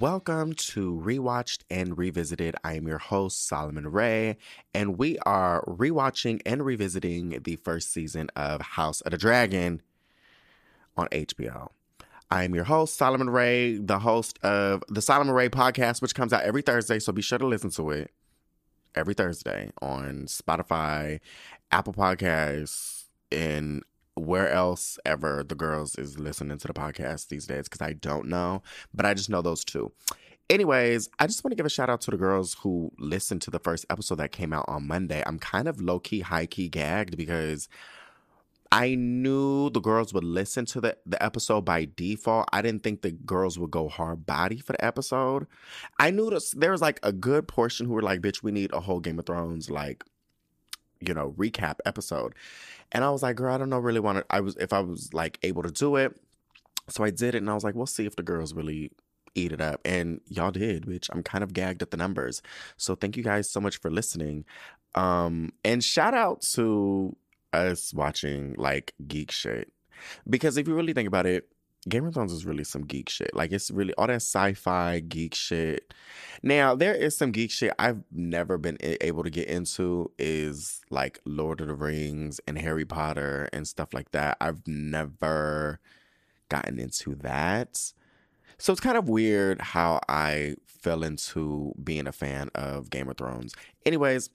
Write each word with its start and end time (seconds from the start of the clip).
Welcome 0.00 0.54
to 0.54 0.98
Rewatched 1.04 1.64
and 1.70 1.98
Revisited. 1.98 2.56
I 2.64 2.72
am 2.72 2.88
your 2.88 2.96
host, 2.96 3.46
Solomon 3.46 3.86
Ray, 3.86 4.38
and 4.72 4.96
we 4.96 5.18
are 5.26 5.62
rewatching 5.66 6.40
and 6.46 6.64
revisiting 6.64 7.38
the 7.42 7.56
first 7.56 7.92
season 7.92 8.30
of 8.34 8.62
House 8.62 9.02
of 9.02 9.10
the 9.10 9.18
Dragon 9.18 9.82
on 10.96 11.06
HBO. 11.08 11.68
I 12.30 12.44
am 12.44 12.54
your 12.54 12.64
host, 12.64 12.96
Solomon 12.96 13.28
Ray, 13.28 13.76
the 13.76 13.98
host 13.98 14.38
of 14.42 14.82
the 14.88 15.02
Solomon 15.02 15.34
Ray 15.34 15.50
podcast, 15.50 16.00
which 16.00 16.14
comes 16.14 16.32
out 16.32 16.44
every 16.44 16.62
Thursday, 16.62 16.98
so 16.98 17.12
be 17.12 17.20
sure 17.20 17.38
to 17.38 17.46
listen 17.46 17.68
to 17.72 17.90
it 17.90 18.10
every 18.94 19.12
Thursday 19.12 19.70
on 19.82 20.24
Spotify, 20.28 21.20
Apple 21.70 21.92
Podcasts, 21.92 23.04
and 23.30 23.82
where 24.14 24.48
else 24.50 24.98
ever 25.04 25.44
the 25.46 25.54
girls 25.54 25.96
is 25.96 26.18
listening 26.18 26.58
to 26.58 26.66
the 26.66 26.74
podcast 26.74 27.28
these 27.28 27.46
days 27.46 27.68
because 27.68 27.80
I 27.80 27.94
don't 27.94 28.26
know, 28.26 28.62
but 28.92 29.06
I 29.06 29.14
just 29.14 29.30
know 29.30 29.42
those 29.42 29.64
two. 29.64 29.92
Anyways, 30.48 31.08
I 31.20 31.28
just 31.28 31.44
want 31.44 31.52
to 31.52 31.56
give 31.56 31.66
a 31.66 31.70
shout 31.70 31.88
out 31.88 32.00
to 32.02 32.10
the 32.10 32.16
girls 32.16 32.54
who 32.54 32.90
listened 32.98 33.40
to 33.42 33.50
the 33.50 33.60
first 33.60 33.86
episode 33.88 34.16
that 34.16 34.32
came 34.32 34.52
out 34.52 34.64
on 34.66 34.86
Monday. 34.86 35.22
I'm 35.24 35.38
kind 35.38 35.68
of 35.68 35.80
low 35.80 36.00
key, 36.00 36.20
high 36.20 36.46
key 36.46 36.68
gagged 36.68 37.16
because 37.16 37.68
I 38.72 38.94
knew 38.94 39.70
the 39.70 39.80
girls 39.80 40.12
would 40.12 40.24
listen 40.24 40.64
to 40.66 40.80
the, 40.80 40.96
the 41.06 41.22
episode 41.22 41.64
by 41.64 41.88
default. 41.96 42.48
I 42.52 42.62
didn't 42.62 42.82
think 42.82 43.02
the 43.02 43.12
girls 43.12 43.58
would 43.58 43.70
go 43.70 43.88
hard 43.88 44.26
body 44.26 44.58
for 44.58 44.72
the 44.72 44.84
episode. 44.84 45.46
I 45.98 46.10
knew 46.10 46.30
this, 46.30 46.52
there 46.52 46.70
was 46.70 46.80
like 46.80 47.00
a 47.02 47.12
good 47.12 47.48
portion 47.48 47.86
who 47.86 47.92
were 47.92 48.02
like, 48.02 48.20
bitch, 48.20 48.42
we 48.42 48.52
need 48.52 48.72
a 48.72 48.80
whole 48.80 49.00
Game 49.00 49.18
of 49.18 49.26
Thrones, 49.26 49.70
like, 49.70 50.04
you 51.10 51.14
know, 51.14 51.34
recap 51.36 51.78
episode. 51.84 52.36
And 52.92 53.02
I 53.02 53.10
was 53.10 53.20
like, 53.20 53.34
girl, 53.34 53.52
I 53.52 53.58
don't 53.58 53.68
know 53.68 53.80
really 53.80 53.98
want 53.98 54.18
to, 54.18 54.24
I 54.30 54.40
was, 54.40 54.56
if 54.58 54.72
I 54.72 54.78
was 54.78 55.12
like 55.12 55.40
able 55.42 55.64
to 55.64 55.72
do 55.72 55.96
it. 55.96 56.16
So 56.88 57.02
I 57.02 57.10
did 57.10 57.34
it 57.34 57.38
and 57.38 57.50
I 57.50 57.54
was 57.54 57.64
like, 57.64 57.74
we'll 57.74 57.86
see 57.86 58.06
if 58.06 58.14
the 58.14 58.22
girls 58.22 58.54
really 58.54 58.92
eat 59.34 59.50
it 59.50 59.60
up. 59.60 59.80
And 59.84 60.20
y'all 60.28 60.52
did, 60.52 60.84
which 60.84 61.08
I'm 61.12 61.24
kind 61.24 61.42
of 61.42 61.52
gagged 61.52 61.82
at 61.82 61.90
the 61.90 61.96
numbers. 61.96 62.42
So 62.76 62.94
thank 62.94 63.16
you 63.16 63.24
guys 63.24 63.50
so 63.50 63.60
much 63.60 63.78
for 63.80 63.90
listening. 63.90 64.44
Um, 64.94 65.52
and 65.64 65.82
shout 65.82 66.14
out 66.14 66.42
to 66.52 67.16
us 67.52 67.92
watching 67.92 68.54
like 68.56 68.94
geek 69.08 69.32
shit. 69.32 69.72
Because 70.28 70.56
if 70.56 70.68
you 70.68 70.74
really 70.76 70.92
think 70.92 71.08
about 71.08 71.26
it, 71.26 71.48
Game 71.88 72.04
of 72.04 72.14
Thrones 72.14 72.32
is 72.32 72.44
really 72.44 72.64
some 72.64 72.82
geek 72.82 73.08
shit. 73.08 73.34
Like 73.34 73.52
it's 73.52 73.70
really 73.70 73.94
all 73.94 74.06
that 74.06 74.16
sci-fi 74.16 75.00
geek 75.00 75.34
shit. 75.34 75.94
Now 76.42 76.74
there 76.74 76.94
is 76.94 77.16
some 77.16 77.32
geek 77.32 77.50
shit 77.50 77.72
I've 77.78 78.02
never 78.12 78.58
been 78.58 78.76
able 78.80 79.22
to 79.22 79.30
get 79.30 79.48
into 79.48 80.10
is 80.18 80.82
like 80.90 81.20
Lord 81.24 81.60
of 81.60 81.68
the 81.68 81.74
Rings 81.74 82.40
and 82.46 82.58
Harry 82.58 82.84
Potter 82.84 83.48
and 83.52 83.66
stuff 83.66 83.94
like 83.94 84.10
that. 84.10 84.36
I've 84.40 84.66
never 84.66 85.80
gotten 86.50 86.78
into 86.78 87.14
that. 87.16 87.92
So 88.58 88.72
it's 88.72 88.80
kind 88.80 88.98
of 88.98 89.08
weird 89.08 89.62
how 89.62 90.00
I 90.06 90.56
fell 90.66 91.02
into 91.02 91.72
being 91.82 92.06
a 92.06 92.12
fan 92.12 92.50
of 92.54 92.90
Game 92.90 93.08
of 93.08 93.16
Thrones. 93.16 93.54
Anyways, 93.86 94.28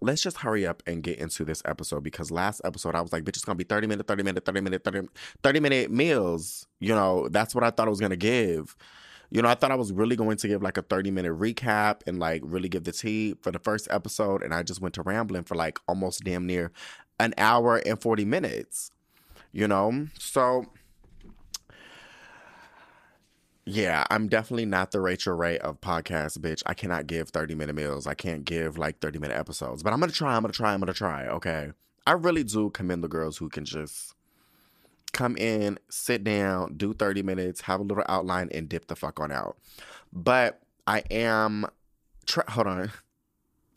let's 0.00 0.22
just 0.22 0.38
hurry 0.38 0.66
up 0.66 0.82
and 0.86 1.02
get 1.02 1.18
into 1.18 1.44
this 1.44 1.62
episode 1.64 2.02
because 2.02 2.30
last 2.30 2.60
episode 2.64 2.94
I 2.94 3.00
was 3.00 3.12
like, 3.12 3.24
bitch, 3.24 3.30
it's 3.30 3.44
gonna 3.44 3.56
be 3.56 3.64
30 3.64 3.86
minute, 3.86 4.06
30 4.06 4.22
minute, 4.22 4.44
30 4.44 4.60
minute, 4.60 4.84
30, 4.84 5.08
30 5.42 5.60
minute 5.60 5.90
meals. 5.90 6.66
You 6.80 6.94
know, 6.94 7.28
that's 7.28 7.54
what 7.54 7.64
I 7.64 7.70
thought 7.70 7.86
I 7.86 7.90
was 7.90 8.00
gonna 8.00 8.16
give. 8.16 8.76
You 9.30 9.42
know, 9.42 9.48
I 9.48 9.54
thought 9.54 9.70
I 9.70 9.74
was 9.74 9.92
really 9.92 10.16
going 10.16 10.38
to 10.38 10.48
give 10.48 10.62
like 10.62 10.78
a 10.78 10.82
30 10.82 11.10
minute 11.10 11.38
recap 11.38 12.00
and 12.06 12.18
like 12.18 12.40
really 12.44 12.68
give 12.68 12.84
the 12.84 12.92
tea 12.92 13.34
for 13.42 13.50
the 13.50 13.58
first 13.58 13.88
episode. 13.90 14.42
And 14.42 14.54
I 14.54 14.62
just 14.62 14.80
went 14.80 14.94
to 14.94 15.02
rambling 15.02 15.44
for 15.44 15.54
like 15.54 15.78
almost 15.86 16.24
damn 16.24 16.46
near 16.46 16.72
an 17.20 17.34
hour 17.36 17.76
and 17.84 18.00
40 18.00 18.24
minutes. 18.24 18.90
You 19.52 19.68
know? 19.68 20.06
So 20.18 20.66
yeah, 23.70 24.04
I'm 24.08 24.28
definitely 24.28 24.64
not 24.64 24.92
the 24.92 25.00
Rachael 25.00 25.34
Ray 25.34 25.58
of 25.58 25.78
podcasts, 25.82 26.38
bitch. 26.38 26.62
I 26.64 26.72
cannot 26.72 27.06
give 27.06 27.28
30 27.28 27.54
minute 27.54 27.74
meals. 27.74 28.06
I 28.06 28.14
can't 28.14 28.46
give 28.46 28.78
like 28.78 28.98
30 29.00 29.18
minute 29.18 29.36
episodes. 29.36 29.82
But 29.82 29.92
I'm 29.92 30.00
gonna 30.00 30.10
try, 30.10 30.34
I'm 30.34 30.42
gonna 30.42 30.54
try, 30.54 30.72
I'm 30.72 30.80
gonna 30.80 30.94
try, 30.94 31.26
okay? 31.26 31.72
I 32.06 32.12
really 32.12 32.44
do 32.44 32.70
commend 32.70 33.04
the 33.04 33.08
girls 33.08 33.36
who 33.36 33.50
can 33.50 33.66
just 33.66 34.14
come 35.12 35.36
in, 35.36 35.78
sit 35.90 36.24
down, 36.24 36.78
do 36.78 36.94
30 36.94 37.22
minutes, 37.22 37.60
have 37.62 37.80
a 37.80 37.82
little 37.82 38.04
outline, 38.08 38.48
and 38.52 38.70
dip 38.70 38.86
the 38.86 38.96
fuck 38.96 39.20
on 39.20 39.30
out. 39.30 39.58
But 40.14 40.62
I 40.86 41.00
am 41.10 41.66
try 42.24 42.44
hold 42.48 42.68
on. 42.68 42.90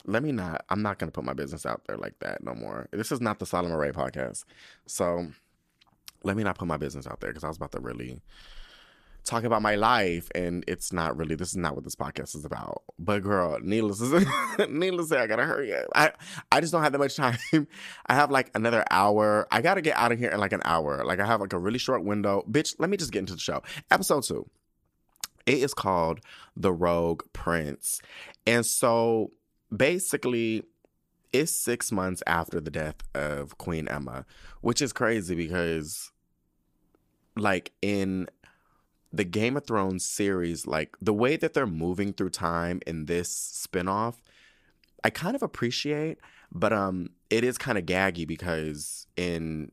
Let 0.05 0.23
me 0.23 0.31
not. 0.31 0.63
I'm 0.69 0.81
not 0.81 0.99
gonna 0.99 1.11
put 1.11 1.25
my 1.25 1.33
business 1.33 1.65
out 1.65 1.81
there 1.87 1.97
like 1.97 2.17
that 2.19 2.41
no 2.41 2.55
more. 2.55 2.87
This 2.91 3.11
is 3.11 3.19
not 3.19 3.39
the 3.39 3.45
Solomon 3.45 3.77
Ray 3.77 3.91
podcast. 3.91 4.45
So 4.85 5.27
let 6.23 6.37
me 6.37 6.43
not 6.43 6.57
put 6.57 6.69
my 6.69 6.77
business 6.77 7.07
out 7.07 7.19
there 7.19 7.31
because 7.31 7.43
I 7.43 7.49
was 7.49 7.57
about 7.57 7.73
to 7.73 7.81
really 7.81 8.21
talk 9.23 9.43
about 9.43 9.61
my 9.61 9.75
life 9.75 10.29
and 10.33 10.63
it's 10.67 10.91
not 10.91 11.15
really 11.15 11.35
this 11.35 11.49
is 11.49 11.57
not 11.57 11.75
what 11.75 11.83
this 11.83 11.95
podcast 11.95 12.35
is 12.35 12.45
about. 12.45 12.83
But 12.97 13.21
girl 13.23 13.59
needless 13.61 13.99
to 13.99 14.67
needless 14.69 15.09
to 15.09 15.15
say 15.15 15.21
i 15.21 15.27
gotta 15.27 15.45
hurry 15.45 15.75
up. 15.75 15.85
I 15.93 16.11
i 16.51 16.59
just 16.59 16.71
don't 16.71 16.83
have 16.83 16.91
that 16.91 16.97
much 16.97 17.15
time. 17.15 17.37
I 18.07 18.15
have 18.15 18.31
like 18.31 18.51
another 18.55 18.83
hour. 18.89 19.47
I 19.51 19.61
gotta 19.61 19.81
get 19.81 19.97
out 19.97 20.11
of 20.11 20.19
here 20.19 20.29
in 20.29 20.39
like 20.39 20.53
an 20.53 20.61
hour. 20.65 21.03
Like 21.05 21.19
i 21.19 21.25
have 21.25 21.41
like 21.41 21.53
a 21.53 21.59
really 21.59 21.79
short 21.79 22.03
window. 22.03 22.43
Bitch 22.49 22.75
let 22.79 22.89
me 22.89 22.97
just 22.97 23.11
get 23.11 23.19
into 23.19 23.33
the 23.33 23.39
show. 23.39 23.61
Episode 23.89 24.23
two. 24.23 24.49
It 25.45 25.57
is 25.57 25.73
called 25.73 26.19
the 26.55 26.71
rogue 26.71 27.23
prince. 27.33 28.01
And 28.45 28.65
so 28.65 29.31
basically 29.75 30.63
it's 31.33 31.51
six 31.51 31.91
months 31.91 32.21
after 32.27 32.59
the 32.59 32.71
death 32.71 32.97
of 33.15 33.57
queen 33.57 33.85
aemma 33.85 34.25
which 34.59 34.81
is 34.81 34.91
crazy 34.91 35.33
because 35.33 36.11
like 37.37 37.71
in 37.81 38.27
the 39.13 39.23
Game 39.23 39.57
of 39.57 39.65
Thrones 39.65 40.05
series, 40.05 40.65
like 40.65 40.95
the 41.01 41.13
way 41.13 41.35
that 41.35 41.53
they're 41.53 41.67
moving 41.67 42.13
through 42.13 42.29
time 42.29 42.81
in 42.87 43.05
this 43.05 43.67
spinoff, 43.67 44.15
I 45.03 45.09
kind 45.09 45.35
of 45.35 45.43
appreciate, 45.43 46.19
but 46.51 46.73
um 46.73 47.09
it 47.29 47.43
is 47.43 47.57
kind 47.57 47.77
of 47.77 47.85
gaggy 47.85 48.27
because 48.27 49.07
in 49.17 49.71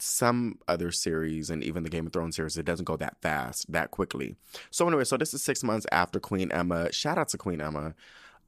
some 0.00 0.58
other 0.68 0.90
series 0.92 1.50
and 1.50 1.62
even 1.62 1.82
the 1.82 1.90
Game 1.90 2.06
of 2.06 2.12
Thrones 2.12 2.36
series, 2.36 2.56
it 2.56 2.64
doesn't 2.64 2.84
go 2.84 2.96
that 2.96 3.20
fast, 3.20 3.70
that 3.72 3.90
quickly. 3.90 4.36
So 4.70 4.86
anyway, 4.86 5.04
so 5.04 5.16
this 5.16 5.34
is 5.34 5.42
six 5.42 5.64
months 5.64 5.86
after 5.90 6.20
Queen 6.20 6.50
Aemma. 6.50 6.92
Shout 6.92 7.18
out 7.18 7.28
to 7.30 7.38
Queen 7.38 7.58
Aemma, 7.58 7.94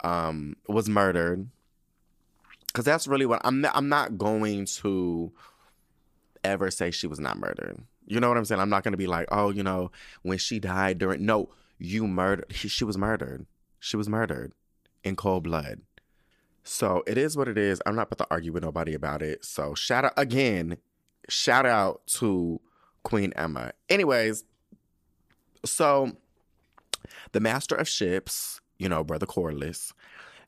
um, 0.04 0.56
was 0.68 0.88
murdered. 0.88 1.48
Cause 2.72 2.84
that's 2.84 3.09
really 3.09 3.26
what 3.26 3.41
I'm. 3.42 3.66
I'm 3.74 3.88
not 3.88 4.16
going 4.16 4.65
to 4.65 5.33
ever 6.44 6.71
say 6.71 6.92
she 6.92 7.09
was 7.09 7.18
not 7.18 7.36
murdered. 7.36 7.83
You 8.10 8.18
know 8.18 8.28
what 8.28 8.36
I'm 8.36 8.45
saying? 8.45 8.60
I'm 8.60 8.71
not 8.71 8.83
going 8.83 8.92
to 8.92 8.98
be 8.98 9.07
like, 9.07 9.28
oh, 9.30 9.51
you 9.51 9.62
know, 9.62 9.92
when 10.22 10.39
she 10.39 10.59
died 10.59 10.98
during. 10.98 11.24
No, 11.24 11.48
you 11.78 12.09
murdered. 12.09 12.47
She, 12.51 12.66
she 12.66 12.84
was 12.84 12.98
murdered. 12.98 13.47
She 13.78 13.97
was 13.97 14.09
murdered 14.09 14.53
in 15.04 15.15
cold 15.15 15.45
blood. 15.45 15.80
So 16.65 17.04
it 17.07 17.16
is 17.16 17.36
what 17.36 17.47
it 17.47 17.57
is. 17.57 17.80
I'm 17.86 17.95
not 17.95 18.09
about 18.09 18.18
to 18.18 18.27
argue 18.30 18.53
with 18.53 18.65
nobody 18.65 18.95
about 18.95 19.22
it. 19.22 19.45
So 19.45 19.74
shout 19.74 20.04
out 20.04 20.12
again. 20.16 20.78
Shout 21.28 21.66
out 21.66 22.04
to 22.18 22.60
Queen 23.04 23.33
Aemma. 23.36 23.72
Anyways, 23.89 24.42
so 25.65 26.10
the 27.30 27.41
master 27.41 27.77
of 27.77 27.89
ships, 27.89 28.60
you 28.78 28.89
know, 28.89 29.04
Brother 29.04 29.27
Corlys, 29.27 29.92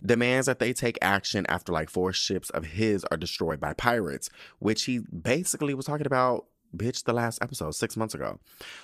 demands 0.05 0.47
that 0.47 0.59
they 0.59 0.73
take 0.73 0.99
action 1.01 1.47
after 1.49 1.73
like 1.73 1.89
four 1.89 2.13
ships 2.13 2.51
of 2.51 2.65
his 2.65 3.05
are 3.13 3.17
destroyed 3.17 3.61
by 3.61 3.73
pirates, 3.73 4.31
which 4.59 4.85
he 4.85 4.99
basically 4.99 5.75
was 5.75 5.87
talking 5.87 6.07
about 6.07 6.47
bitch 6.77 7.05
the 7.05 7.13
last 7.13 7.43
episode 7.43 7.75
six 7.75 7.97
months 7.97 8.15
ago. 8.15 8.39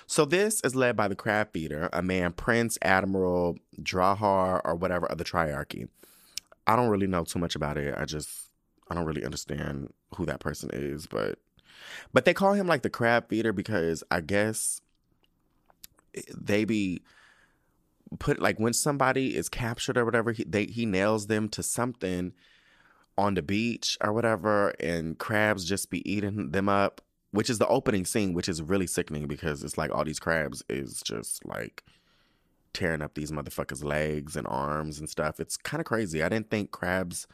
So 0.07 0.25
this 0.25 0.61
is 0.61 0.75
led 0.75 0.95
by 0.95 1.07
the 1.07 1.15
crab 1.15 1.51
feeder, 1.53 1.89
a 1.93 2.01
man 2.01 2.33
Prince 2.33 2.77
Admiral 2.81 3.57
Drahar 3.81 4.61
or 4.63 4.75
whatever 4.75 5.05
of 5.07 5.17
the 5.17 5.23
Triarchy. 5.23 5.87
I 6.67 6.75
don't 6.75 6.89
really 6.89 7.07
know 7.07 7.23
too 7.23 7.39
much 7.39 7.55
about 7.55 7.77
it. 7.77 7.95
I 7.97 8.05
just 8.05 8.29
I 8.89 8.95
don't 8.95 9.05
really 9.05 9.25
understand 9.25 9.93
who 10.15 10.25
that 10.25 10.39
person 10.39 10.69
is, 10.73 11.07
but 11.07 11.39
but 12.13 12.25
they 12.25 12.33
call 12.33 12.53
him 12.53 12.67
like 12.67 12.81
the 12.81 12.89
crab 12.89 13.29
feeder 13.29 13.53
because 13.53 14.03
I 14.11 14.21
guess 14.21 14.81
they 16.35 16.65
be 16.65 17.01
put 18.17 18.39
like 18.39 18.59
when 18.59 18.73
somebody 18.73 19.35
is 19.35 19.49
captured 19.49 19.97
or 19.97 20.05
whatever, 20.05 20.31
he 20.31 20.43
they 20.43 20.65
he 20.65 20.85
nails 20.85 21.27
them 21.27 21.47
to 21.49 21.63
something 21.63 22.33
on 23.17 23.33
the 23.35 23.41
beach 23.41 23.97
or 24.01 24.13
whatever, 24.13 24.69
and 24.79 25.17
crabs 25.17 25.65
just 25.65 25.89
be 25.89 26.09
eating 26.09 26.51
them 26.51 26.69
up. 26.69 27.01
Which 27.31 27.49
is 27.49 27.59
the 27.59 27.67
opening 27.67 28.05
scene, 28.05 28.33
which 28.33 28.49
is 28.49 28.61
really 28.61 28.87
sickening 28.87 29.27
because 29.27 29.63
it's 29.63 29.77
like 29.77 29.91
all 29.91 30.03
these 30.03 30.19
crabs 30.19 30.63
is 30.67 31.01
just 31.03 31.45
like 31.45 31.83
tearing 32.73 33.01
up 33.01 33.13
these 33.13 33.31
motherfuckers' 33.31 33.83
legs 33.83 34.35
and 34.35 34.47
arms 34.47 34.99
and 34.99 35.09
stuff. 35.09 35.39
It's 35.39 35.55
kind 35.55 35.79
of 35.79 35.85
crazy. 35.85 36.23
I 36.23 36.29
didn't 36.29 36.49
think 36.49 36.71
crabs 36.71 37.27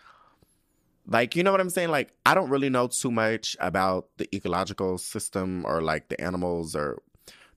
like 1.08 1.36
you 1.36 1.44
know 1.44 1.52
what 1.52 1.62
I'm 1.62 1.70
saying? 1.70 1.90
Like 1.90 2.14
I 2.26 2.34
don't 2.34 2.50
really 2.50 2.70
know 2.70 2.88
too 2.88 3.12
much 3.12 3.56
about 3.60 4.08
the 4.18 4.34
ecological 4.36 4.98
system 4.98 5.64
or 5.66 5.82
like 5.82 6.10
the 6.10 6.20
animals 6.20 6.76
or 6.76 7.02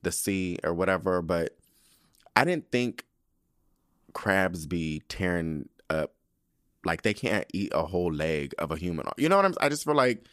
the 0.03 0.13
sea 0.13 0.59
or 0.65 0.75
whatever, 0.75 1.23
but 1.23 1.57
I 2.37 2.45
didn't 2.45 2.71
think 2.71 3.05
crabs 4.13 4.67
be 4.67 5.03
tearing 5.09 5.69
up 5.91 6.15
like 6.85 7.03
they 7.03 7.15
can't 7.15 7.47
eat 7.53 7.73
a 7.75 7.85
whole 7.85 8.13
leg 8.13 8.55
of 8.59 8.71
a 8.71 8.77
human. 8.77 9.07
You 9.17 9.29
know 9.29 9.37
what 9.37 9.47
I'm 9.47 9.55
I 9.61 9.69
just 9.69 9.85
feel 9.85 9.95
like 9.95 10.27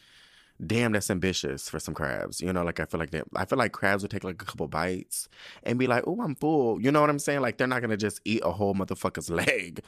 damn 0.64 0.92
that's 0.92 1.10
ambitious 1.10 1.68
for 1.68 1.78
some 1.78 1.94
crabs. 1.94 2.40
You 2.40 2.52
know, 2.52 2.62
like 2.62 2.80
I 2.80 2.84
feel 2.84 3.00
like 3.00 3.14
I 3.34 3.44
feel 3.44 3.58
like 3.58 3.72
crabs 3.72 4.02
would 4.02 4.10
take 4.10 4.24
like 4.24 4.40
a 4.40 4.44
couple 4.44 4.68
bites 4.68 5.28
and 5.62 5.78
be 5.78 5.86
like, 5.86 6.04
"Oh, 6.06 6.20
I'm 6.22 6.34
full." 6.34 6.80
You 6.80 6.90
know 6.90 7.00
what 7.00 7.10
I'm 7.10 7.18
saying? 7.18 7.40
Like 7.40 7.58
they're 7.58 7.66
not 7.66 7.82
to 7.82 7.96
just 7.96 8.20
eat 8.24 8.42
a 8.44 8.52
whole 8.52 8.74
motherfucker's 8.74 9.30
leg. 9.46 9.80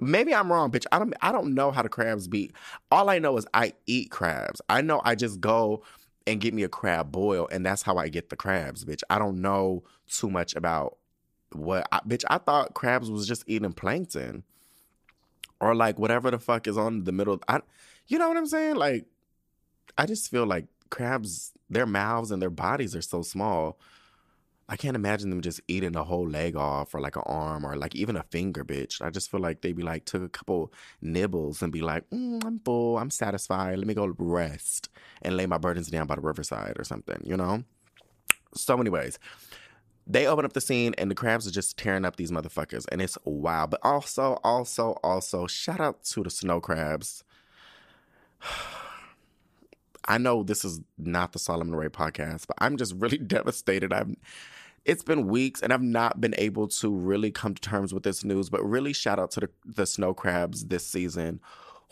Maybe 0.00 0.34
I'm 0.34 0.50
wrong, 0.50 0.70
bitch. 0.70 0.86
I 0.90 0.98
don't 0.98 1.14
I 1.20 1.32
don't 1.32 1.54
know 1.54 1.70
how 1.70 1.82
the 1.82 1.88
crabs 1.88 2.28
be. 2.28 2.50
All 2.90 3.10
I 3.10 3.18
know 3.18 3.36
is 3.36 3.46
I 3.54 3.74
eat 3.86 4.10
crabs. 4.10 4.60
I 4.68 4.80
know 4.80 5.00
I 5.04 5.14
just 5.14 5.40
go 5.40 5.82
and 6.26 6.40
get 6.40 6.54
me 6.54 6.62
a 6.62 6.68
crab 6.68 7.10
boil 7.10 7.48
and 7.50 7.66
that's 7.66 7.82
how 7.82 7.96
I 7.96 8.08
get 8.08 8.30
the 8.30 8.36
crabs, 8.36 8.84
bitch. 8.84 9.02
I 9.10 9.18
don't 9.18 9.40
know 9.40 9.82
too 10.08 10.30
much 10.30 10.54
about 10.54 10.98
what 11.52 11.86
I, 11.92 12.00
bitch, 12.06 12.24
I 12.28 12.38
thought 12.38 12.74
crabs 12.74 13.10
was 13.10 13.26
just 13.26 13.44
eating 13.46 13.72
plankton 13.72 14.44
or 15.60 15.74
like 15.74 15.98
whatever 15.98 16.30
the 16.30 16.38
fuck 16.38 16.66
is 16.66 16.78
on 16.78 17.04
the 17.04 17.12
middle. 17.12 17.40
I, 17.48 17.60
you 18.06 18.18
know 18.18 18.28
what 18.28 18.36
I'm 18.36 18.46
saying? 18.46 18.76
Like, 18.76 19.06
I 19.96 20.06
just 20.06 20.30
feel 20.30 20.46
like 20.46 20.66
crabs, 20.90 21.52
their 21.68 21.86
mouths 21.86 22.30
and 22.30 22.40
their 22.40 22.50
bodies 22.50 22.94
are 22.94 23.02
so 23.02 23.22
small. 23.22 23.78
I 24.68 24.76
can't 24.76 24.96
imagine 24.96 25.28
them 25.28 25.42
just 25.42 25.60
eating 25.68 25.96
a 25.96 26.04
whole 26.04 26.26
leg 26.26 26.56
off 26.56 26.94
or 26.94 27.00
like 27.00 27.16
an 27.16 27.24
arm 27.26 27.66
or 27.66 27.76
like 27.76 27.94
even 27.94 28.16
a 28.16 28.22
finger, 28.22 28.64
bitch. 28.64 29.02
I 29.02 29.10
just 29.10 29.30
feel 29.30 29.40
like 29.40 29.60
they'd 29.60 29.76
be 29.76 29.82
like, 29.82 30.04
took 30.04 30.22
a 30.22 30.28
couple 30.28 30.72
nibbles 31.00 31.62
and 31.62 31.72
be 31.72 31.82
like, 31.82 32.08
mm, 32.10 32.42
I'm 32.44 32.60
full, 32.60 32.96
I'm 32.98 33.10
satisfied, 33.10 33.78
let 33.78 33.86
me 33.86 33.94
go 33.94 34.14
rest 34.18 34.88
and 35.20 35.36
lay 35.36 35.46
my 35.46 35.58
burdens 35.58 35.88
down 35.88 36.06
by 36.06 36.14
the 36.14 36.22
riverside 36.22 36.78
or 36.78 36.84
something, 36.84 37.20
you 37.24 37.36
know? 37.36 37.64
So, 38.54 38.78
anyways, 38.80 39.18
they 40.06 40.26
open 40.26 40.44
up 40.44 40.52
the 40.52 40.60
scene 40.60 40.94
and 40.96 41.10
the 41.10 41.14
crabs 41.14 41.46
are 41.46 41.52
just 41.52 41.76
tearing 41.76 42.04
up 42.04 42.16
these 42.16 42.30
motherfuckers 42.30 42.86
and 42.90 43.02
it's 43.02 43.18
wild. 43.24 43.70
But 43.70 43.80
also, 43.82 44.38
also, 44.44 44.98
also, 45.02 45.46
shout 45.46 45.80
out 45.80 46.04
to 46.04 46.22
the 46.22 46.30
snow 46.30 46.60
crabs. 46.60 47.24
I 50.06 50.18
know 50.18 50.42
this 50.42 50.64
is 50.64 50.80
not 50.98 51.32
the 51.32 51.38
Solomon 51.38 51.74
Ray 51.74 51.88
podcast, 51.88 52.46
but 52.46 52.56
I'm 52.58 52.76
just 52.76 52.94
really 52.94 53.18
devastated. 53.36 53.92
I'm 53.92 54.16
it's 54.84 55.04
been 55.04 55.28
weeks 55.28 55.62
and 55.62 55.72
I've 55.72 55.82
not 55.82 56.20
been 56.20 56.34
able 56.38 56.66
to 56.68 56.90
really 56.90 57.30
come 57.30 57.54
to 57.54 57.60
terms 57.60 57.94
with 57.94 58.02
this 58.02 58.24
news, 58.24 58.50
but 58.50 58.64
really 58.64 58.92
shout 58.92 59.18
out 59.18 59.30
to 59.32 59.40
the, 59.40 59.50
the 59.64 59.86
snow 59.86 60.12
crabs 60.12 60.66
this 60.66 60.84
season 60.84 61.40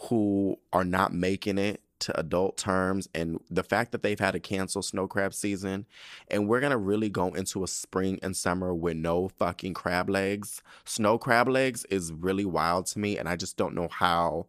who 0.09 0.57
are 0.73 0.85
not 0.85 1.13
making 1.13 1.59
it 1.59 1.83
to 2.01 2.19
adult 2.19 2.57
terms 2.57 3.09
and 3.15 3.39
the 3.51 3.63
fact 3.63 3.93
that 3.93 4.03
they've 4.03 4.19
had 4.19 4.31
to 4.31 4.41
cancel 4.41 4.83
snow 4.83 5.07
crab 5.07 5.35
season 5.35 5.85
and 6.29 6.49
we're 6.49 6.61
going 6.61 6.71
to 6.71 6.79
really 6.79 7.11
go 7.11 7.29
into 7.35 7.63
a 7.63 7.69
spring 7.69 8.19
and 8.23 8.35
summer 8.35 8.75
with 8.75 8.97
no 8.97 9.29
fucking 9.29 9.75
crab 9.75 10.09
legs. 10.09 10.63
Snow 10.85 11.19
crab 11.19 11.49
legs 11.49 11.85
is 11.91 12.13
really 12.13 12.47
wild 12.47 12.87
to 12.87 12.99
me 12.99 13.19
and 13.19 13.29
I 13.29 13.37
just 13.37 13.57
don't 13.57 13.75
know 13.75 13.89
how 13.89 14.47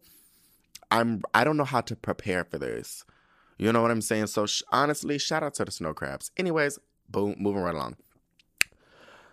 I'm 0.90 1.22
I 1.34 1.44
don't 1.44 1.56
know 1.56 1.64
how 1.64 1.82
to 1.82 1.94
prepare 1.94 2.44
for 2.44 2.58
this. 2.58 3.04
You 3.58 3.72
know 3.72 3.82
what 3.82 3.90
I'm 3.90 4.02
saying? 4.02 4.28
So 4.28 4.46
sh- 4.46 4.62
honestly, 4.72 5.18
shout 5.18 5.42
out 5.42 5.54
to 5.54 5.64
the 5.64 5.70
snow 5.70 5.94
crabs. 5.94 6.30
Anyways, 6.36 6.78
boom, 7.08 7.36
moving 7.38 7.62
right 7.62 7.74
along. 7.74 7.96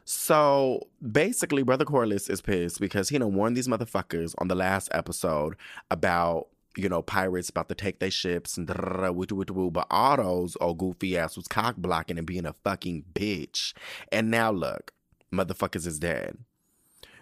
So 0.05 0.87
basically, 1.11 1.63
Brother 1.63 1.85
Corlys 1.85 2.29
is 2.29 2.41
pissed 2.41 2.79
because 2.79 3.09
he 3.09 3.17
done 3.17 3.35
warned 3.35 3.55
these 3.55 3.67
motherfuckers 3.67 4.33
on 4.39 4.47
the 4.47 4.55
last 4.55 4.89
episode 4.91 5.55
about 5.91 6.47
you 6.75 6.87
know, 6.87 7.01
pirates 7.01 7.49
about 7.49 7.67
to 7.69 7.75
take 7.75 7.99
their 7.99 8.11
ships 8.11 8.57
and 8.57 8.67
but 8.67 9.87
Otto's 9.91 10.55
old 10.61 10.77
goofy 10.77 11.17
ass 11.17 11.35
was 11.35 11.47
cock 11.47 11.75
blocking 11.77 12.17
and 12.17 12.27
being 12.27 12.45
a 12.45 12.53
fucking 12.53 13.05
bitch. 13.13 13.73
And 14.11 14.31
now 14.31 14.51
look, 14.51 14.93
motherfuckers 15.33 15.85
is 15.85 15.99
dead. 15.99 16.37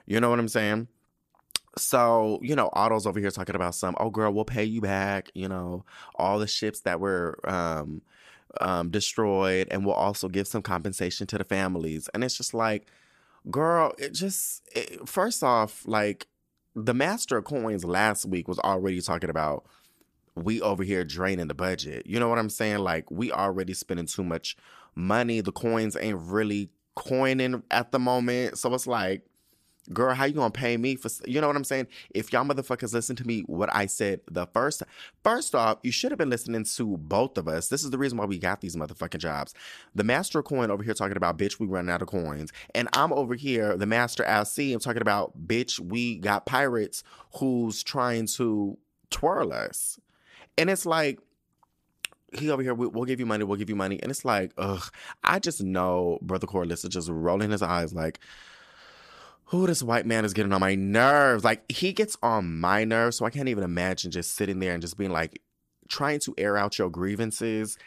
You 0.06 0.20
know 0.20 0.30
what 0.30 0.40
I'm 0.40 0.48
saying? 0.48 0.88
So, 1.78 2.40
you 2.42 2.56
know, 2.56 2.70
Otto's 2.74 3.06
over 3.08 3.20
here 3.20 3.32
talking 3.32 3.56
about 3.56 3.76
some, 3.76 3.96
oh 4.00 4.10
girl, 4.10 4.34
we'll 4.34 4.46
pay 4.46 4.64
you 4.64 4.82
back, 4.82 5.32
you 5.36 5.48
know, 5.48 5.86
all 6.16 6.40
the 6.40 6.48
ships 6.48 6.82
that 6.82 7.00
were 7.00 7.40
um 7.44 8.02
um 8.62 8.90
destroyed 8.90 9.68
and 9.70 9.86
we'll 9.86 9.96
also 9.96 10.28
give 10.30 10.48
some 10.48 10.62
compensation 10.62 11.28
to 11.28 11.38
the 11.38 11.44
families. 11.44 12.10
And 12.14 12.24
it's 12.24 12.38
just 12.38 12.54
like, 12.54 12.88
girl, 13.52 13.94
it 13.98 14.14
just 14.14 14.64
it, 14.76 15.08
first 15.08 15.44
off, 15.44 15.84
like 15.86 16.28
the 16.76 16.94
master 16.94 17.38
of 17.38 17.46
coins 17.46 17.84
last 17.86 18.26
week 18.26 18.48
was 18.48 18.60
already 18.60 19.02
talking 19.02 19.30
about 19.30 19.66
we 20.36 20.62
over 20.62 20.84
here 20.84 21.04
draining 21.04 21.48
the 21.48 21.54
budget. 21.56 22.06
You 22.06 22.20
know 22.20 22.30
what 22.30 22.40
I'm 22.40 22.50
saying? 22.50 22.80
Like 22.80 23.10
we 23.10 23.32
already 23.32 23.74
spending 23.74 24.06
too 24.06 24.24
much 24.24 24.56
money. 24.96 25.42
The 25.42 25.52
coins 25.52 25.98
ain't 26.00 26.20
really 26.20 26.70
coining 26.96 27.64
at 27.72 27.92
the 27.92 28.00
moment. 28.00 28.58
So 28.58 28.74
it's 28.74 28.88
like 28.88 29.24
girl, 29.94 30.14
how 30.14 30.26
you 30.26 30.34
gonna 30.34 30.52
pay 30.52 30.78
me 30.78 30.96
for? 30.96 31.10
You 31.26 31.42
know 31.42 31.48
what 31.48 31.56
I'm 31.56 31.64
saying? 31.64 31.88
If 32.12 32.32
y'all 32.32 32.46
motherfuckers 32.46 32.94
listen 32.94 33.16
to 33.18 33.28
me, 33.28 33.42
what 33.42 33.74
I 33.74 33.86
said 33.86 34.22
the 34.30 34.46
first, 34.48 34.84
first 35.24 35.56
off, 35.56 35.80
you 35.84 35.92
should 35.92 36.12
have 36.12 36.18
been 36.18 36.30
listening 36.30 36.64
to 36.64 36.98
both 36.98 37.38
of 37.38 37.48
us. 37.48 37.70
This 37.70 37.84
is 37.84 37.92
the 37.92 37.98
reason 37.98 38.18
why 38.18 38.26
we 38.26 38.38
got 38.38 38.62
these 38.62 38.76
motherfucking 38.76 39.20
jobs. 39.20 39.54
The 39.96 40.04
master 40.04 40.42
coin 40.44 40.72
over 40.72 40.84
here 40.84 40.94
talking 40.94 41.18
about, 41.18 41.38
bitch, 41.38 41.60
we 41.60 41.68
running 41.68 41.92
out 41.92 42.02
of 42.02 42.08
coins, 42.08 42.52
and 42.76 42.88
I'm 42.94 43.14
over 43.14 43.36
here, 43.36 43.78
the 43.78 43.86
master 43.86 44.24
LC, 44.24 44.74
I'm 44.74 44.80
talking 44.80 45.02
about, 45.02 45.48
bitch, 45.48 45.80
we 45.80 46.18
got 46.18 46.46
pirates 46.46 47.04
who's 47.40 47.84
trying 47.84 48.28
to 48.28 48.78
twirl 49.10 49.54
us, 49.54 50.00
and 50.58 50.70
it's 50.70 50.86
like 50.86 51.20
he 52.34 52.50
over 52.50 52.62
here, 52.62 52.74
we, 52.74 52.88
will 52.88 53.06
give 53.06 53.20
you 53.20 53.26
money, 53.26 53.44
we'll 53.44 53.58
give 53.58 53.70
you 53.70 53.76
money. 53.76 54.00
And 54.02 54.12
it's 54.12 54.26
like, 54.26 54.52
ugh, 54.58 54.84
I 55.24 55.40
just 55.40 55.64
know 55.64 56.20
Brother 56.22 56.48
Corlys 56.48 56.84
is 56.84 56.90
just 56.90 57.10
rolling 57.10 57.52
his 57.52 57.62
eyes 57.62 57.94
like, 57.94 58.20
who 59.48 59.66
this 59.66 59.82
white 59.82 60.06
man 60.06 60.26
is 60.26 60.34
getting 60.34 60.52
on 60.52 60.62
my 60.62 60.76
nerves. 60.76 61.44
Like 61.44 61.70
he 61.72 61.94
gets 61.94 62.18
on 62.22 62.60
my 62.60 62.84
nerves, 62.84 63.18
so 63.18 63.26
I 63.26 63.30
can't 63.30 63.48
even 63.48 63.64
imagine 63.64 64.12
just 64.12 64.36
sitting 64.36 64.60
there 64.60 64.74
and 64.74 64.82
just 64.82 64.98
being 64.98 65.12
like 65.12 65.42
trying 65.88 66.20
to 66.20 66.36
air 66.38 66.58
out 66.58 66.78
your 66.78 66.90
grievances 66.90 67.78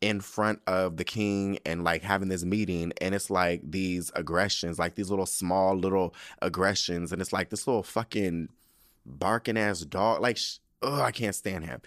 in 0.00 0.20
front 0.20 0.60
of 0.68 0.96
the 0.96 1.04
king 1.04 1.58
and 1.66 1.82
like 1.82 2.02
having 2.02 2.28
this 2.28 2.44
meeting 2.44 2.92
and 3.00 3.16
it's 3.16 3.30
like 3.30 3.60
these 3.68 4.12
aggressions 4.14 4.78
like 4.78 4.94
these 4.94 5.10
little 5.10 5.26
small 5.26 5.76
little 5.76 6.14
aggressions 6.40 7.10
and 7.10 7.20
it's 7.20 7.32
like 7.32 7.50
this 7.50 7.66
little 7.66 7.82
fucking 7.82 8.48
barking 9.04 9.58
ass 9.58 9.80
dog 9.80 10.20
like 10.20 10.38
oh 10.82 11.02
i 11.02 11.10
can't 11.10 11.34
stand 11.34 11.64
him 11.64 11.80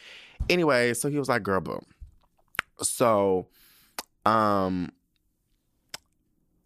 anyway 0.50 0.94
so 0.94 1.10
he 1.10 1.18
was 1.18 1.30
like 1.30 1.42
girl 1.42 1.62
boom 1.62 1.86
so 2.82 3.48
um 4.26 4.92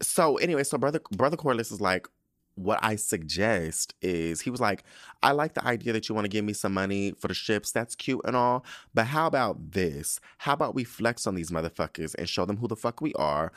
so 0.01 0.37
anyway 0.37 0.63
so 0.63 0.79
brother 0.79 0.99
brother 1.11 1.37
corlys 1.37 1.71
is 1.71 1.79
like 1.79 2.07
what 2.55 2.79
I 2.81 2.95
suggest 2.95 3.93
is 4.01 4.41
he 4.41 4.49
was 4.49 4.61
like, 4.61 4.83
I 5.21 5.31
like 5.31 5.53
the 5.53 5.65
idea 5.65 5.93
that 5.93 6.07
you 6.07 6.15
want 6.15 6.25
to 6.25 6.29
give 6.29 6.45
me 6.45 6.53
some 6.53 6.73
money 6.73 7.13
for 7.19 7.27
the 7.27 7.33
ships. 7.33 7.71
That's 7.71 7.95
cute 7.95 8.21
and 8.25 8.35
all. 8.35 8.65
But 8.93 9.07
how 9.07 9.27
about 9.27 9.71
this? 9.71 10.19
How 10.39 10.53
about 10.53 10.73
we 10.73 10.85
flex 10.85 11.27
on 11.27 11.35
these 11.35 11.51
motherfuckers 11.51 12.15
and 12.15 12.27
show 12.27 12.45
them 12.45 12.57
who 12.57 12.67
the 12.67 12.75
fuck 12.75 13.01
we 13.01 13.13
are 13.15 13.51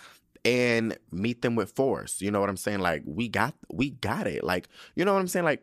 and 0.45 0.99
meet 1.12 1.43
them 1.43 1.55
with 1.55 1.73
force? 1.73 2.21
You 2.21 2.31
know 2.31 2.40
what 2.40 2.50
I'm 2.50 2.57
saying? 2.57 2.81
Like, 2.81 3.02
we 3.07 3.28
got 3.28 3.55
we 3.73 3.90
got 3.90 4.26
it. 4.26 4.43
Like, 4.43 4.69
you 4.97 5.05
know 5.05 5.14
what 5.14 5.21
I'm 5.21 5.28
saying? 5.28 5.45
Like, 5.45 5.62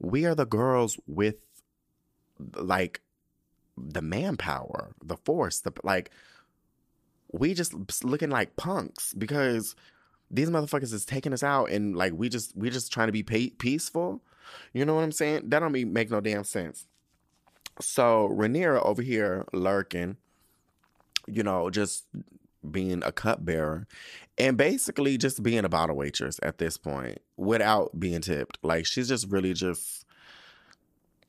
we 0.00 0.26
are 0.26 0.34
the 0.34 0.46
girls 0.46 0.98
with 1.06 1.36
like 2.56 3.00
the 3.76 4.02
manpower, 4.02 4.94
the 5.02 5.16
force, 5.16 5.60
the 5.60 5.72
like 5.84 6.10
we 7.32 7.54
just 7.54 8.04
looking 8.04 8.30
like 8.30 8.56
punks 8.56 9.14
because 9.14 9.74
these 10.32 10.50
motherfuckers 10.50 10.92
is 10.92 11.04
taking 11.04 11.32
us 11.32 11.42
out 11.42 11.70
and 11.70 11.94
like 11.94 12.12
we 12.14 12.28
just 12.28 12.56
we 12.56 12.70
just 12.70 12.92
trying 12.92 13.08
to 13.08 13.12
be 13.12 13.22
peaceful. 13.22 14.22
You 14.72 14.84
know 14.84 14.94
what 14.94 15.04
I'm 15.04 15.12
saying? 15.12 15.48
That 15.50 15.60
don't 15.60 15.72
make 15.72 16.10
no 16.10 16.20
damn 16.20 16.44
sense. 16.44 16.86
So 17.80 18.28
Rhaenyra 18.32 18.84
over 18.84 19.02
here 19.02 19.46
lurking, 19.52 20.16
you 21.26 21.42
know, 21.42 21.70
just 21.70 22.06
being 22.70 23.02
a 23.04 23.12
cupbearer 23.12 23.86
and 24.38 24.56
basically 24.56 25.18
just 25.18 25.42
being 25.42 25.64
a 25.64 25.68
bottle 25.68 25.96
waitress 25.96 26.38
at 26.42 26.58
this 26.58 26.76
point 26.76 27.18
without 27.36 27.98
being 27.98 28.20
tipped. 28.20 28.58
Like 28.62 28.86
she's 28.86 29.08
just 29.08 29.28
really 29.30 29.52
just 29.52 30.04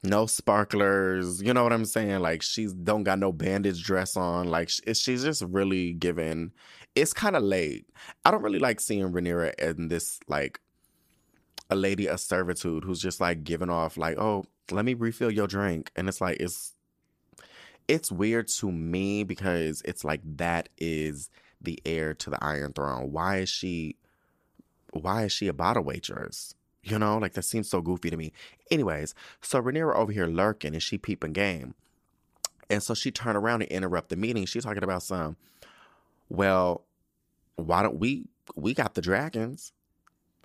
no 0.03 0.25
sparklers. 0.25 1.41
You 1.41 1.53
know 1.53 1.63
what 1.63 1.74
I'm 1.74 1.86
saying? 1.86 2.19
Like 2.19 2.41
she's 2.41 2.74
don't 2.74 3.03
got 3.03 3.19
no 3.19 3.31
bandage 3.31 3.83
dress 3.83 4.15
on. 4.17 4.50
Like 4.50 4.69
she's 4.69 5.24
just 5.24 5.41
really 5.43 5.93
giving. 5.93 6.51
It's 6.95 7.13
kind 7.13 7.35
of 7.35 7.43
late. 7.43 7.88
I 8.23 8.31
don't 8.31 8.43
really 8.43 8.59
like 8.59 8.79
seeing 8.79 9.12
Rhaenyra 9.12 9.59
in 9.59 9.88
this 9.88 10.19
like 10.27 10.59
a 11.69 11.75
lady 11.75 12.07
of 12.07 12.19
servitude 12.19 12.83
who's 12.83 13.01
just 13.01 13.19
like 13.19 13.43
giving 13.43 13.69
off 13.69 13.97
like, 13.97 14.17
oh, 14.17 14.45
let 14.71 14.85
me 14.85 14.93
refill 14.93 15.31
your 15.31 15.47
drink, 15.47 15.91
and 15.95 16.07
it's 16.07 16.21
like 16.21 16.38
it's 16.39 16.75
it's 17.88 18.12
weird 18.12 18.47
to 18.47 18.71
me 18.71 19.23
because 19.23 19.81
it's 19.83 20.03
like 20.03 20.21
that 20.38 20.69
is 20.77 21.29
the 21.62 21.79
heir 21.85 22.13
to 22.13 22.29
the 22.29 22.43
Iron 22.43 22.73
Throne. 22.73 23.12
Why 23.12 23.38
is 23.38 23.50
she? 23.50 23.97
Why 24.91 25.23
is 25.23 25.31
she 25.31 25.47
a 25.47 25.53
bottle 25.53 25.83
waitress? 25.83 26.53
You 26.83 27.00
know, 27.00 27.17
like 27.17 27.33
that 27.33 27.43
seems 27.43 27.69
so 27.69 27.81
goofy 27.81 28.09
to 28.09 28.17
me. 28.17 28.33
Anyways, 28.69 29.15
so 29.41 29.62
Rhaenyra 29.62 29.95
over 29.95 30.12
here 30.12 30.27
lurking 30.27 30.73
and 30.73 30.83
she 30.83 30.97
peeping 30.97 31.33
game. 31.33 31.75
And 32.69 32.83
so 32.83 32.93
she 32.93 33.09
turned 33.12 33.38
around 33.38 33.62
and 33.62 33.71
interrupt 33.71 34.09
the 34.09 34.15
meeting. 34.15 34.45
She's 34.45 34.63
talking 34.63 34.83
about 34.83 35.03
some, 35.03 35.38
well, 36.30 36.86
why 37.56 37.84
don't 37.84 38.00
we 38.00 38.27
we 38.56 38.74
got 38.74 38.96
the 38.96 39.01
dragons. 39.01 39.72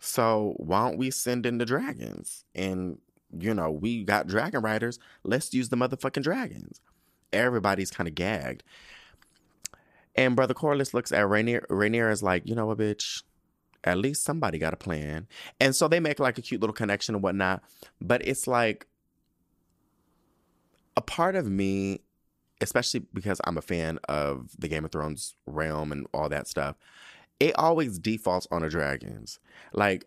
So 0.00 0.54
why 0.58 0.88
don't 0.88 0.98
we 0.98 1.10
send 1.10 1.46
in 1.46 1.58
the 1.58 1.64
dragons? 1.64 2.44
And 2.54 2.98
you 3.36 3.52
know, 3.52 3.70
we 3.70 4.04
got 4.04 4.26
dragon 4.26 4.62
riders. 4.62 4.98
Let's 5.24 5.52
use 5.52 5.68
the 5.68 5.76
motherfucking 5.76 6.22
dragons. 6.22 6.80
Everybody's 7.32 7.90
kind 7.90 8.08
of 8.08 8.14
gagged. 8.14 8.62
And 10.14 10.34
Brother 10.34 10.54
Corlys 10.54 10.94
looks 10.94 11.12
at 11.12 11.26
Rhaenyra. 11.26 11.66
Rhaenyra 11.66 12.10
is 12.10 12.22
like, 12.22 12.46
you 12.46 12.54
know 12.54 12.66
what, 12.66 12.78
bitch? 12.78 13.22
At 13.84 13.98
least 13.98 14.24
somebody 14.24 14.58
got 14.58 14.74
a 14.74 14.76
plan. 14.76 15.28
And 15.60 15.76
so 15.76 15.86
they 15.86 16.00
make 16.00 16.18
like 16.18 16.38
a 16.38 16.42
cute 16.42 16.60
little 16.60 16.74
connection 16.74 17.14
and 17.14 17.22
whatnot. 17.22 17.62
But 18.00 18.26
it's 18.26 18.46
like 18.46 18.86
a 20.96 21.02
part 21.02 21.36
of 21.36 21.48
me, 21.48 22.00
especially 22.60 23.00
because 23.12 23.40
I'm 23.44 23.58
a 23.58 23.62
fan 23.62 23.98
of 24.08 24.50
the 24.58 24.68
Game 24.68 24.84
of 24.84 24.92
Thrones 24.92 25.34
realm 25.46 25.92
and 25.92 26.06
all 26.12 26.28
that 26.28 26.48
stuff, 26.48 26.76
it 27.40 27.56
always 27.56 27.98
defaults 27.98 28.48
on 28.50 28.62
the 28.62 28.68
dragons. 28.68 29.38
Like, 29.72 30.06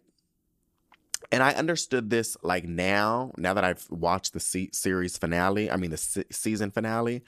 and 1.31 1.41
I 1.41 1.51
understood 1.53 2.09
this 2.09 2.35
like 2.41 2.65
now, 2.65 3.31
now 3.37 3.53
that 3.53 3.63
I've 3.63 3.87
watched 3.89 4.33
the 4.33 4.39
se- 4.39 4.71
series 4.73 5.17
finale, 5.17 5.71
I 5.71 5.77
mean, 5.77 5.91
the 5.91 5.97
se- 5.97 6.25
season 6.31 6.71
finale, 6.71 7.23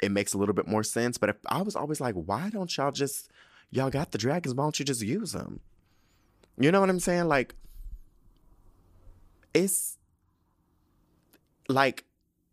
it 0.00 0.12
makes 0.12 0.32
a 0.32 0.38
little 0.38 0.54
bit 0.54 0.68
more 0.68 0.84
sense. 0.84 1.18
But 1.18 1.30
if, 1.30 1.36
I 1.46 1.62
was 1.62 1.74
always 1.74 2.00
like, 2.00 2.14
why 2.14 2.50
don't 2.50 2.74
y'all 2.76 2.92
just, 2.92 3.30
y'all 3.70 3.90
got 3.90 4.12
the 4.12 4.18
dragons, 4.18 4.54
why 4.54 4.64
don't 4.64 4.78
you 4.78 4.84
just 4.84 5.02
use 5.02 5.32
them? 5.32 5.60
You 6.56 6.70
know 6.70 6.80
what 6.80 6.90
I'm 6.90 7.00
saying? 7.00 7.26
Like, 7.26 7.54
it's 9.54 9.96
like 11.68 12.04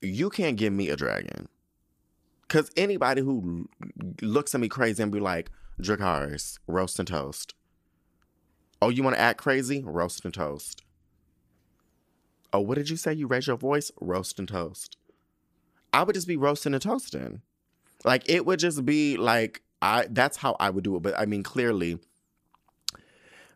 you 0.01 0.29
can't 0.29 0.57
give 0.57 0.73
me 0.73 0.89
a 0.89 0.95
dragon. 0.95 1.47
Cause 2.47 2.71
anybody 2.77 3.21
who 3.21 3.67
looks 4.21 4.53
at 4.53 4.61
me 4.61 4.67
crazy 4.67 5.01
and 5.01 5.11
be 5.11 5.19
like, 5.19 5.49
Dracarys, 5.81 6.59
roast 6.67 6.99
and 6.99 7.07
toast. 7.07 7.53
Oh, 8.81 8.89
you 8.89 9.03
want 9.03 9.15
to 9.15 9.21
act 9.21 9.39
crazy? 9.39 9.83
Roast 9.83 10.25
and 10.25 10.33
toast. 10.33 10.83
Oh, 12.53 12.61
what 12.61 12.75
did 12.75 12.89
you 12.89 12.97
say? 12.97 13.13
You 13.13 13.27
raise 13.27 13.47
your 13.47 13.57
voice? 13.57 13.91
Roast 13.99 14.39
and 14.39 14.47
toast. 14.47 14.95
I 15.91 16.03
would 16.03 16.13
just 16.13 16.27
be 16.27 16.37
roasting 16.37 16.73
and 16.73 16.81
toasting. 16.81 17.41
Like 18.03 18.29
it 18.29 18.45
would 18.45 18.59
just 18.59 18.85
be 18.85 19.17
like 19.17 19.61
I 19.81 20.07
that's 20.09 20.37
how 20.37 20.55
I 20.59 20.69
would 20.69 20.83
do 20.83 20.95
it. 20.95 21.01
But 21.01 21.17
I 21.17 21.25
mean 21.25 21.41
clearly 21.41 21.99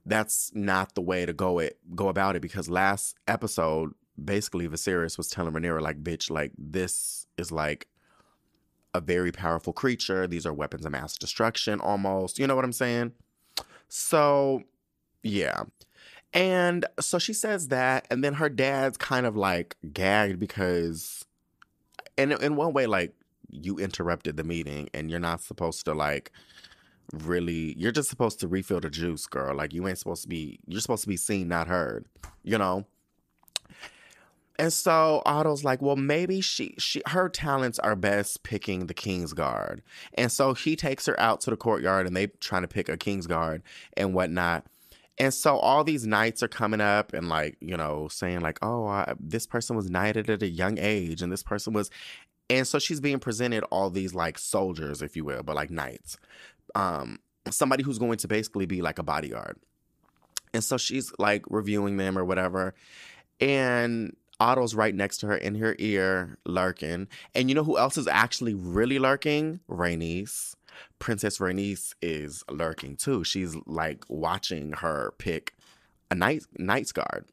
that's 0.05 0.51
not 0.55 0.95
the 0.95 1.01
way 1.01 1.25
to 1.25 1.33
go 1.33 1.59
it 1.59 1.77
go 1.95 2.07
about 2.07 2.35
it 2.35 2.41
because 2.41 2.69
last 2.69 3.15
episode 3.27 3.93
basically 4.21 4.67
Viserys 4.67 5.17
was 5.17 5.29
telling 5.29 5.53
Rhaenyra 5.53 5.81
like 5.81 6.03
bitch 6.03 6.31
like 6.31 6.51
this 6.57 7.27
is 7.37 7.51
like 7.51 7.87
a 8.93 9.01
very 9.01 9.31
powerful 9.31 9.73
creature. 9.73 10.27
These 10.27 10.45
are 10.45 10.53
weapons 10.53 10.85
of 10.85 10.91
mass 10.91 11.17
destruction 11.17 11.79
almost. 11.79 12.39
You 12.39 12.47
know 12.47 12.55
what 12.55 12.65
I'm 12.65 12.73
saying? 12.73 13.13
So, 13.87 14.63
yeah. 15.23 15.63
And 16.33 16.85
so 16.99 17.17
she 17.17 17.33
says 17.33 17.69
that 17.69 18.05
and 18.11 18.23
then 18.23 18.35
her 18.35 18.49
dad's 18.49 18.97
kind 18.97 19.25
of 19.25 19.35
like 19.35 19.77
gagged 19.91 20.39
because 20.39 21.25
and 22.17 22.33
in 22.33 22.55
one 22.55 22.73
way 22.73 22.85
like 22.85 23.13
you 23.49 23.77
interrupted 23.77 24.37
the 24.37 24.43
meeting 24.43 24.89
and 24.93 25.09
you're 25.09 25.19
not 25.19 25.41
supposed 25.41 25.85
to 25.85 25.93
like 25.93 26.31
really 27.13 27.73
you're 27.77 27.91
just 27.91 28.09
supposed 28.09 28.39
to 28.39 28.47
refill 28.47 28.79
the 28.79 28.89
juice 28.89 29.25
girl 29.25 29.55
like 29.55 29.73
you 29.73 29.87
ain't 29.87 29.97
supposed 29.97 30.21
to 30.21 30.27
be 30.27 30.59
you're 30.67 30.81
supposed 30.81 31.01
to 31.01 31.07
be 31.07 31.17
seen 31.17 31.47
not 31.47 31.67
heard 31.67 32.05
you 32.43 32.57
know 32.57 32.85
and 34.59 34.73
so 34.73 35.21
Otto's 35.25 35.63
like, 35.63 35.81
well, 35.81 35.95
maybe 35.95 36.41
she 36.41 36.75
she 36.77 37.01
her 37.07 37.29
talents 37.29 37.79
are 37.79 37.95
best 37.95 38.43
picking 38.43 38.87
the 38.87 38.93
King's 38.93 39.31
Guard. 39.31 39.81
And 40.15 40.29
so 40.29 40.53
he 40.53 40.75
takes 40.75 41.05
her 41.05 41.17
out 41.17 41.39
to 41.41 41.49
the 41.49 41.55
courtyard 41.55 42.05
and 42.05 42.15
they 42.15 42.27
trying 42.27 42.63
to 42.63 42.67
pick 42.67 42.89
a 42.89 42.97
King's 42.97 43.25
Guard 43.25 43.63
and 43.95 44.13
whatnot. 44.13 44.65
And 45.17 45.33
so 45.33 45.57
all 45.57 45.85
these 45.85 46.05
knights 46.05 46.43
are 46.43 46.49
coming 46.49 46.81
up 46.81 47.13
and 47.13 47.29
like, 47.29 47.55
you 47.61 47.77
know, 47.77 48.09
saying 48.09 48.41
like, 48.41 48.59
oh, 48.61 48.85
uh, 48.85 49.13
this 49.17 49.47
person 49.47 49.77
was 49.77 49.89
knighted 49.89 50.29
at 50.29 50.43
a 50.43 50.49
young 50.49 50.77
age 50.77 51.21
and 51.21 51.31
this 51.31 51.43
person 51.43 51.71
was 51.71 51.89
and 52.49 52.67
so 52.67 52.79
she's 52.79 52.99
being 52.99 53.19
presented 53.19 53.63
all 53.71 53.89
these 53.89 54.13
like 54.13 54.37
soldiers, 54.37 55.01
if 55.01 55.15
you 55.15 55.23
will, 55.23 55.41
but 55.41 55.55
like 55.55 55.69
knights. 55.69 56.17
Um, 56.75 57.19
somebody 57.49 57.83
who's 57.83 57.99
going 57.99 58.17
to 58.17 58.27
basically 58.27 58.65
be 58.65 58.81
like 58.81 58.99
a 58.99 59.03
bodyguard. 59.03 59.57
And 60.53 60.63
so 60.63 60.77
she's 60.77 61.13
like 61.17 61.45
reviewing 61.49 61.95
them 61.95 62.17
or 62.17 62.25
whatever. 62.25 62.73
And 63.39 64.15
Otto's 64.39 64.75
right 64.75 64.95
next 64.95 65.17
to 65.19 65.27
her 65.27 65.35
in 65.37 65.55
her 65.55 65.75
ear, 65.79 66.37
lurking. 66.45 67.07
And 67.35 67.49
you 67.49 67.55
know 67.55 67.63
who 67.63 67.77
else 67.77 67.97
is 67.97 68.07
actually 68.07 68.53
really 68.53 68.99
lurking? 68.99 69.59
Rhaenys. 69.69 70.55
Princess 70.99 71.39
Rhaenys 71.39 71.93
is 72.01 72.43
lurking 72.49 72.95
too. 72.95 73.23
She's 73.23 73.55
like 73.65 74.05
watching 74.07 74.73
her 74.73 75.13
pick 75.17 75.53
a 76.09 76.15
night 76.15 76.43
knight's 76.57 76.91
guard. 76.91 77.25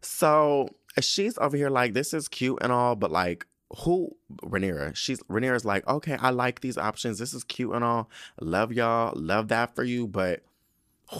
So 0.00 0.68
she's 1.00 1.36
over 1.38 1.56
here 1.56 1.70
like, 1.70 1.92
this 1.92 2.14
is 2.14 2.28
cute 2.28 2.58
and 2.60 2.72
all, 2.72 2.96
but 2.96 3.10
like, 3.10 3.46
who 3.78 4.16
Rhaenyra? 4.42 4.94
She's 4.94 5.20
Rhaenyra's 5.24 5.64
like, 5.64 5.86
okay, 5.88 6.16
I 6.20 6.30
like 6.30 6.60
these 6.60 6.78
options. 6.78 7.18
This 7.18 7.34
is 7.34 7.44
cute 7.44 7.74
and 7.74 7.84
all. 7.84 8.08
Love 8.40 8.72
y'all. 8.72 9.12
Love 9.16 9.48
that 9.48 9.74
for 9.74 9.82
you. 9.82 10.06
But 10.06 10.42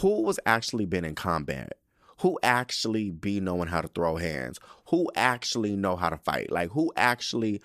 who 0.01 0.21
was 0.21 0.39
actually 0.45 0.85
been 0.85 1.05
in 1.05 1.15
combat? 1.15 1.73
Who 2.21 2.39
actually 2.41 3.11
be 3.11 3.39
knowing 3.39 3.67
how 3.67 3.81
to 3.81 3.87
throw 3.87 4.17
hands? 4.17 4.59
Who 4.87 5.11
actually 5.15 5.75
know 5.75 5.95
how 5.95 6.09
to 6.09 6.17
fight? 6.17 6.51
Like 6.51 6.71
who 6.71 6.91
actually 6.95 7.61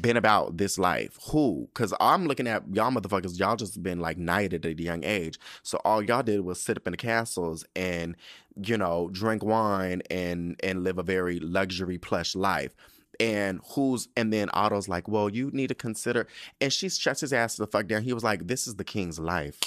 been 0.00 0.16
about 0.16 0.56
this 0.56 0.78
life? 0.78 1.18
Who? 1.30 1.68
Because 1.72 1.92
I'm 2.00 2.26
looking 2.26 2.46
at 2.46 2.62
y'all 2.72 2.90
motherfuckers, 2.90 3.38
y'all 3.38 3.56
just 3.56 3.82
been 3.82 4.00
like 4.00 4.16
knighted 4.16 4.64
at 4.64 4.78
a 4.78 4.82
young 4.82 5.04
age. 5.04 5.38
So 5.62 5.80
all 5.84 6.02
y'all 6.02 6.22
did 6.22 6.40
was 6.40 6.60
sit 6.60 6.78
up 6.78 6.86
in 6.86 6.92
the 6.92 6.96
castles 6.96 7.64
and, 7.76 8.16
you 8.62 8.78
know, 8.78 9.10
drink 9.12 9.44
wine 9.44 10.02
and 10.10 10.58
and 10.62 10.82
live 10.82 10.98
a 10.98 11.02
very 11.02 11.38
luxury 11.40 11.98
plush 11.98 12.34
life 12.34 12.74
and 13.20 13.60
who's 13.74 14.08
and 14.16 14.32
then 14.32 14.48
Otto's 14.54 14.88
like, 14.88 15.06
well, 15.06 15.28
you 15.28 15.50
need 15.52 15.68
to 15.68 15.74
consider, 15.74 16.26
and 16.60 16.72
she 16.72 16.88
shuts 16.88 17.20
his 17.20 17.32
ass 17.32 17.56
the 17.56 17.66
fuck 17.66 17.86
down. 17.86 18.02
He 18.02 18.14
was 18.14 18.24
like, 18.24 18.46
this 18.46 18.66
is 18.66 18.76
the 18.76 18.84
king's 18.84 19.18
life 19.18 19.60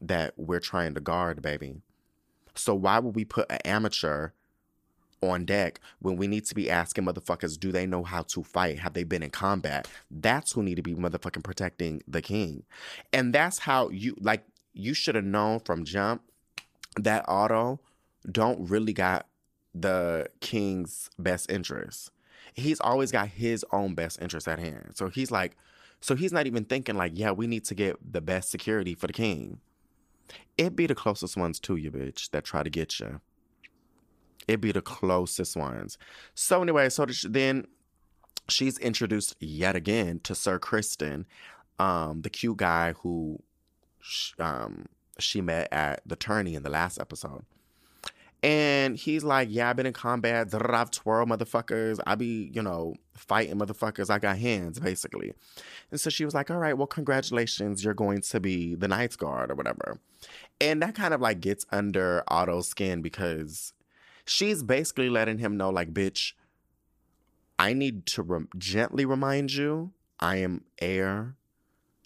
that 0.00 0.32
we're 0.36 0.60
trying 0.60 0.94
to 0.94 1.00
guard, 1.00 1.42
baby. 1.42 1.76
So 2.54 2.74
why 2.74 2.98
would 2.98 3.14
we 3.14 3.24
put 3.24 3.50
an 3.50 3.58
amateur 3.64 4.30
on 5.20 5.44
deck 5.44 5.80
when 6.00 6.16
we 6.16 6.26
need 6.26 6.44
to 6.46 6.54
be 6.54 6.68
asking 6.68 7.04
motherfuckers, 7.04 7.58
do 7.58 7.70
they 7.70 7.86
know 7.86 8.02
how 8.02 8.22
to 8.22 8.42
fight? 8.42 8.80
Have 8.80 8.94
they 8.94 9.04
been 9.04 9.22
in 9.22 9.30
combat? 9.30 9.88
That's 10.10 10.52
who 10.52 10.62
need 10.62 10.76
to 10.76 10.82
be 10.82 10.94
motherfucking 10.94 11.44
protecting 11.44 12.02
the 12.08 12.22
king. 12.22 12.64
And 13.12 13.32
that's 13.32 13.60
how 13.60 13.88
you 13.90 14.16
like 14.20 14.44
you 14.72 14.94
should 14.94 15.14
have 15.14 15.24
known 15.24 15.60
from 15.60 15.84
jump 15.84 16.22
that 16.96 17.24
Otto 17.28 17.80
don't 18.30 18.68
really 18.68 18.92
got 18.92 19.26
the 19.74 20.26
king's 20.40 21.08
best 21.18 21.50
interest 21.50 22.10
he's 22.54 22.80
always 22.80 23.10
got 23.10 23.28
his 23.28 23.64
own 23.72 23.94
best 23.94 24.20
interest 24.20 24.48
at 24.48 24.58
hand. 24.58 24.92
So 24.94 25.08
he's 25.08 25.30
like, 25.30 25.56
so 26.00 26.14
he's 26.14 26.32
not 26.32 26.46
even 26.46 26.64
thinking 26.64 26.96
like, 26.96 27.12
yeah, 27.14 27.30
we 27.30 27.46
need 27.46 27.64
to 27.66 27.74
get 27.74 27.96
the 28.12 28.20
best 28.20 28.50
security 28.50 28.94
for 28.94 29.06
the 29.06 29.12
king. 29.12 29.60
It 30.58 30.76
be 30.76 30.86
the 30.86 30.94
closest 30.94 31.36
ones 31.36 31.58
to 31.60 31.76
you, 31.76 31.90
bitch, 31.90 32.30
that 32.30 32.44
try 32.44 32.62
to 32.62 32.70
get 32.70 33.00
you. 33.00 33.20
It 34.48 34.60
be 34.60 34.72
the 34.72 34.82
closest 34.82 35.56
ones. 35.56 35.98
So 36.34 36.62
anyway, 36.62 36.88
so 36.88 37.06
then 37.24 37.66
she's 38.48 38.78
introduced 38.78 39.36
yet 39.38 39.76
again 39.76 40.20
to 40.24 40.34
Sir 40.34 40.58
Criston, 40.58 41.24
um, 41.78 42.22
the 42.22 42.30
cute 42.30 42.56
guy 42.56 42.92
who 42.92 43.40
um, 44.38 44.86
she 45.18 45.40
met 45.40 45.68
at 45.72 46.02
the 46.04 46.16
tourney 46.16 46.54
in 46.54 46.62
the 46.62 46.70
last 46.70 46.98
episode. 47.00 47.44
And 48.42 48.96
he's 48.96 49.22
like, 49.22 49.48
Yeah, 49.50 49.70
I've 49.70 49.76
been 49.76 49.86
in 49.86 49.92
combat. 49.92 50.52
I've 50.52 50.90
twirl 50.90 51.26
motherfuckers. 51.26 52.00
I 52.06 52.16
be, 52.16 52.50
you 52.52 52.62
know, 52.62 52.94
fighting 53.14 53.56
motherfuckers. 53.56 54.10
I 54.10 54.18
got 54.18 54.38
hands, 54.38 54.80
basically. 54.80 55.32
And 55.90 56.00
so 56.00 56.10
she 56.10 56.24
was 56.24 56.34
like, 56.34 56.50
All 56.50 56.58
right, 56.58 56.76
well, 56.76 56.88
congratulations. 56.88 57.84
You're 57.84 57.94
going 57.94 58.22
to 58.22 58.40
be 58.40 58.74
the 58.74 58.88
Knight's 58.88 59.16
Guard 59.16 59.50
or 59.50 59.54
whatever. 59.54 59.98
And 60.60 60.82
that 60.82 60.94
kind 60.94 61.14
of 61.14 61.20
like 61.20 61.40
gets 61.40 61.66
under 61.70 62.24
Otto's 62.28 62.68
skin 62.68 63.00
because 63.00 63.72
she's 64.24 64.62
basically 64.62 65.08
letting 65.08 65.38
him 65.38 65.56
know, 65.56 65.70
like, 65.70 65.92
bitch, 65.92 66.32
I 67.58 67.74
need 67.74 68.06
to 68.06 68.22
rem- 68.22 68.48
gently 68.58 69.04
remind 69.04 69.52
you 69.52 69.92
I 70.18 70.36
am 70.36 70.64
heir 70.80 71.36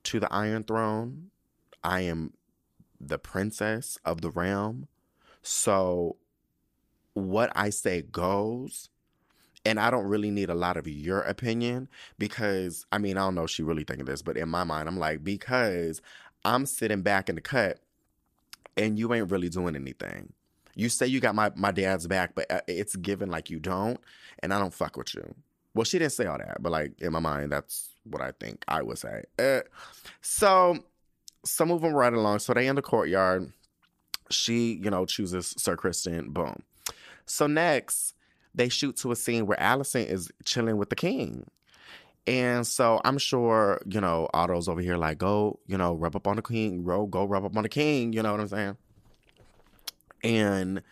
to 0.04 0.20
the 0.20 0.32
Iron 0.32 0.64
Throne. 0.64 1.30
I 1.82 2.02
am 2.02 2.34
the 3.00 3.18
princess 3.18 3.98
of 4.04 4.20
the 4.20 4.30
realm. 4.30 4.88
So 5.42 6.16
what 7.16 7.50
I 7.56 7.70
say 7.70 8.02
goes. 8.02 8.90
And 9.64 9.80
I 9.80 9.90
don't 9.90 10.04
really 10.04 10.30
need 10.30 10.48
a 10.48 10.54
lot 10.54 10.76
of 10.76 10.86
your 10.86 11.22
opinion 11.22 11.88
because 12.18 12.86
I 12.92 12.98
mean, 12.98 13.16
I 13.16 13.22
don't 13.22 13.34
know 13.34 13.44
if 13.44 13.50
she 13.50 13.62
really 13.62 13.82
thinking 13.82 14.04
this, 14.04 14.22
but 14.22 14.36
in 14.36 14.48
my 14.48 14.62
mind, 14.62 14.88
I'm 14.88 14.98
like, 14.98 15.24
because 15.24 16.00
I'm 16.44 16.66
sitting 16.66 17.02
back 17.02 17.28
in 17.28 17.34
the 17.34 17.40
cut 17.40 17.80
and 18.76 18.98
you 18.98 19.12
ain't 19.12 19.30
really 19.30 19.48
doing 19.48 19.74
anything. 19.74 20.32
You 20.76 20.88
say 20.88 21.06
you 21.06 21.20
got 21.20 21.34
my, 21.34 21.50
my 21.56 21.72
dad's 21.72 22.06
back, 22.06 22.34
but 22.34 22.50
uh, 22.50 22.60
it's 22.68 22.94
given 22.96 23.30
like 23.30 23.50
you 23.50 23.58
don't, 23.58 23.98
and 24.40 24.52
I 24.52 24.58
don't 24.58 24.74
fuck 24.74 24.96
with 24.96 25.14
you. 25.14 25.34
Well, 25.74 25.84
she 25.84 25.98
didn't 25.98 26.12
say 26.12 26.26
all 26.26 26.38
that, 26.38 26.58
but 26.62 26.70
like 26.70 27.00
in 27.00 27.12
my 27.12 27.18
mind, 27.18 27.50
that's 27.50 27.88
what 28.04 28.20
I 28.20 28.32
think 28.38 28.62
I 28.68 28.82
would 28.82 28.98
say. 28.98 29.24
Uh, 29.38 29.60
so, 30.20 30.78
some 31.44 31.70
of 31.70 31.80
them 31.80 31.92
right 31.92 32.12
along. 32.12 32.40
So 32.40 32.52
they 32.52 32.66
in 32.66 32.76
the 32.76 32.82
courtyard. 32.82 33.52
She, 34.30 34.74
you 34.82 34.90
know, 34.90 35.06
chooses 35.06 35.54
Sir 35.56 35.76
Criston. 35.76 36.28
Boom. 36.28 36.62
So 37.26 37.46
next, 37.46 38.14
they 38.54 38.68
shoot 38.68 38.96
to 38.98 39.12
a 39.12 39.16
scene 39.16 39.46
where 39.46 39.58
Alicent 39.58 40.10
is 40.10 40.30
chilling 40.44 40.78
with 40.78 40.90
the 40.90 40.96
king. 40.96 41.46
And 42.26 42.66
so 42.66 43.00
I'm 43.04 43.18
sure, 43.18 43.80
you 43.86 44.00
know, 44.00 44.28
Otto's 44.34 44.68
over 44.68 44.80
here 44.80 44.96
like, 44.96 45.18
go, 45.18 45.60
you 45.66 45.78
know, 45.78 45.94
rub 45.94 46.16
up 46.16 46.26
on 46.26 46.36
the 46.36 46.42
king, 46.42 46.82
go, 46.84 47.06
go 47.06 47.24
rub 47.24 47.44
up 47.44 47.56
on 47.56 47.62
the 47.62 47.68
king, 47.68 48.12
you 48.12 48.22
know 48.22 48.32
what 48.32 48.40
I'm 48.40 48.48
saying? 48.48 48.76
And 50.24 50.82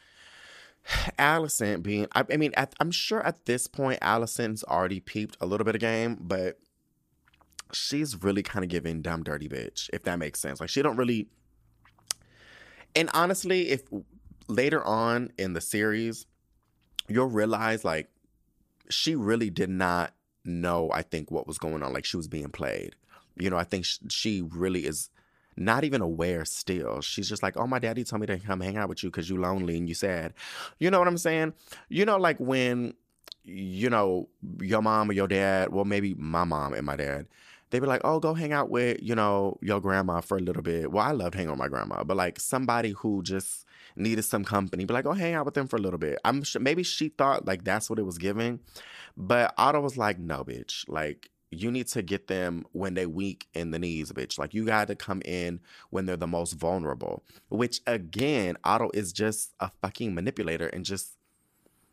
Alicent 1.19 1.83
being, 1.83 2.07
I, 2.15 2.25
I 2.31 2.37
mean, 2.37 2.53
at, 2.57 2.75
I'm 2.79 2.93
sure 2.93 3.25
at 3.27 3.47
this 3.47 3.67
point, 3.67 4.01
Alicent's 4.01 4.63
already 4.65 5.01
peeped 5.01 5.37
a 5.41 5.47
little 5.47 5.65
bit 5.65 5.75
of 5.75 5.81
game, 5.81 6.19
but 6.21 6.61
she's 7.73 8.23
really 8.23 8.43
kind 8.43 8.65
of 8.65 8.71
giving 8.71 9.03
dumb 9.03 9.25
dirty 9.25 9.49
bitch, 9.49 9.91
if 9.93 10.05
that 10.05 10.21
makes 10.21 10.39
sense. 10.39 10.61
Like 10.61 10.69
she 10.69 10.83
don't 10.83 10.97
really, 10.97 11.27
and 12.95 13.11
honestly, 13.13 13.71
if 13.71 13.83
later 14.49 14.83
on 14.85 15.33
in 15.39 15.53
the 15.53 15.61
series, 15.61 16.27
you'll 17.09 17.27
realize 17.27 17.85
like 17.85 18.09
she 18.89 19.15
really 19.15 19.51
did 19.51 19.71
not 19.71 20.13
know, 20.45 20.91
I 20.93 21.03
think, 21.03 21.31
what 21.31 21.47
was 21.47 21.59
going 21.59 21.83
on. 21.83 21.93
Like 21.93 22.05
she 22.05 22.17
was 22.17 22.29
being 22.29 22.51
played. 22.51 22.95
You 23.37 23.51
know, 23.51 23.57
I 23.57 23.65
think 23.65 23.87
she 24.09 24.43
really 24.43 24.87
is 24.87 25.11
not 25.57 25.85
even 25.85 26.01
aware 26.01 26.45
still. 26.45 27.01
She's 27.01 27.29
just 27.29 27.43
like, 27.43 27.57
oh, 27.57 27.67
my 27.67 27.79
daddy 27.79 28.05
told 28.05 28.21
me 28.21 28.27
to 28.27 28.39
come 28.39 28.61
hang 28.61 28.77
out 28.77 28.89
with 28.89 29.03
you 29.03 29.11
because 29.11 29.29
you're 29.29 29.41
lonely 29.41 29.77
and 29.77 29.89
you 29.89 29.95
sad. 29.95 30.35
You 30.79 30.91
know 30.91 30.99
what 30.99 31.09
I'm 31.09 31.19
saying? 31.19 31.55
You 31.89 32.05
know, 32.05 32.17
like 32.17 32.39
when, 32.39 32.95
you 33.45 33.91
know, 33.91 34.29
your 34.61 34.83
mom 34.83 35.11
or 35.11 35.13
your 35.13 35.29
dad, 35.29 35.73
well, 35.73 35.85
maybe 35.85 36.15
my 36.15 36.45
mom 36.45 36.75
and 36.75 36.87
my 36.87 36.97
dad, 36.97 37.27
they'd 37.71 37.81
be 37.81 37.87
like, 37.87 38.03
oh, 38.05 38.21
go 38.21 38.35
hang 38.35 38.53
out 38.53 38.71
with, 38.71 38.99
you 39.03 39.15
know, 39.15 39.59
your 39.61 39.81
grandma 39.81 40.21
for 40.21 40.37
a 40.37 40.41
little 40.41 40.63
bit. 40.63 40.91
Well, 40.91 41.05
I 41.05 41.13
loved 41.13 41.35
hanging 41.35 41.51
with 41.51 41.59
my 41.59 41.69
grandma, 41.69 42.05
but 42.05 42.17
like 42.17 42.39
somebody 42.39 42.91
who 42.91 43.23
just 43.23 43.64
needed 43.97 44.25
some 44.25 44.45
company, 44.45 44.85
be 44.85 44.95
like, 44.95 45.07
oh, 45.07 45.13
hang 45.13 45.35
out 45.35 45.45
with 45.45 45.55
them 45.55 45.69
for 45.69 45.77
a 45.77 45.81
little 45.81 45.99
bit. 45.99 46.19
I'm 46.25 46.43
sure 46.43 46.61
maybe 46.61 46.83
she 46.83 47.09
thought 47.09 47.47
like 47.47 47.65
that's 47.65 47.89
what 47.89 47.99
it 47.99 48.07
was 48.07 48.19
giving. 48.19 48.61
But 49.17 49.55
Otto 49.57 49.81
was 49.81 49.97
like, 49.97 50.19
no, 50.19 50.45
bitch. 50.45 50.89
Like, 50.89 51.31
you 51.51 51.71
need 51.71 51.87
to 51.89 52.03
get 52.03 52.27
them 52.27 52.67
when 52.73 52.95
they 52.95 53.07
weak 53.07 53.47
in 53.55 53.71
the 53.71 53.79
knees, 53.79 54.13
bitch. 54.13 54.39
Like 54.39 54.55
you 54.55 54.67
got 54.67 54.89
to 54.89 54.97
come 54.97 55.23
in 55.25 55.61
when 55.91 56.07
they're 56.07 56.17
the 56.17 56.27
most 56.27 56.53
vulnerable. 56.53 57.25
Which 57.49 57.81
again, 57.87 58.57
Otto 58.65 58.91
is 58.95 59.13
just 59.13 59.53
a 59.61 59.71
fucking 59.83 60.15
manipulator 60.15 60.67
and 60.67 60.85
just 60.85 61.13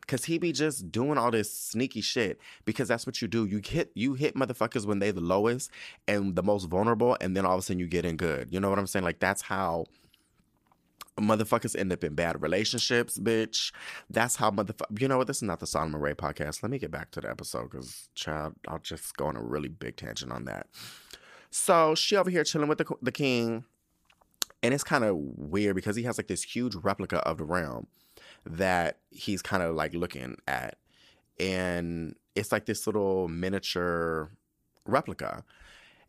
cause 0.08 0.24
he 0.24 0.36
be 0.36 0.50
just 0.50 0.90
doing 0.90 1.16
all 1.16 1.30
this 1.30 1.56
sneaky 1.56 2.00
shit 2.00 2.40
because 2.64 2.88
that's 2.88 3.06
what 3.06 3.22
you 3.22 3.28
do. 3.28 3.46
You 3.46 3.60
hit 3.64 3.92
you 3.94 4.14
hit 4.14 4.34
motherfuckers 4.34 4.84
when 4.84 4.98
they 4.98 5.10
the 5.10 5.20
lowest 5.20 5.70
and 6.08 6.34
the 6.34 6.42
most 6.42 6.64
vulnerable, 6.64 7.16
and 7.20 7.36
then 7.36 7.46
all 7.46 7.54
of 7.54 7.60
a 7.60 7.62
sudden 7.62 7.78
you 7.78 7.86
get 7.86 8.04
in 8.04 8.16
good. 8.16 8.48
You 8.52 8.60
know 8.60 8.68
what 8.68 8.78
I'm 8.78 8.86
saying? 8.86 9.04
Like 9.04 9.20
that's 9.20 9.42
how 9.42 9.86
motherfuckers 11.20 11.78
end 11.78 11.92
up 11.92 12.04
in 12.04 12.14
bad 12.14 12.40
relationships, 12.42 13.18
bitch. 13.18 13.72
That's 14.08 14.36
how 14.36 14.50
motherfucker. 14.50 15.00
You 15.00 15.08
know 15.08 15.18
what? 15.18 15.26
This 15.26 15.38
is 15.38 15.42
not 15.42 15.60
the 15.60 15.66
Solomon 15.66 16.00
Ray 16.00 16.14
podcast. 16.14 16.62
Let 16.62 16.70
me 16.70 16.78
get 16.78 16.90
back 16.90 17.10
to 17.12 17.20
the 17.20 17.30
episode 17.30 17.70
because, 17.70 18.08
child, 18.14 18.54
I'll 18.68 18.78
just 18.78 19.16
go 19.16 19.26
on 19.26 19.36
a 19.36 19.42
really 19.42 19.68
big 19.68 19.96
tangent 19.96 20.32
on 20.32 20.44
that. 20.46 20.66
So 21.50 21.94
she 21.94 22.16
over 22.16 22.30
here 22.30 22.44
chilling 22.44 22.68
with 22.68 22.78
the 22.78 22.86
the 23.02 23.12
king, 23.12 23.64
and 24.62 24.72
it's 24.72 24.84
kind 24.84 25.04
of 25.04 25.16
weird 25.16 25.76
because 25.76 25.96
he 25.96 26.02
has 26.04 26.18
like 26.18 26.28
this 26.28 26.42
huge 26.42 26.74
replica 26.76 27.18
of 27.18 27.38
the 27.38 27.44
realm 27.44 27.88
that 28.46 28.98
he's 29.10 29.42
kind 29.42 29.62
of 29.62 29.74
like 29.74 29.94
looking 29.94 30.36
at, 30.48 30.78
and 31.38 32.14
it's 32.34 32.52
like 32.52 32.66
this 32.66 32.86
little 32.86 33.28
miniature 33.28 34.30
replica. 34.86 35.44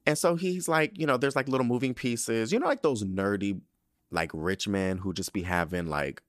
And 0.05 0.17
so 0.17 0.35
he's 0.35 0.67
like, 0.67 0.97
you 0.97 1.07
know, 1.07 1.15
there's 1.17 1.35
like 1.35 1.47
little 1.47 1.65
moving 1.65 1.93
pieces, 1.93 2.51
you 2.51 2.59
know, 2.59 2.67
like 2.67 2.81
those 2.81 3.03
nerdy 3.03 3.61
like 4.13 4.31
rich 4.33 4.67
men 4.67 4.99
who 4.99 5.11
just 5.11 5.33
be 5.33 5.41
having 5.41 5.87
like 5.87 6.21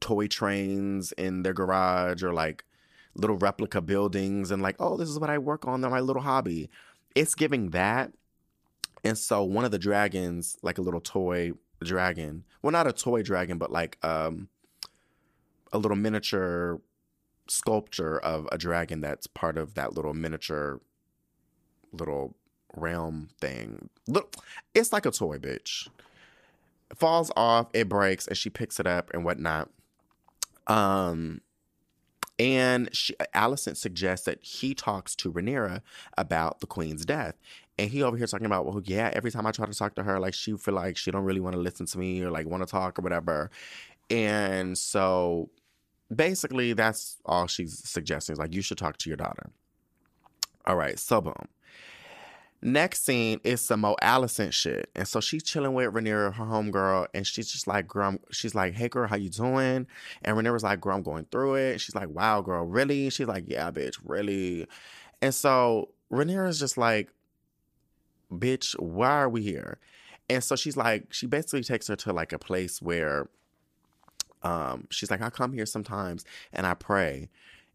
toy 0.00 0.28
trains 0.28 1.12
in 1.12 1.42
their 1.42 1.52
garage 1.52 2.22
or 2.22 2.32
like 2.32 2.64
little 3.14 3.36
replica 3.36 3.80
buildings 3.80 4.50
and 4.50 4.62
like, 4.62 4.76
oh, 4.78 4.96
this 4.96 5.08
is 5.08 5.18
what 5.18 5.30
I 5.30 5.38
work 5.38 5.66
on. 5.66 5.80
My 5.80 6.00
little 6.00 6.22
hobby. 6.22 6.70
It's 7.14 7.34
giving 7.34 7.70
that. 7.70 8.12
And 9.04 9.18
so 9.18 9.42
one 9.42 9.64
of 9.64 9.70
the 9.70 9.78
dragons, 9.78 10.56
like 10.62 10.78
a 10.78 10.82
little 10.82 11.00
toy 11.00 11.52
dragon, 11.82 12.44
well, 12.62 12.72
not 12.72 12.86
a 12.86 12.92
toy 12.92 13.22
dragon, 13.22 13.58
but 13.58 13.72
like 13.72 13.98
um 14.02 14.48
a 15.72 15.78
little 15.78 15.96
miniature 15.96 16.80
sculpture 17.48 18.18
of 18.18 18.48
a 18.52 18.58
dragon 18.58 19.00
that's 19.00 19.26
part 19.26 19.58
of 19.58 19.74
that 19.74 19.94
little 19.94 20.14
miniature 20.14 20.80
little 21.92 22.36
realm 22.74 23.28
thing. 23.40 23.88
Look, 24.06 24.36
it's 24.74 24.92
like 24.92 25.06
a 25.06 25.10
toy, 25.10 25.38
bitch 25.38 25.88
falls 26.94 27.30
off, 27.36 27.68
it 27.72 27.88
breaks, 27.88 28.26
and 28.26 28.36
she 28.36 28.50
picks 28.50 28.78
it 28.78 28.86
up 28.86 29.10
and 29.12 29.24
whatnot. 29.24 29.70
Um, 30.66 31.40
and 32.38 32.94
she, 32.94 33.14
Alicent 33.34 33.76
suggests 33.76 34.26
that 34.26 34.42
he 34.42 34.74
talks 34.74 35.16
to 35.16 35.32
Rhaenyra 35.32 35.80
about 36.18 36.60
the 36.60 36.66
queen's 36.66 37.04
death. 37.06 37.34
And 37.78 37.90
he 37.90 38.02
over 38.02 38.16
here 38.16 38.26
talking 38.26 38.46
about, 38.46 38.66
well, 38.66 38.80
yeah, 38.84 39.10
every 39.14 39.30
time 39.30 39.46
I 39.46 39.52
try 39.52 39.66
to 39.66 39.74
talk 39.74 39.94
to 39.96 40.02
her, 40.02 40.18
like 40.18 40.34
she 40.34 40.56
feel 40.56 40.74
like 40.74 40.96
she 40.96 41.10
don't 41.10 41.24
really 41.24 41.40
want 41.40 41.54
to 41.54 41.60
listen 41.60 41.86
to 41.86 41.98
me 41.98 42.22
or 42.22 42.30
like 42.30 42.46
want 42.46 42.62
to 42.62 42.70
talk 42.70 42.98
or 42.98 43.02
whatever. 43.02 43.50
And 44.10 44.76
so 44.76 45.50
basically 46.14 46.72
that's 46.72 47.16
all 47.24 47.46
she's 47.46 47.78
suggesting 47.78 48.34
is 48.34 48.38
like 48.38 48.54
you 48.54 48.62
should 48.62 48.78
talk 48.78 48.96
to 48.98 49.10
your 49.10 49.16
daughter. 49.16 49.50
All 50.66 50.76
right, 50.76 50.98
so 50.98 51.20
boom. 51.20 51.34
Next 52.62 53.04
scene 53.04 53.40
is 53.44 53.60
some 53.60 53.80
Mo 53.80 53.96
Alicent 54.02 54.52
shit. 54.52 54.90
And 54.94 55.06
so 55.06 55.20
she's 55.20 55.42
chilling 55.42 55.74
with 55.74 55.92
Rhaenyra, 55.92 56.34
her 56.34 56.44
homegirl, 56.44 57.06
and 57.14 57.26
she's 57.26 57.50
just 57.52 57.66
like, 57.66 57.86
girl, 57.86 58.16
she's 58.30 58.54
like, 58.54 58.74
hey 58.74 58.88
girl, 58.88 59.06
how 59.06 59.16
you 59.16 59.28
doing? 59.28 59.86
And 60.22 60.36
Rhaenyra's 60.36 60.62
like, 60.62 60.80
girl, 60.80 60.96
I'm 60.96 61.02
going 61.02 61.26
through 61.30 61.56
it. 61.56 61.80
She's 61.80 61.94
like, 61.94 62.08
wow, 62.08 62.40
girl, 62.40 62.64
really? 62.64 63.10
She's 63.10 63.26
like, 63.26 63.44
yeah, 63.46 63.70
bitch, 63.70 63.98
really? 64.04 64.66
And 65.20 65.34
so 65.34 65.90
Rhaenyra's 66.10 66.58
just 66.58 66.78
like, 66.78 67.10
bitch, 68.32 68.72
why 68.80 69.10
are 69.10 69.28
we 69.28 69.42
here? 69.42 69.78
And 70.28 70.42
so 70.42 70.56
she's 70.56 70.76
like, 70.76 71.12
she 71.12 71.26
basically 71.26 71.62
takes 71.62 71.88
her 71.88 71.96
to 71.96 72.12
like 72.12 72.32
a 72.32 72.38
place 72.38 72.82
where 72.82 73.28
um, 74.42 74.86
she's 74.90 75.10
like, 75.10 75.22
I 75.22 75.30
come 75.30 75.52
here 75.52 75.66
sometimes 75.66 76.24
and 76.52 76.66
I 76.66 76.74
pray. 76.74 77.28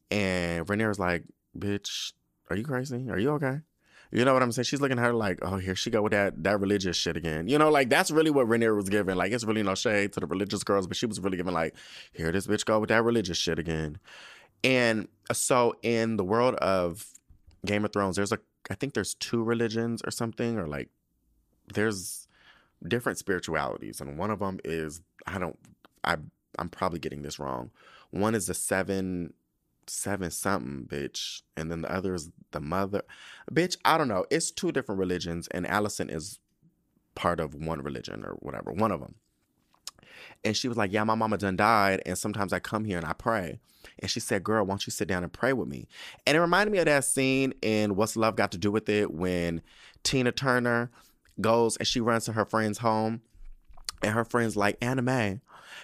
And 0.10 0.65
Rhaenyra's 0.67 1.00
like, 1.00 1.24
bitch, 1.58 2.13
are 2.50 2.56
you 2.56 2.63
crazy? 2.63 3.10
Are 3.10 3.20
you 3.20 3.32
okay? 3.32 3.62
You 4.12 4.26
know 4.26 4.34
what 4.34 4.43
I'm 4.43 4.52
saying? 4.52 4.65
She's 4.65 4.82
looking 4.82 5.00
at 5.00 5.06
her 5.06 5.13
like, 5.13 5.39
oh, 5.41 5.56
here 5.56 5.76
she 5.76 5.89
go 5.89 6.02
with 6.02 6.12
that 6.12 6.43
that 6.43 6.60
religious 6.60 6.97
shit 6.97 7.15
again. 7.15 7.47
You 7.47 7.58
know, 7.58 7.69
like 7.69 7.89
that's 7.89 8.12
really 8.12 8.30
what 8.30 8.47
Rhaenyra 8.47 8.76
was 8.76 8.89
giving. 8.89 9.15
Like, 9.15 9.32
it's 9.32 9.45
really 9.45 9.63
no 9.63 9.74
shade 9.76 10.12
to 10.13 10.19
the 10.19 10.26
religious 10.26 10.63
girls, 10.63 10.86
but 10.86 10.97
she 10.97 11.06
was 11.06 11.19
really 11.19 11.38
giving 11.38 11.54
like, 11.54 11.76
here 12.12 12.32
this 12.32 12.45
bitch 12.45 12.65
go 12.65 12.80
with 12.80 12.89
that 12.89 13.04
religious 13.04 13.38
shit 13.38 13.58
again. 13.58 14.00
And 14.63 15.08
so 15.32 15.76
in 15.82 16.17
the 16.17 16.24
world 16.26 16.56
of 16.56 17.06
Game 17.65 17.86
of 17.86 17.93
Thrones, 17.93 18.17
there's 18.17 18.34
a 18.34 18.39
I 18.69 18.76
think 18.76 18.93
there's 18.93 19.15
two 19.15 19.43
religions 19.43 20.02
or 20.06 20.12
something, 20.12 20.58
or 20.58 20.67
like 20.67 20.89
there's 21.74 22.28
different 22.86 23.17
spiritualities, 23.17 24.02
and 24.02 24.17
one 24.17 24.30
of 24.30 24.39
them 24.39 24.60
is 24.65 25.02
I 25.26 25.39
don't 25.39 25.58
I 26.04 26.17
I'm 26.60 26.69
probably 26.69 27.00
getting 27.00 27.21
this 27.21 27.39
wrong. 27.39 27.71
One 28.12 28.36
is 28.36 28.47
the 28.47 28.54
seven 28.54 29.34
seven 29.88 30.32
something, 30.32 30.86
bitch. 30.86 31.41
And 31.58 31.72
then 31.72 31.82
the 31.82 31.91
other 31.91 32.13
is 32.13 32.32
the 32.52 32.60
mother. 32.60 33.04
Bitch, 33.52 33.78
I 33.86 33.98
don't 33.98 34.08
know. 34.08 34.26
It's 34.30 34.52
two 34.52 34.72
different 34.72 35.00
religions, 35.00 35.48
and 35.50 35.65
Alicent 35.65 36.13
is 36.13 36.39
part 37.15 37.39
of 37.39 37.54
one 37.54 37.82
religion 37.82 38.24
or 38.26 38.34
whatever, 38.39 38.72
one 38.72 38.91
of 38.91 39.00
them. 39.00 39.15
And 40.44 40.56
she 40.56 40.67
was 40.67 40.78
like, 40.78 40.91
Yeah, 40.91 41.04
my 41.04 41.15
mama 41.15 41.38
done 41.38 41.56
died. 41.56 42.02
And 42.06 42.17
sometimes 42.17 42.54
I 42.54 42.60
come 42.60 42.86
here 42.86 42.98
and 42.98 43.06
I 43.06 43.13
pray. 43.13 43.60
And 44.00 44.10
she 44.10 44.20
said, 44.20 44.44
Girl, 44.44 44.65
why 44.65 44.72
don't 44.72 44.88
you 44.88 44.91
sit 44.91 45.08
down 45.08 45.24
and 45.24 45.32
pray 45.34 45.54
with 45.54 45.67
me? 45.67 45.88
And 46.26 46.38
it 46.38 46.41
reminded 46.41 46.72
me 46.72 46.80
of 46.80 46.86
that 46.86 47.06
scene 47.06 47.54
in 47.62 47.96
What's 47.96 48.15
Love 48.15 48.36
Got 48.36 48.52
to 48.54 48.58
Do 48.58 48.72
with 48.72 48.89
It 48.89 49.12
when 49.12 49.62
Tina 50.04 50.32
Turner 50.32 50.91
goes 51.39 51.78
and 51.78 51.88
she 51.88 52.02
runs 52.02 52.26
to 52.26 52.34
her 52.34 52.46
friend's 52.46 52.80
home 52.80 53.22
And 54.02 54.14
her 54.14 54.26
friend's 54.26 54.58
like, 54.58 54.78
Anna 54.82 55.02
Mae, 55.02 55.40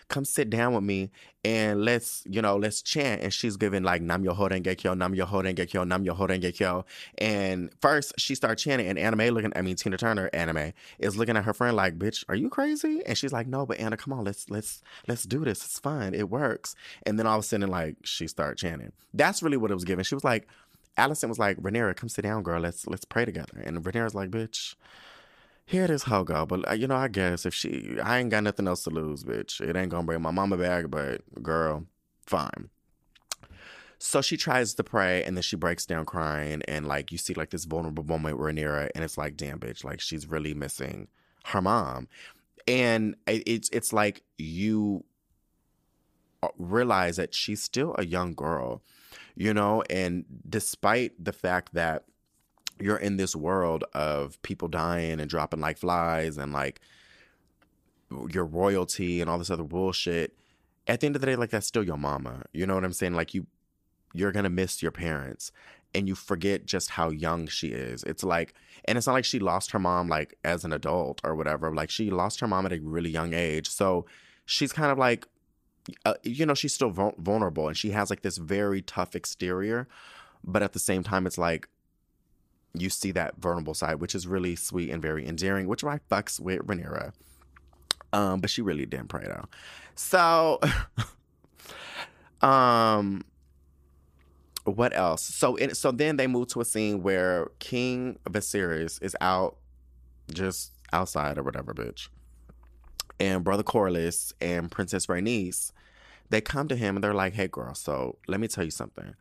come 0.09 0.25
sit 0.25 0.49
down 0.49 0.73
with 0.73 0.83
me 0.83 1.11
and 1.43 1.83
let's, 1.83 2.23
you 2.29 2.41
know, 2.41 2.57
let's 2.57 2.81
chant. 2.81 3.21
And 3.21 3.33
she's 3.33 3.57
giving 3.57 3.83
like 3.83 4.01
Nam 4.01 4.23
Myoho 4.23 4.49
Renge 4.49 4.77
Kyo, 4.77 4.93
Nam 4.93 5.13
Myoho 5.13 5.43
Renge 5.43 5.69
Kyo, 5.69 5.83
Nam 5.83 6.03
Myoho 6.03 6.27
Renge 6.27 6.53
Kyo. 6.53 6.85
And 7.17 7.69
first 7.81 8.13
she 8.17 8.35
starts 8.35 8.63
chanting 8.63 8.87
and 8.87 8.97
Anna 8.99 9.15
Mae 9.15 9.29
looking, 9.29 9.53
I 9.55 9.61
mean 9.61 9.75
Tina 9.75 9.97
Turner 9.97 10.29
Anna 10.33 10.53
Mae 10.53 10.73
is 10.99 11.17
looking 11.17 11.37
at 11.37 11.45
her 11.45 11.53
friend 11.53 11.75
like, 11.75 11.97
bitch, 11.97 12.23
are 12.29 12.35
you 12.35 12.49
crazy? 12.49 13.01
And 13.05 13.17
she's 13.17 13.33
like, 13.33 13.47
no, 13.47 13.65
but 13.65 13.79
Anna, 13.79 13.97
come 13.97 14.13
on, 14.13 14.23
let's 14.23 14.49
let's 14.49 14.81
let's 15.07 15.23
do 15.23 15.43
this. 15.45 15.63
It's 15.63 15.79
fun. 15.79 16.13
It 16.13 16.29
works. 16.29 16.75
And 17.05 17.17
then 17.17 17.27
all 17.27 17.37
of 17.39 17.43
a 17.43 17.47
sudden, 17.47 17.69
like, 17.69 17.97
she 18.03 18.27
started 18.27 18.57
chanting. 18.57 18.91
That's 19.13 19.41
really 19.41 19.57
what 19.57 19.71
it 19.71 19.75
was 19.75 19.85
giving. 19.85 20.03
She 20.03 20.15
was 20.15 20.23
like, 20.23 20.47
Alicent 20.97 21.29
was 21.29 21.39
like, 21.39 21.57
Rhaenyra, 21.57 21.95
come 21.95 22.09
sit 22.09 22.23
down, 22.23 22.43
girl. 22.43 22.59
Let's 22.59 22.87
let's 22.87 23.05
pray 23.05 23.25
together. 23.25 23.61
And 23.63 23.83
Rhaenyra's 23.83 24.15
like, 24.15 24.31
bitch, 24.31 24.75
here 25.67 25.85
this 25.85 26.03
hoe 26.03 26.23
go. 26.23 26.45
But 26.45 26.67
uh, 26.67 26.73
you 26.73 26.87
know, 26.87 26.95
I 26.95 27.09
guess 27.09 27.45
if 27.45 27.53
she, 27.53 27.97
I 28.01 28.19
ain't 28.19 28.31
got 28.31 28.43
nothing 28.43 28.67
else 28.67 28.83
to 28.85 28.89
lose, 28.89 29.23
bitch. 29.23 29.61
It 29.61 29.75
ain't 29.75 29.89
gonna 29.89 30.03
bring 30.03 30.21
my 30.21 30.31
mama 30.31 30.57
back, 30.57 30.85
but 30.89 31.21
girl, 31.43 31.85
fine. 32.25 32.69
So 33.99 34.21
she 34.21 34.37
tries 34.37 34.73
to 34.75 34.83
pray 34.83 35.23
and 35.23 35.35
then 35.35 35.41
she 35.41 35.55
breaks 35.55 35.85
down 35.85 36.05
crying 36.05 36.61
and 36.67 36.87
like 36.87 37.11
you 37.11 37.17
see 37.17 37.33
like 37.33 37.49
this 37.49 37.65
vulnerable 37.65 38.05
moment 38.05 38.39
with 38.39 38.55
Nira, 38.55 38.89
and 38.95 39.03
it's 39.03 39.17
like, 39.17 39.35
damn 39.35 39.59
bitch, 39.59 39.83
like 39.83 39.99
she's 39.99 40.25
really 40.25 40.53
missing 40.53 41.09
her 41.45 41.61
mom. 41.61 42.07
And 42.65 43.15
it's 43.27 43.69
it's 43.73 43.91
like 43.91 44.23
you 44.37 45.03
uh, 46.41 46.49
realize 46.57 47.17
that 47.17 47.35
she's 47.35 47.61
still 47.61 47.93
a 47.99 48.05
young 48.05 48.33
girl, 48.33 48.81
you 49.35 49.53
know, 49.53 49.83
and 49.89 50.23
despite 50.47 51.11
the 51.21 51.33
fact 51.33 51.73
that 51.73 52.05
you're 52.79 52.97
in 52.97 53.17
this 53.17 53.35
world 53.35 53.83
of 53.93 54.41
people 54.41 54.67
dying 54.67 55.19
and 55.19 55.29
dropping 55.29 55.59
like 55.59 55.77
flies 55.77 56.37
and 56.37 56.53
like 56.53 56.81
your 58.29 58.45
royalty 58.45 59.21
and 59.21 59.29
all 59.29 59.37
this 59.37 59.49
other 59.49 59.63
bullshit 59.63 60.33
at 60.87 61.01
the 61.01 61.05
end 61.05 61.15
of 61.15 61.21
the 61.21 61.27
day 61.27 61.35
like 61.35 61.49
that's 61.49 61.67
still 61.67 61.83
your 61.83 61.97
mama 61.97 62.43
you 62.53 62.65
know 62.65 62.75
what 62.75 62.85
i'm 62.85 62.93
saying? 62.93 63.13
Like 63.13 63.33
you 63.33 63.47
you're 64.13 64.31
gonna 64.31 64.49
miss 64.49 64.81
your 64.81 64.91
parents 64.91 65.51
and 65.93 66.07
you 66.07 66.15
forget 66.15 66.65
just 66.65 66.91
how 66.91 67.09
young 67.09 67.47
she 67.47 67.69
is. 67.69 68.03
It's 68.03 68.23
like 68.23 68.53
and 68.85 68.97
it's 68.97 69.07
not 69.07 69.13
like 69.13 69.25
she 69.25 69.39
lost 69.39 69.71
her 69.71 69.79
mom 69.79 70.07
like 70.07 70.37
as 70.43 70.63
an 70.63 70.73
adult 70.73 71.21
or 71.23 71.35
whatever 71.35 71.73
like 71.73 71.89
she 71.89 72.09
lost 72.09 72.39
her 72.39 72.47
mom 72.47 72.65
at 72.65 72.73
a 72.73 72.79
really 72.79 73.09
young 73.09 73.33
age 73.33 73.69
so 73.69 74.05
she's 74.45 74.71
kind 74.71 74.91
of 74.91 74.97
like 74.97 75.27
uh, 76.05 76.13
you 76.23 76.45
know 76.45 76.53
she's 76.53 76.73
still 76.73 76.89
vulnerable 76.89 77.67
and 77.67 77.77
she 77.77 77.91
has 77.91 78.09
like 78.09 78.21
this 78.21 78.37
very 78.37 78.81
tough 78.81 79.15
exterior 79.15 79.87
but 80.43 80.61
at 80.61 80.73
the 80.73 80.79
same 80.79 81.03
time 81.03 81.25
it's 81.25 81.37
like 81.37 81.67
you 82.81 82.89
see 82.89 83.11
that 83.11 83.37
vulnerable 83.37 83.73
side, 83.73 83.95
which 83.95 84.15
is 84.15 84.27
really 84.27 84.55
sweet 84.55 84.89
and 84.89 85.01
very 85.01 85.27
endearing, 85.27 85.67
which 85.67 85.83
I 85.83 85.99
fucks 86.11 86.39
with 86.39 86.59
Rhaenyra. 86.65 87.13
Um, 88.13 88.39
but 88.39 88.49
she 88.49 88.61
really 88.61 88.85
didn't 88.85 89.09
pray 89.09 89.25
though. 89.25 89.45
So, 89.95 90.59
um, 92.47 93.25
what 94.63 94.95
else? 94.95 95.23
So, 95.23 95.55
it, 95.55 95.75
so 95.77 95.91
then 95.91 96.17
they 96.17 96.27
move 96.27 96.47
to 96.49 96.61
a 96.61 96.65
scene 96.65 97.03
where 97.03 97.49
King 97.59 98.19
Viserys 98.25 99.01
is 99.01 99.15
out, 99.21 99.57
just 100.33 100.73
outside 100.93 101.37
or 101.37 101.43
whatever, 101.43 101.73
bitch. 101.73 102.09
And 103.19 103.43
Brother 103.43 103.63
Corlys 103.63 104.33
and 104.39 104.69
Princess 104.69 105.07
Rhaenys, 105.07 105.71
they 106.29 106.41
come 106.41 106.67
to 106.67 106.75
him 106.75 106.95
and 106.95 107.03
they're 107.03 107.13
like, 107.13 107.33
"Hey, 107.33 107.47
girl, 107.47 107.73
so 107.73 108.17
let 108.27 108.39
me 108.39 108.47
tell 108.47 108.63
you 108.63 108.71
something. 108.71 109.15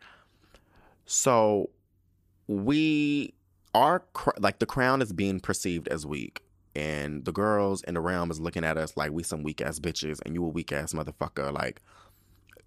So, 1.07 1.71
we 2.49 3.35
our 3.77 4.03
like 4.39 4.59
the 4.59 4.67
crown 4.67 5.03
is 5.03 5.13
being 5.13 5.39
perceived 5.39 5.87
as 5.89 6.07
weak 6.07 6.43
and 6.75 7.25
the 7.25 7.33
girls 7.33 7.83
in 7.83 7.95
the 7.95 8.01
realm 8.01 8.31
is 8.31 8.41
looking 8.41 8.65
at 8.65 8.79
us 8.79 8.97
like 8.97 9.13
we 9.13 9.23
some 9.23 9.43
weak 9.43 9.61
ass 9.61 9.79
bitches 9.79 10.19
and 10.25 10.35
you 10.35 10.45
a 10.45 10.49
weak 10.49 10.73
ass 10.73 10.95
motherfucker 10.95 11.53
like 11.53 11.83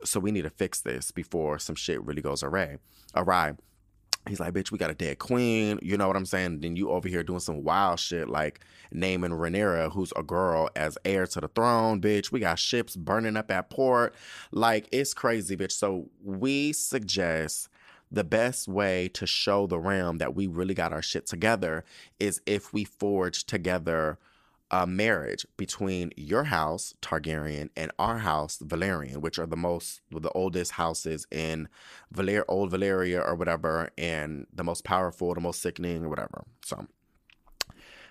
so 0.04 0.20
we 0.20 0.32
need 0.32 0.44
to 0.44 0.50
fix 0.50 0.82
this 0.82 1.12
before 1.12 1.58
some 1.58 1.76
shit 1.76 2.02
really 2.04 2.22
goes 2.22 2.44
awry 2.44 2.78
awry. 3.16 3.54
He's 4.28 4.40
like 4.40 4.54
bitch 4.54 4.72
we 4.72 4.78
got 4.78 4.92
a 4.92 4.96
dead 4.96 5.18
queen 5.18 5.80
you 5.82 5.98
know 5.98 6.08
what 6.08 6.16
i'm 6.16 6.26
saying? 6.26 6.60
Then 6.60 6.76
you 6.76 6.92
over 6.92 7.08
here 7.08 7.24
doing 7.24 7.40
some 7.40 7.64
wild 7.64 8.00
shit 8.00 8.30
like 8.30 8.60
naming 8.92 9.32
Rhaenyra 9.32 9.92
who's 9.92 10.14
a 10.16 10.22
girl 10.22 10.70
as 10.76 10.98
heir 11.06 11.26
to 11.26 11.42
the 11.42 11.48
throne 11.48 12.02
bitch. 12.02 12.32
We 12.32 12.40
got 12.40 12.60
ships 12.60 12.96
burning 12.96 13.38
up 13.38 13.50
at 13.50 13.72
port. 13.72 14.14
Like 14.52 14.88
it's 14.92 15.16
crazy 15.16 15.58
bitch. 15.58 15.72
So 15.72 16.10
we 16.24 16.74
suggest 16.74 17.69
the 18.12 18.24
best 18.24 18.68
way 18.68 19.08
to 19.10 19.26
show 19.28 19.68
the 19.68 19.80
realm 19.80 20.18
that 20.18 20.36
we 20.36 20.48
really 20.48 20.74
got 20.74 20.94
our 20.94 21.02
shit 21.02 21.26
together 21.26 21.84
is 22.20 22.42
if 22.46 22.74
we 22.74 22.84
forge 22.84 23.46
together 23.46 24.18
a 24.72 24.86
marriage 24.86 25.46
between 25.58 26.12
your 26.16 26.44
house, 26.46 26.94
Targaryen, 27.02 27.70
and 27.76 27.92
our 27.98 28.20
house, 28.20 28.60
Velaryon, 28.60 29.18
which 29.18 29.40
are 29.40 29.48
the 29.48 29.58
most, 29.58 30.02
the 30.12 30.32
oldest 30.32 30.74
houses 30.74 31.26
in 31.32 31.68
Valer, 32.12 32.46
Old 32.48 32.72
Valyria 32.72 33.26
or 33.26 33.36
whatever, 33.36 33.90
and 33.98 34.46
the 34.54 34.64
most 34.64 34.84
powerful, 34.84 35.34
the 35.34 35.42
most 35.42 35.62
sickening, 35.62 36.06
or 36.06 36.10
whatever. 36.10 36.44
So 36.64 36.86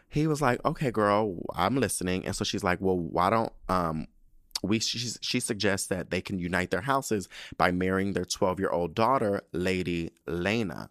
he 0.08 0.26
was 0.26 0.42
like, 0.42 0.64
okay, 0.64 0.90
girl, 0.90 1.36
I'm 1.54 1.76
listening. 1.76 2.26
And 2.26 2.34
so 2.34 2.44
she's 2.44 2.64
like, 2.64 2.80
well, 2.80 2.98
why 2.98 3.30
don't, 3.30 3.52
um, 3.68 4.06
we 4.62 4.78
she, 4.78 4.98
she 5.20 5.40
suggests 5.40 5.86
that 5.88 6.10
they 6.10 6.20
can 6.20 6.38
unite 6.38 6.70
their 6.70 6.82
houses 6.82 7.28
by 7.56 7.70
marrying 7.70 8.12
their 8.12 8.24
12 8.24 8.58
year 8.60 8.70
old 8.70 8.94
daughter, 8.94 9.42
Lady 9.52 10.10
Lena. 10.26 10.90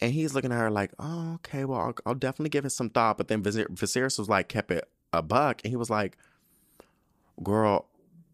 And 0.00 0.12
he's 0.12 0.34
looking 0.34 0.50
at 0.50 0.58
her 0.58 0.70
like, 0.70 0.92
oh, 0.98 1.34
okay, 1.34 1.64
well, 1.64 1.80
I'll, 1.80 1.94
I'll 2.06 2.14
definitely 2.14 2.48
give 2.48 2.64
it 2.64 2.70
some 2.70 2.88
thought. 2.88 3.18
But 3.18 3.28
then 3.28 3.42
Viserys 3.42 4.18
was 4.18 4.28
like, 4.30 4.48
kept 4.48 4.70
it 4.70 4.88
a 5.12 5.20
buck. 5.20 5.60
And 5.62 5.70
he 5.70 5.76
was 5.76 5.90
like, 5.90 6.16
girl, 7.42 7.86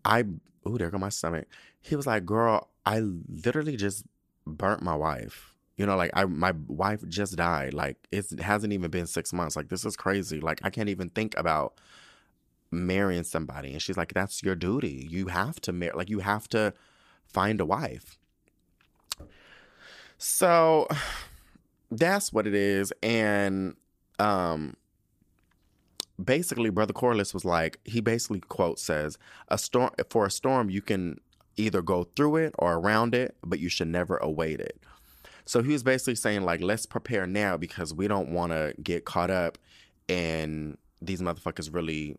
I, 0.05 0.21
ooh, 0.67 0.79
there 0.79 0.91
go 0.91 0.99
my 0.99 1.09
stomach. 1.09 1.49
He 1.81 1.97
was 1.97 2.07
like, 2.07 2.25
girl, 2.25 2.69
I 2.85 3.01
literally 3.01 3.77
just 3.77 4.05
burnt 4.47 4.83
my 4.83 4.95
wife. 4.95 5.55
You 5.77 5.85
know, 5.85 5.97
like 5.97 6.11
I, 6.15 6.25
my 6.25 6.53
wife 6.69 7.07
just 7.09 7.37
died. 7.37 7.75
Like 7.75 7.97
it 8.11 8.41
hasn't 8.41 8.73
even 8.73 8.91
been 8.91 9.07
six 9.07 9.33
months. 9.33 9.57
Like 9.57 9.69
this 9.69 9.85
is 9.85 9.97
crazy. 9.97 10.41
Like 10.41 10.61
I 10.63 10.71
can't 10.71 10.89
even 10.89 11.11
think 11.11 11.37
about 11.37 11.75
marrying 12.71 13.25
somebody. 13.25 13.73
And 13.73 13.83
she's 13.83 13.97
like, 13.97 14.15
that's 14.15 14.43
your 14.43 14.55
duty. 14.55 15.07
You 15.11 15.29
have 15.29 15.61
to 15.63 15.73
marry, 15.73 15.93
like, 15.95 16.11
you 16.11 16.21
have 16.21 16.49
to 16.49 16.73
find 17.27 17.61
a 17.61 17.67
wife. 17.67 18.19
So 20.19 20.89
that's 21.91 22.33
what 22.33 22.47
it 22.47 22.55
is. 22.55 22.93
And 23.03 23.77
um 24.19 24.77
basically 26.23 26.71
Brother 26.71 26.95
Corlys 26.95 27.35
was 27.35 27.45
like, 27.45 27.79
he 27.85 28.01
basically 28.01 28.41
quote 28.41 28.79
says, 28.79 29.19
a 29.49 29.59
storm 29.59 29.91
for 30.09 30.27
a 30.27 30.31
storm 30.31 30.71
you 30.71 30.81
can 30.81 31.21
either 31.57 31.83
go 31.83 32.05
through 32.17 32.37
it 32.37 32.55
or 32.59 32.75
around 32.75 33.15
it, 33.15 33.37
but 33.45 33.59
you 33.59 33.69
should 33.69 33.89
never 33.89 34.17
await 34.19 34.61
it. 34.61 34.81
So 35.45 35.63
he 35.63 35.73
was 35.73 35.83
basically 35.83 36.17
saying, 36.17 36.43
like, 36.43 36.61
let's 36.61 36.87
prepare 36.87 37.27
now 37.27 37.57
because 37.57 37.95
we 37.95 38.09
don't 38.09 38.31
want 38.31 38.53
to 38.53 38.75
get 38.83 39.05
caught 39.05 39.31
up 39.31 39.59
and 40.09 40.77
these 41.01 41.21
motherfuckers 41.21 41.73
really 41.73 42.17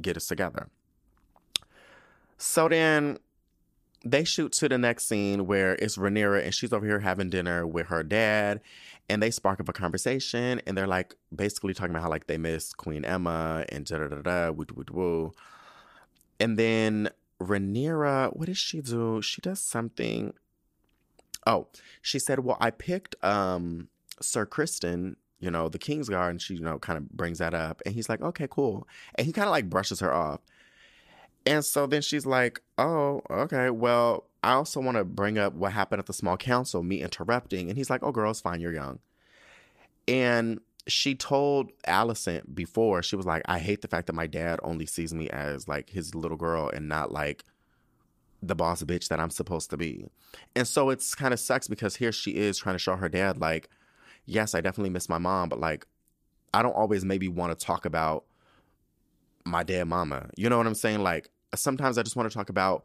get 0.00 0.16
us 0.16 0.26
together. 0.26 0.68
So 2.38 2.68
then 2.68 3.18
they 4.04 4.24
shoot 4.24 4.52
to 4.52 4.68
the 4.68 4.78
next 4.78 5.06
scene 5.06 5.46
where 5.46 5.74
it's 5.74 5.96
Rhaenyra 5.96 6.44
and 6.44 6.54
she's 6.54 6.72
over 6.72 6.86
here 6.86 7.00
having 7.00 7.28
dinner 7.28 7.66
with 7.66 7.88
her 7.88 8.02
dad 8.02 8.60
and 9.08 9.22
they 9.22 9.30
spark 9.30 9.60
up 9.60 9.68
a 9.68 9.72
conversation 9.72 10.62
and 10.66 10.76
they're 10.76 10.86
like 10.86 11.14
basically 11.34 11.74
talking 11.74 11.90
about 11.90 12.02
how 12.02 12.08
like 12.08 12.26
they 12.26 12.38
miss 12.38 12.72
Queen 12.72 13.02
Aemma 13.02 13.66
and 13.68 13.84
da 13.84 13.98
da 13.98 14.08
da 14.08 14.22
da 14.22 14.50
woo 14.50 14.66
woo 14.74 14.84
woo. 14.90 15.32
And 16.38 16.58
then 16.58 17.10
Rhaenyra, 17.40 18.36
what 18.36 18.46
does 18.46 18.58
she 18.58 18.80
do? 18.80 19.20
She 19.20 19.40
does 19.42 19.60
something. 19.60 20.32
Oh, 21.46 21.68
she 22.00 22.18
said, 22.18 22.40
"Well, 22.40 22.58
I 22.60 22.70
picked 22.70 23.22
um 23.24 23.88
Sir 24.20 24.46
Criston 24.46 25.16
you 25.40 25.50
know, 25.50 25.68
the 25.68 25.78
Kingsguard, 25.78 26.30
and 26.30 26.40
she, 26.40 26.54
you 26.54 26.60
know, 26.60 26.78
kind 26.78 26.98
of 26.98 27.10
brings 27.10 27.38
that 27.38 27.54
up. 27.54 27.82
And 27.84 27.94
he's 27.94 28.08
like, 28.08 28.20
okay, 28.20 28.46
cool. 28.48 28.86
And 29.14 29.26
he 29.26 29.32
kind 29.32 29.46
of 29.46 29.52
like 29.52 29.68
brushes 29.68 30.00
her 30.00 30.12
off. 30.12 30.40
And 31.46 31.64
so 31.64 31.86
then 31.86 32.02
she's 32.02 32.26
like, 32.26 32.60
oh, 32.76 33.22
okay, 33.30 33.70
well, 33.70 34.26
I 34.42 34.52
also 34.52 34.80
want 34.80 34.98
to 34.98 35.04
bring 35.04 35.38
up 35.38 35.54
what 35.54 35.72
happened 35.72 36.00
at 36.00 36.06
the 36.06 36.12
small 36.12 36.36
council, 36.36 36.82
me 36.82 37.02
interrupting. 37.02 37.68
And 37.68 37.78
he's 37.78 37.90
like, 37.90 38.02
oh, 38.02 38.12
girl, 38.12 38.30
it's 38.30 38.40
fine, 38.40 38.60
you're 38.60 38.74
young. 38.74 38.98
And 40.06 40.60
she 40.86 41.14
told 41.14 41.72
Alicent 41.86 42.54
before, 42.54 43.02
she 43.02 43.16
was 43.16 43.26
like, 43.26 43.42
I 43.46 43.58
hate 43.58 43.80
the 43.80 43.88
fact 43.88 44.06
that 44.08 44.14
my 44.14 44.26
dad 44.26 44.60
only 44.62 44.86
sees 44.86 45.14
me 45.14 45.28
as 45.30 45.68
like 45.68 45.90
his 45.90 46.14
little 46.14 46.36
girl 46.36 46.68
and 46.68 46.88
not 46.88 47.12
like 47.12 47.44
the 48.42 48.54
boss 48.54 48.82
bitch 48.82 49.08
that 49.08 49.20
I'm 49.20 49.30
supposed 49.30 49.70
to 49.70 49.76
be. 49.76 50.06
And 50.56 50.66
so 50.66 50.90
it's 50.90 51.14
kind 51.14 51.32
of 51.32 51.40
sucks 51.40 51.68
because 51.68 51.96
here 51.96 52.12
she 52.12 52.32
is 52.32 52.58
trying 52.58 52.74
to 52.74 52.78
show 52.78 52.96
her 52.96 53.08
dad, 53.08 53.38
like, 53.38 53.68
yes, 54.30 54.54
I 54.54 54.60
definitely 54.60 54.90
miss 54.90 55.08
my 55.08 55.18
mom, 55.18 55.48
but 55.48 55.58
like, 55.58 55.86
I 56.54 56.62
don't 56.62 56.72
always 56.72 57.04
maybe 57.04 57.28
want 57.28 57.56
to 57.56 57.66
talk 57.66 57.84
about 57.84 58.24
my 59.44 59.62
dead 59.62 59.86
mama. 59.88 60.30
You 60.36 60.48
know 60.48 60.56
what 60.56 60.66
I'm 60.66 60.74
saying? 60.74 61.02
Like, 61.02 61.28
sometimes 61.54 61.98
I 61.98 62.02
just 62.02 62.16
want 62.16 62.30
to 62.30 62.36
talk 62.36 62.48
about 62.48 62.84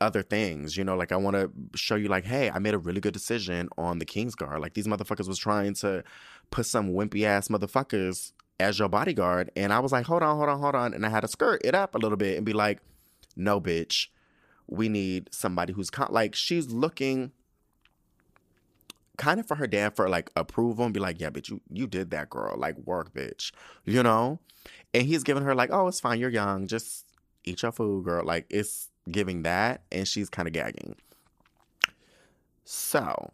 other 0.00 0.22
things, 0.22 0.76
you 0.76 0.82
know, 0.82 0.96
like 0.96 1.12
I 1.12 1.16
want 1.16 1.36
to 1.36 1.50
show 1.76 1.94
you 1.94 2.08
like, 2.08 2.24
hey, 2.24 2.50
I 2.50 2.58
made 2.58 2.74
a 2.74 2.78
really 2.78 3.00
good 3.00 3.12
decision 3.12 3.68
on 3.78 3.98
the 3.98 4.06
Kingsguard. 4.06 4.60
Like 4.60 4.74
these 4.74 4.88
motherfuckers 4.88 5.28
was 5.28 5.38
trying 5.38 5.74
to 5.74 6.02
put 6.50 6.66
some 6.66 6.92
wimpy 6.92 7.24
ass 7.24 7.48
motherfuckers 7.48 8.32
as 8.58 8.78
your 8.78 8.88
bodyguard. 8.88 9.50
And 9.54 9.72
I 9.72 9.78
was 9.78 9.92
like, 9.92 10.06
hold 10.06 10.22
on, 10.22 10.36
hold 10.36 10.48
on, 10.48 10.58
hold 10.58 10.74
on. 10.74 10.94
And 10.94 11.06
I 11.06 11.10
had 11.10 11.20
to 11.20 11.28
skirt 11.28 11.60
it 11.64 11.74
up 11.74 11.94
a 11.94 11.98
little 11.98 12.16
bit 12.16 12.36
and 12.36 12.44
be 12.44 12.52
like, 12.52 12.80
no, 13.36 13.60
bitch, 13.60 14.08
we 14.66 14.88
need 14.88 15.28
somebody 15.32 15.72
who's 15.72 15.90
con-. 15.90 16.08
like, 16.10 16.34
she's 16.34 16.70
looking 16.70 17.30
kind 19.16 19.40
of 19.40 19.46
for 19.46 19.54
her 19.56 19.66
dad 19.66 19.94
for 19.96 20.08
like 20.08 20.30
approval 20.36 20.84
and 20.84 20.94
be 20.94 21.00
like, 21.00 21.20
yeah, 21.20 21.30
bitch, 21.30 21.48
you, 21.48 21.60
you 21.70 21.86
did 21.86 22.10
that, 22.10 22.30
girl. 22.30 22.56
Like, 22.56 22.76
work, 22.78 23.12
bitch, 23.12 23.52
you 23.84 24.02
know? 24.02 24.40
And 24.92 25.04
he's 25.04 25.22
giving 25.22 25.42
her, 25.42 25.54
like, 25.54 25.70
oh, 25.72 25.88
it's 25.88 26.00
fine. 26.00 26.18
You're 26.18 26.30
young. 26.30 26.66
Just 26.66 27.06
eat 27.44 27.62
your 27.62 27.72
food, 27.72 28.04
girl. 28.04 28.24
Like, 28.24 28.46
it's 28.50 28.90
giving 29.10 29.42
that. 29.42 29.82
And 29.92 30.06
she's 30.06 30.28
kind 30.30 30.48
of 30.48 30.54
gagging. 30.54 30.96
So 32.64 33.32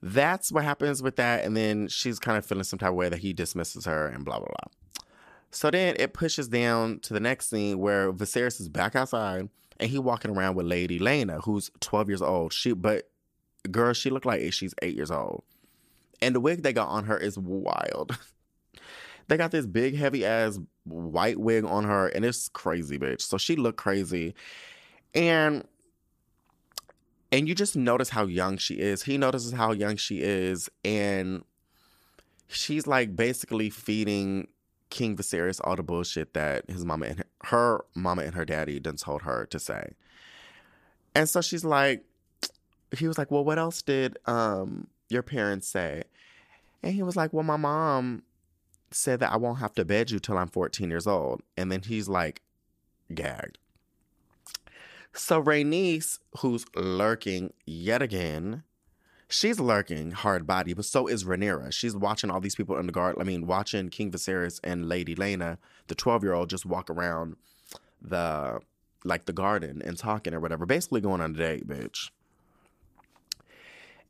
that's 0.00 0.52
what 0.52 0.64
happens 0.64 1.02
with 1.02 1.16
that. 1.16 1.44
And 1.44 1.56
then 1.56 1.88
she's 1.88 2.18
kind 2.18 2.38
of 2.38 2.46
feeling 2.46 2.64
some 2.64 2.78
type 2.78 2.90
of 2.90 2.94
way 2.94 3.08
that 3.08 3.18
he 3.18 3.32
dismisses 3.32 3.84
her 3.86 4.06
and 4.06 4.24
blah, 4.24 4.38
blah, 4.38 4.46
blah. 4.46 5.04
So 5.50 5.70
then 5.70 5.96
it 5.98 6.14
pushes 6.14 6.48
down 6.48 7.00
to 7.00 7.12
the 7.12 7.20
next 7.20 7.50
scene 7.50 7.78
where 7.78 8.12
Viserys 8.12 8.60
is 8.60 8.68
back 8.68 8.96
outside 8.96 9.50
and 9.78 9.90
he 9.90 9.98
walking 9.98 10.30
around 10.30 10.54
with 10.54 10.66
Lady 10.66 10.98
Lena, 10.98 11.40
who's 11.40 11.70
12 11.80 12.08
years 12.08 12.22
old. 12.22 12.52
She, 12.52 12.72
but 12.72 13.10
girl, 13.70 13.92
she 13.92 14.10
looked 14.10 14.26
like 14.26 14.52
she's 14.52 14.74
eight 14.82 14.96
years 14.96 15.10
old. 15.10 15.44
And 16.20 16.34
the 16.34 16.40
wig 16.40 16.62
they 16.62 16.72
got 16.72 16.88
on 16.88 17.04
her 17.04 17.18
is 17.18 17.38
wild. 17.38 18.16
they 19.28 19.36
got 19.36 19.50
this 19.50 19.66
big, 19.66 19.96
heavy 19.96 20.24
ass 20.24 20.58
white 20.84 21.38
wig 21.38 21.64
on 21.64 21.84
her, 21.84 22.08
and 22.08 22.24
it's 22.24 22.48
crazy, 22.48 22.98
bitch. 22.98 23.22
So 23.22 23.38
she 23.38 23.56
looked 23.56 23.78
crazy. 23.78 24.34
And 25.14 25.66
and 27.30 27.48
you 27.48 27.54
just 27.54 27.76
notice 27.76 28.10
how 28.10 28.26
young 28.26 28.58
she 28.58 28.74
is. 28.74 29.02
He 29.04 29.16
notices 29.16 29.52
how 29.52 29.72
young 29.72 29.96
she 29.96 30.20
is, 30.20 30.68
and 30.84 31.44
she's 32.48 32.86
like 32.86 33.16
basically 33.16 33.70
feeding 33.70 34.48
King 34.90 35.16
Viserys 35.16 35.60
all 35.64 35.74
the 35.74 35.82
bullshit 35.82 36.34
that 36.34 36.68
his 36.68 36.84
mama 36.84 37.06
and 37.06 37.18
her, 37.18 37.26
her 37.44 37.84
mama 37.94 38.22
and 38.22 38.34
her 38.34 38.44
daddy 38.44 38.78
done 38.78 38.96
told 38.96 39.22
her 39.22 39.46
to 39.46 39.58
say. 39.58 39.94
And 41.14 41.28
so 41.28 41.40
she's 41.40 41.64
like, 41.64 42.04
he 42.96 43.08
was 43.08 43.18
like, 43.18 43.30
Well, 43.30 43.44
what 43.44 43.58
else 43.58 43.82
did 43.82 44.18
um 44.26 44.88
your 45.08 45.22
parents 45.22 45.68
say? 45.68 46.04
And 46.82 46.94
he 46.94 47.02
was 47.02 47.16
like, 47.16 47.32
Well, 47.32 47.44
my 47.44 47.56
mom 47.56 48.22
said 48.90 49.20
that 49.20 49.32
I 49.32 49.36
won't 49.36 49.58
have 49.58 49.74
to 49.74 49.84
bed 49.84 50.10
you 50.10 50.18
till 50.18 50.38
I'm 50.38 50.48
14 50.48 50.90
years 50.90 51.06
old. 51.06 51.42
And 51.56 51.72
then 51.72 51.82
he's 51.82 52.08
like 52.08 52.42
gagged. 53.14 53.58
So 55.14 55.42
Rhaenys, 55.42 56.18
who's 56.38 56.64
lurking 56.74 57.52
yet 57.66 58.00
again, 58.00 58.62
she's 59.28 59.60
lurking 59.60 60.12
hard 60.12 60.46
body, 60.46 60.72
but 60.72 60.86
so 60.86 61.06
is 61.06 61.24
Rhaenyra. 61.24 61.72
She's 61.72 61.94
watching 61.94 62.30
all 62.30 62.40
these 62.40 62.54
people 62.54 62.78
in 62.78 62.86
the 62.86 62.92
guard. 62.92 63.16
I 63.20 63.24
mean, 63.24 63.46
watching 63.46 63.90
King 63.90 64.10
Viserys 64.10 64.58
and 64.64 64.88
Lady 64.88 65.14
Lena, 65.14 65.58
the 65.88 65.94
12 65.94 66.22
year 66.22 66.32
old, 66.32 66.48
just 66.48 66.64
walk 66.64 66.88
around 66.88 67.36
the 68.00 68.60
like 69.04 69.24
the 69.26 69.32
garden 69.32 69.82
and 69.84 69.98
talking 69.98 70.32
or 70.32 70.40
whatever. 70.40 70.64
Basically 70.64 71.00
going 71.00 71.20
on 71.20 71.34
a 71.34 71.38
date, 71.38 71.66
bitch. 71.66 72.10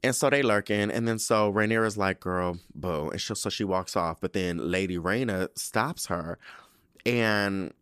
And 0.05 0.17
so 0.17 0.31
they 0.31 0.43
lurking, 0.43 0.91
and 0.91 1.07
then 1.07 1.19
so 1.19 1.53
Rhaenyra's 1.53 1.97
like, 1.97 2.19
"Girl, 2.19 2.59
boo," 2.75 3.11
and 3.11 3.21
she, 3.21 3.35
so 3.35 3.49
she 3.49 3.63
walks 3.63 3.97
off. 3.97 4.21
But 4.21 4.33
then 4.33 4.59
Lady 4.59 4.99
Rhaena 4.99 5.49
stops 5.57 6.07
her, 6.07 6.39
and 7.07 7.73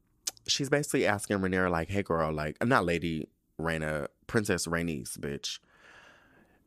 she's 0.46 0.68
basically 0.68 1.06
asking 1.06 1.38
Rhaenyra, 1.38 1.70
like, 1.70 1.88
hey 1.88 2.02
girl, 2.02 2.32
like, 2.32 2.62
not 2.64 2.84
Lady 2.84 3.28
Rhaena, 3.58 4.08
Princess 4.26 4.66
Rhaenys, 4.66 5.18
bitch. 5.18 5.58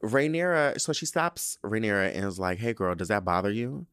Rhaenyra, 0.03 0.79
so 0.81 0.91
she 0.93 1.05
stops 1.05 1.57
Rhaenyra 1.63 2.15
and 2.15 2.25
is 2.25 2.39
like, 2.39 2.59
hey 2.59 2.73
girl, 2.73 2.95
does 2.95 3.07
that 3.07 3.23
bother 3.25 3.51
you? 3.51 3.85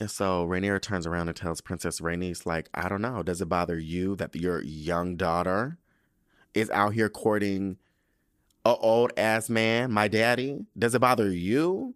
And 0.00 0.10
so 0.10 0.46
Rhaenyra 0.46 0.80
turns 0.80 1.06
around 1.06 1.28
and 1.28 1.36
tells 1.36 1.60
Princess 1.60 2.00
Rhaenys, 2.00 2.46
like, 2.46 2.68
I 2.74 2.88
don't 2.88 3.02
know, 3.02 3.22
does 3.22 3.40
it 3.40 3.48
bother 3.48 3.78
you 3.78 4.16
that 4.16 4.34
your 4.34 4.62
young 4.62 5.16
daughter 5.16 5.78
is 6.54 6.70
out 6.70 6.94
here 6.94 7.08
courting 7.08 7.78
a 8.64 8.74
old 8.76 9.12
ass 9.16 9.48
man, 9.48 9.92
my 9.92 10.08
daddy? 10.08 10.66
Does 10.78 10.94
it 10.94 11.00
bother 11.00 11.30
you? 11.30 11.94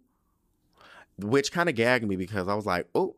Which 1.19 1.51
kind 1.51 1.69
of 1.69 1.75
gagged 1.75 2.07
me 2.07 2.15
because 2.15 2.47
I 2.47 2.53
was 2.53 2.65
like, 2.65 2.87
oh, 2.93 3.15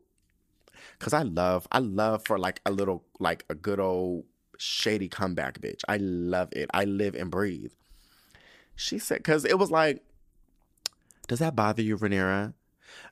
Cause 0.99 1.13
I 1.13 1.23
love, 1.23 1.65
I 1.71 1.79
love 1.79 2.25
for 2.25 2.37
like 2.37 2.59
a 2.65 2.71
little, 2.71 3.05
like 3.19 3.45
a 3.49 3.55
good 3.55 3.79
old 3.79 4.25
shady 4.57 5.07
comeback, 5.07 5.61
bitch. 5.61 5.81
I 5.87 5.97
love 5.97 6.49
it. 6.51 6.69
I 6.73 6.83
live 6.83 7.15
and 7.15 7.31
breathe. 7.31 7.71
She 8.75 8.99
said, 8.99 9.23
cause 9.23 9.45
it 9.45 9.57
was 9.57 9.71
like, 9.71 10.03
does 11.27 11.39
that 11.39 11.55
bother 11.55 11.81
you, 11.81 11.97
Rhaenyra? 11.97 12.53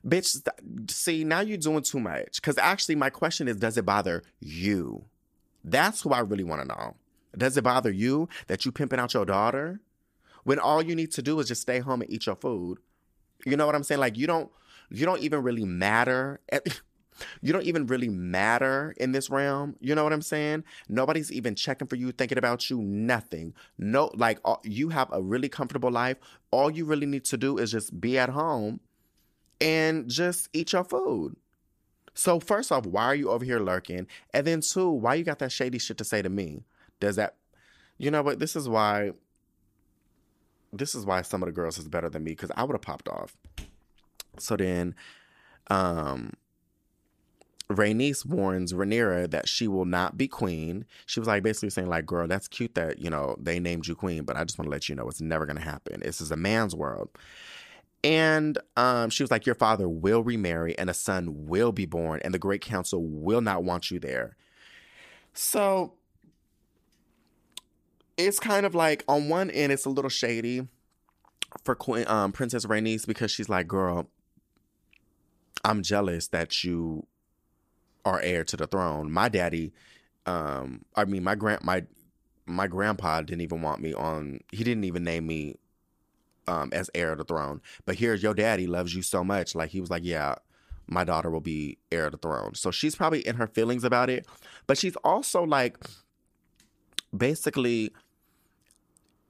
Bitch, 0.06 0.46
see, 0.90 1.24
now 1.24 1.40
you're 1.40 1.56
doing 1.56 1.82
too 1.82 2.00
much. 2.00 2.42
Cause 2.42 2.58
actually, 2.58 2.94
my 2.94 3.08
question 3.08 3.48
is, 3.48 3.56
does 3.56 3.78
it 3.78 3.86
bother 3.86 4.22
you? 4.38 5.06
That's 5.64 6.02
who 6.02 6.10
I 6.10 6.20
really 6.20 6.44
want 6.44 6.62
to 6.62 6.68
know. 6.68 6.96
Does 7.36 7.56
it 7.56 7.64
bother 7.64 7.90
you 7.90 8.28
that 8.48 8.64
you 8.64 8.72
pimping 8.72 8.98
out 8.98 9.14
your 9.14 9.24
daughter 9.24 9.80
when 10.48 10.58
all 10.58 10.80
you 10.80 10.94
need 10.94 11.12
to 11.12 11.20
do 11.20 11.38
is 11.40 11.48
just 11.48 11.60
stay 11.60 11.78
home 11.78 12.00
and 12.00 12.10
eat 12.10 12.24
your 12.24 12.34
food? 12.34 12.78
You 13.44 13.54
know 13.54 13.66
what 13.66 13.74
I'm 13.74 13.82
saying? 13.82 14.00
Like 14.00 14.16
you 14.16 14.26
don't, 14.26 14.50
you 14.88 15.04
don't 15.04 15.20
even 15.20 15.42
really 15.42 15.66
matter. 15.66 16.40
At, 16.50 16.80
you 17.42 17.52
don't 17.52 17.64
even 17.64 17.86
really 17.86 18.08
matter 18.08 18.94
in 18.96 19.12
this 19.12 19.28
realm. 19.28 19.76
You 19.78 19.94
know 19.94 20.04
what 20.04 20.14
I'm 20.14 20.22
saying? 20.22 20.64
Nobody's 20.88 21.30
even 21.30 21.54
checking 21.54 21.86
for 21.86 21.96
you, 21.96 22.12
thinking 22.12 22.38
about 22.38 22.70
you, 22.70 22.80
nothing. 22.80 23.52
No, 23.76 24.10
like 24.14 24.38
you 24.64 24.88
have 24.88 25.12
a 25.12 25.20
really 25.20 25.50
comfortable 25.50 25.90
life. 25.90 26.16
All 26.50 26.70
you 26.70 26.86
really 26.86 27.04
need 27.04 27.26
to 27.26 27.36
do 27.36 27.58
is 27.58 27.70
just 27.70 28.00
be 28.00 28.18
at 28.18 28.30
home 28.30 28.80
and 29.60 30.08
just 30.08 30.48
eat 30.54 30.72
your 30.72 30.84
food. 30.84 31.36
So, 32.14 32.40
first 32.40 32.72
off, 32.72 32.86
why 32.86 33.04
are 33.04 33.14
you 33.14 33.28
over 33.28 33.44
here 33.44 33.60
lurking? 33.60 34.06
And 34.32 34.46
then, 34.46 34.62
two, 34.62 34.88
why 34.88 35.16
you 35.16 35.24
got 35.24 35.40
that 35.40 35.52
shady 35.52 35.78
shit 35.78 35.98
to 35.98 36.04
say 36.04 36.22
to 36.22 36.30
me? 36.30 36.64
Does 37.00 37.16
that, 37.16 37.36
you 37.98 38.10
know 38.10 38.22
what? 38.22 38.38
This 38.38 38.56
is 38.56 38.66
why, 38.66 39.12
this 40.72 40.94
is 40.94 41.06
why 41.06 41.22
some 41.22 41.42
of 41.42 41.46
the 41.46 41.52
girls 41.52 41.78
is 41.78 41.88
better 41.88 42.08
than 42.08 42.24
me 42.24 42.32
because 42.32 42.50
I 42.56 42.64
would 42.64 42.74
have 42.74 42.82
popped 42.82 43.08
off. 43.08 43.36
So 44.38 44.56
then, 44.56 44.94
um, 45.68 46.32
Rhaenys 47.70 48.24
warns 48.24 48.72
Rhaenyra 48.72 49.30
that 49.30 49.46
she 49.46 49.68
will 49.68 49.84
not 49.84 50.16
be 50.16 50.26
queen. 50.26 50.86
She 51.04 51.20
was 51.20 51.26
like 51.26 51.42
basically 51.42 51.70
saying 51.70 51.88
like, 51.88 52.06
"Girl, 52.06 52.26
that's 52.26 52.48
cute 52.48 52.74
that 52.76 52.98
you 52.98 53.10
know 53.10 53.36
they 53.38 53.60
named 53.60 53.86
you 53.86 53.94
queen, 53.94 54.24
but 54.24 54.36
I 54.36 54.44
just 54.44 54.58
want 54.58 54.66
to 54.66 54.70
let 54.70 54.88
you 54.88 54.94
know 54.94 55.08
it's 55.08 55.20
never 55.20 55.44
gonna 55.44 55.60
happen. 55.60 56.00
This 56.00 56.20
is 56.20 56.30
a 56.30 56.36
man's 56.36 56.74
world." 56.74 57.10
And 58.02 58.56
um, 58.76 59.10
she 59.10 59.22
was 59.22 59.30
like, 59.30 59.44
"Your 59.44 59.54
father 59.54 59.88
will 59.88 60.22
remarry, 60.22 60.78
and 60.78 60.88
a 60.88 60.94
son 60.94 61.46
will 61.46 61.72
be 61.72 61.84
born, 61.84 62.20
and 62.24 62.32
the 62.32 62.38
Great 62.38 62.62
Council 62.62 63.02
will 63.02 63.42
not 63.42 63.64
want 63.64 63.90
you 63.90 63.98
there." 63.98 64.36
So 65.34 65.97
it's 68.18 68.40
kind 68.40 68.66
of 68.66 68.74
like 68.74 69.04
on 69.08 69.28
one 69.28 69.50
end, 69.50 69.72
it's 69.72 69.86
a 69.86 69.90
little 69.90 70.10
shady 70.10 70.66
for 71.64 71.74
Queen 71.74 72.06
um, 72.08 72.32
Princess 72.32 72.66
Rhaenys 72.66 73.06
because 73.06 73.30
she's 73.30 73.48
like, 73.48 73.68
"Girl, 73.68 74.10
I'm 75.64 75.82
jealous 75.82 76.28
that 76.28 76.64
you 76.64 77.06
are 78.04 78.20
heir 78.20 78.44
to 78.44 78.56
the 78.56 78.66
throne. 78.66 79.10
My 79.10 79.28
daddy, 79.28 79.72
um, 80.26 80.84
I 80.96 81.04
mean, 81.04 81.22
my 81.22 81.36
grand 81.36 81.62
my 81.62 81.84
my 82.44 82.66
grandpa 82.66 83.22
didn't 83.22 83.42
even 83.42 83.62
want 83.62 83.80
me 83.80 83.94
on. 83.94 84.40
He 84.50 84.64
didn't 84.64 84.84
even 84.84 85.04
name 85.04 85.26
me 85.26 85.54
um, 86.48 86.70
as 86.72 86.90
heir 86.94 87.10
to 87.10 87.16
the 87.16 87.24
throne. 87.24 87.60
But 87.86 87.96
here's 87.96 88.22
your 88.22 88.34
daddy 88.34 88.66
loves 88.66 88.94
you 88.94 89.02
so 89.02 89.22
much. 89.22 89.54
Like 89.54 89.70
he 89.70 89.80
was 89.80 89.90
like, 89.90 90.04
yeah, 90.04 90.36
my 90.86 91.04
daughter 91.04 91.30
will 91.30 91.40
be 91.40 91.78
heir 91.92 92.06
to 92.06 92.10
the 92.10 92.16
throne. 92.16 92.54
So 92.54 92.70
she's 92.70 92.96
probably 92.96 93.26
in 93.26 93.36
her 93.36 93.46
feelings 93.46 93.84
about 93.84 94.10
it, 94.10 94.26
but 94.66 94.78
she's 94.78 94.96
also 95.04 95.44
like 95.44 95.78
basically 97.16 97.92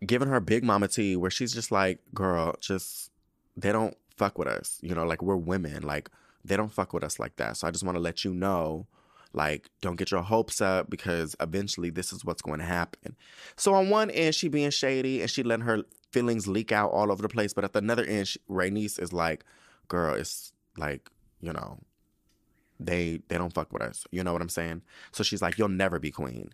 giving 0.04 0.28
her 0.28 0.40
big 0.40 0.64
mama 0.64 0.88
tea 0.88 1.16
where 1.16 1.30
she's 1.30 1.52
just 1.52 1.70
like, 1.72 1.98
girl, 2.14 2.56
just 2.60 3.10
they 3.56 3.72
don't 3.72 3.96
fuck 4.16 4.38
with 4.38 4.48
us. 4.48 4.78
You 4.82 4.94
know, 4.94 5.04
like 5.04 5.22
we're 5.22 5.36
women. 5.36 5.82
Like 5.82 6.10
they 6.44 6.56
don't 6.56 6.72
fuck 6.72 6.92
with 6.92 7.04
us 7.04 7.18
like 7.18 7.36
that. 7.36 7.56
So 7.56 7.66
I 7.66 7.70
just 7.70 7.84
want 7.84 7.96
to 7.96 8.00
let 8.02 8.24
you 8.24 8.34
know 8.34 8.86
like 9.32 9.68
don't 9.82 9.96
get 9.96 10.10
your 10.10 10.22
hopes 10.22 10.60
up 10.60 10.88
because 10.88 11.36
eventually 11.40 11.90
this 11.90 12.12
is 12.12 12.24
what's 12.24 12.42
going 12.42 12.60
to 12.60 12.64
happen. 12.64 13.16
So 13.56 13.74
on 13.74 13.90
one 13.90 14.10
end 14.10 14.34
she 14.34 14.48
being 14.48 14.70
shady 14.70 15.20
and 15.20 15.30
she 15.30 15.42
letting 15.42 15.66
her 15.66 15.82
feelings 16.10 16.46
leak 16.46 16.72
out 16.72 16.90
all 16.90 17.12
over 17.12 17.22
the 17.22 17.28
place, 17.28 17.52
but 17.52 17.64
at 17.64 17.72
the 17.72 17.86
other 17.90 18.04
end 18.04 18.28
she, 18.28 18.40
Rhaenys 18.48 19.00
is 19.00 19.12
like, 19.12 19.44
girl, 19.88 20.14
it's 20.14 20.52
like, 20.76 21.10
you 21.40 21.52
know, 21.52 21.78
they 22.80 23.20
they 23.28 23.36
don't 23.36 23.52
fuck 23.52 23.72
with 23.72 23.82
us. 23.82 24.04
You 24.10 24.24
know 24.24 24.32
what 24.32 24.42
I'm 24.42 24.48
saying? 24.48 24.82
So 25.12 25.22
she's 25.22 25.42
like, 25.42 25.58
you'll 25.58 25.68
never 25.68 25.98
be 25.98 26.10
queen. 26.10 26.50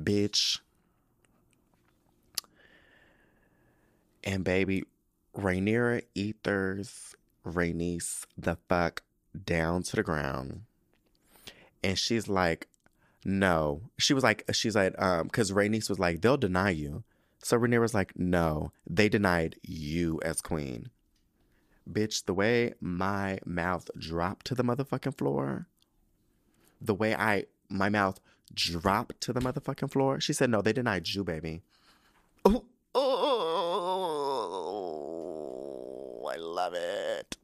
Bitch. 0.00 0.60
And 4.24 4.44
baby, 4.44 4.84
Rhaenyra 5.36 6.02
Ethers 6.14 7.14
Rhaenys 7.46 8.26
the 8.36 8.56
fuck 8.68 9.02
down 9.44 9.82
to 9.84 9.96
the 9.96 10.02
ground. 10.02 10.62
And 11.82 11.98
she's 11.98 12.28
like, 12.28 12.68
no. 13.24 13.82
She 13.98 14.12
was 14.12 14.24
like, 14.24 14.44
she's 14.52 14.76
like, 14.76 14.94
um, 15.00 15.24
because 15.24 15.52
Rhaenys 15.52 15.88
was 15.88 15.98
like, 15.98 16.20
they'll 16.20 16.36
deny 16.36 16.70
you. 16.70 17.04
So 17.42 17.58
Rhaenyra 17.58 17.80
was 17.80 17.94
like, 17.94 18.12
no, 18.16 18.72
they 18.86 19.08
denied 19.08 19.56
you 19.62 20.20
as 20.22 20.40
queen. 20.40 20.90
Bitch, 21.90 22.26
the 22.26 22.34
way 22.34 22.74
my 22.80 23.38
mouth 23.44 23.90
dropped 23.98 24.46
to 24.46 24.54
the 24.54 24.62
motherfucking 24.62 25.16
floor, 25.16 25.66
the 26.80 26.94
way 26.94 27.14
I 27.14 27.46
my 27.68 27.88
mouth 27.88 28.20
dropped 28.52 29.20
to 29.22 29.32
the 29.32 29.40
motherfucking 29.40 29.90
floor. 29.90 30.20
She 30.20 30.32
said, 30.32 30.50
"No, 30.50 30.62
they 30.62 30.72
denied 30.72 31.08
you, 31.08 31.24
baby." 31.24 31.62
Oh, 32.44 32.64
I 36.30 36.36
love 36.60 36.74
it. 36.74 37.36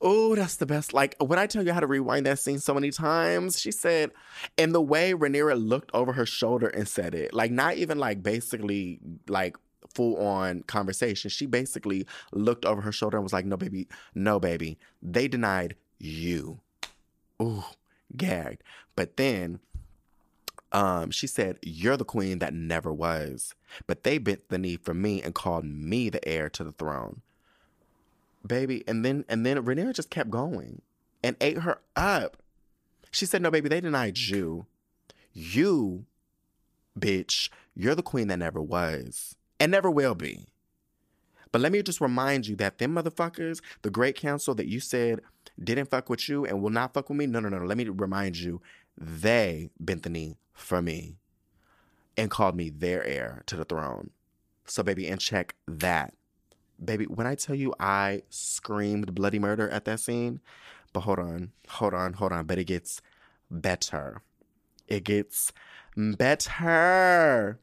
Oh, 0.00 0.34
that's 0.34 0.56
the 0.56 0.66
best. 0.66 0.92
Like 0.92 1.16
when 1.18 1.38
I 1.38 1.46
tell 1.46 1.64
you 1.64 1.72
how 1.72 1.80
to 1.80 1.86
rewind 1.86 2.26
that 2.26 2.38
scene 2.38 2.58
so 2.58 2.74
many 2.74 2.90
times, 2.90 3.58
she 3.58 3.70
said, 3.70 4.10
and 4.58 4.74
the 4.74 4.82
way 4.82 5.14
Rhaenyra 5.14 5.56
looked 5.66 5.90
over 5.94 6.12
her 6.12 6.26
shoulder 6.26 6.68
and 6.68 6.86
said 6.86 7.14
it, 7.14 7.32
like 7.32 7.50
not 7.50 7.76
even 7.76 7.98
like 7.98 8.22
basically 8.22 9.00
like 9.28 9.56
full 9.94 10.18
on 10.18 10.62
conversation. 10.64 11.30
She 11.30 11.46
basically 11.46 12.06
looked 12.32 12.66
over 12.66 12.82
her 12.82 12.92
shoulder 12.92 13.16
and 13.16 13.24
was 13.24 13.32
like, 13.32 13.46
"No, 13.46 13.56
baby, 13.56 13.88
no, 14.14 14.38
baby, 14.38 14.78
they 15.00 15.26
denied 15.26 15.76
you." 15.98 16.60
Ooh, 17.40 17.64
gagged. 18.14 18.62
But 18.96 19.16
then 19.16 19.60
um, 20.72 21.12
she 21.12 21.26
said, 21.28 21.58
You're 21.62 21.96
the 21.96 22.04
queen 22.04 22.40
that 22.40 22.52
never 22.52 22.92
was. 22.92 23.54
But 23.86 24.02
they 24.02 24.18
bent 24.18 24.48
the 24.48 24.58
knee 24.58 24.76
for 24.76 24.92
me 24.92 25.22
and 25.22 25.34
called 25.34 25.64
me 25.64 26.10
the 26.10 26.26
heir 26.28 26.50
to 26.50 26.64
the 26.64 26.72
throne. 26.72 27.22
Baby, 28.46 28.84
and 28.86 29.04
then 29.04 29.24
and 29.28 29.44
then 29.44 29.64
Rhaenyra 29.64 29.94
just 29.94 30.10
kept 30.10 30.30
going 30.30 30.82
and 31.22 31.36
ate 31.40 31.58
her 31.58 31.80
up. 31.96 32.36
She 33.10 33.26
said, 33.26 33.42
No, 33.42 33.50
baby, 33.50 33.68
they 33.68 33.80
denied 33.80 34.18
you. 34.18 34.66
You, 35.32 36.04
bitch, 36.98 37.48
you're 37.74 37.94
the 37.94 38.02
queen 38.02 38.28
that 38.28 38.38
never 38.38 38.60
was 38.60 39.36
and 39.58 39.72
never 39.72 39.90
will 39.90 40.14
be. 40.14 40.46
But 41.50 41.60
let 41.60 41.72
me 41.72 41.82
just 41.82 42.00
remind 42.00 42.48
you 42.48 42.56
that 42.56 42.78
them 42.78 42.96
motherfuckers, 42.96 43.60
the 43.82 43.90
great 43.90 44.16
council 44.16 44.54
that 44.56 44.66
you 44.66 44.80
said 44.80 45.20
didn't 45.62 45.90
fuck 45.90 46.10
with 46.10 46.28
you 46.28 46.44
and 46.44 46.60
will 46.60 46.70
not 46.70 46.92
fuck 46.92 47.08
with 47.08 47.18
me. 47.18 47.26
No, 47.26 47.38
no, 47.38 47.48
no. 47.48 47.58
Let 47.58 47.78
me 47.78 47.88
remind 47.88 48.36
you, 48.36 48.60
they 48.98 49.70
bent 49.78 50.02
the 50.02 50.10
knee 50.10 50.36
for 50.52 50.82
me 50.82 51.16
and 52.16 52.30
called 52.30 52.56
me 52.56 52.70
their 52.70 53.04
heir 53.04 53.42
to 53.46 53.56
the 53.56 53.64
throne. 53.64 54.10
So, 54.66 54.82
baby, 54.82 55.06
and 55.06 55.20
check 55.20 55.54
that. 55.68 56.14
Baby, 56.82 57.04
when 57.06 57.26
I 57.26 57.34
tell 57.34 57.54
you 57.54 57.74
I 57.78 58.22
screamed 58.30 59.14
bloody 59.14 59.38
murder 59.38 59.68
at 59.68 59.84
that 59.84 60.00
scene, 60.00 60.40
but 60.92 61.00
hold 61.00 61.18
on, 61.18 61.52
hold 61.68 61.94
on, 61.94 62.14
hold 62.14 62.32
on. 62.32 62.46
But 62.46 62.58
it 62.58 62.64
gets 62.64 63.00
better. 63.50 64.22
It 64.88 65.04
gets 65.04 65.52
better. 65.96 67.58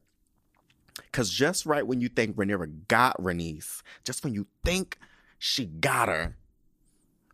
Because 0.95 1.30
just 1.30 1.65
right 1.65 1.86
when 1.86 2.02
you 2.02 2.10
think 2.10 2.36
Rhaenyra 2.36 2.88
got 2.88 3.17
Rhaenys, 3.17 3.82
just 4.04 4.24
when 4.24 4.34
you 4.34 4.47
think 4.63 4.97
she 5.39 5.65
got 5.65 6.08
her, 6.08 6.36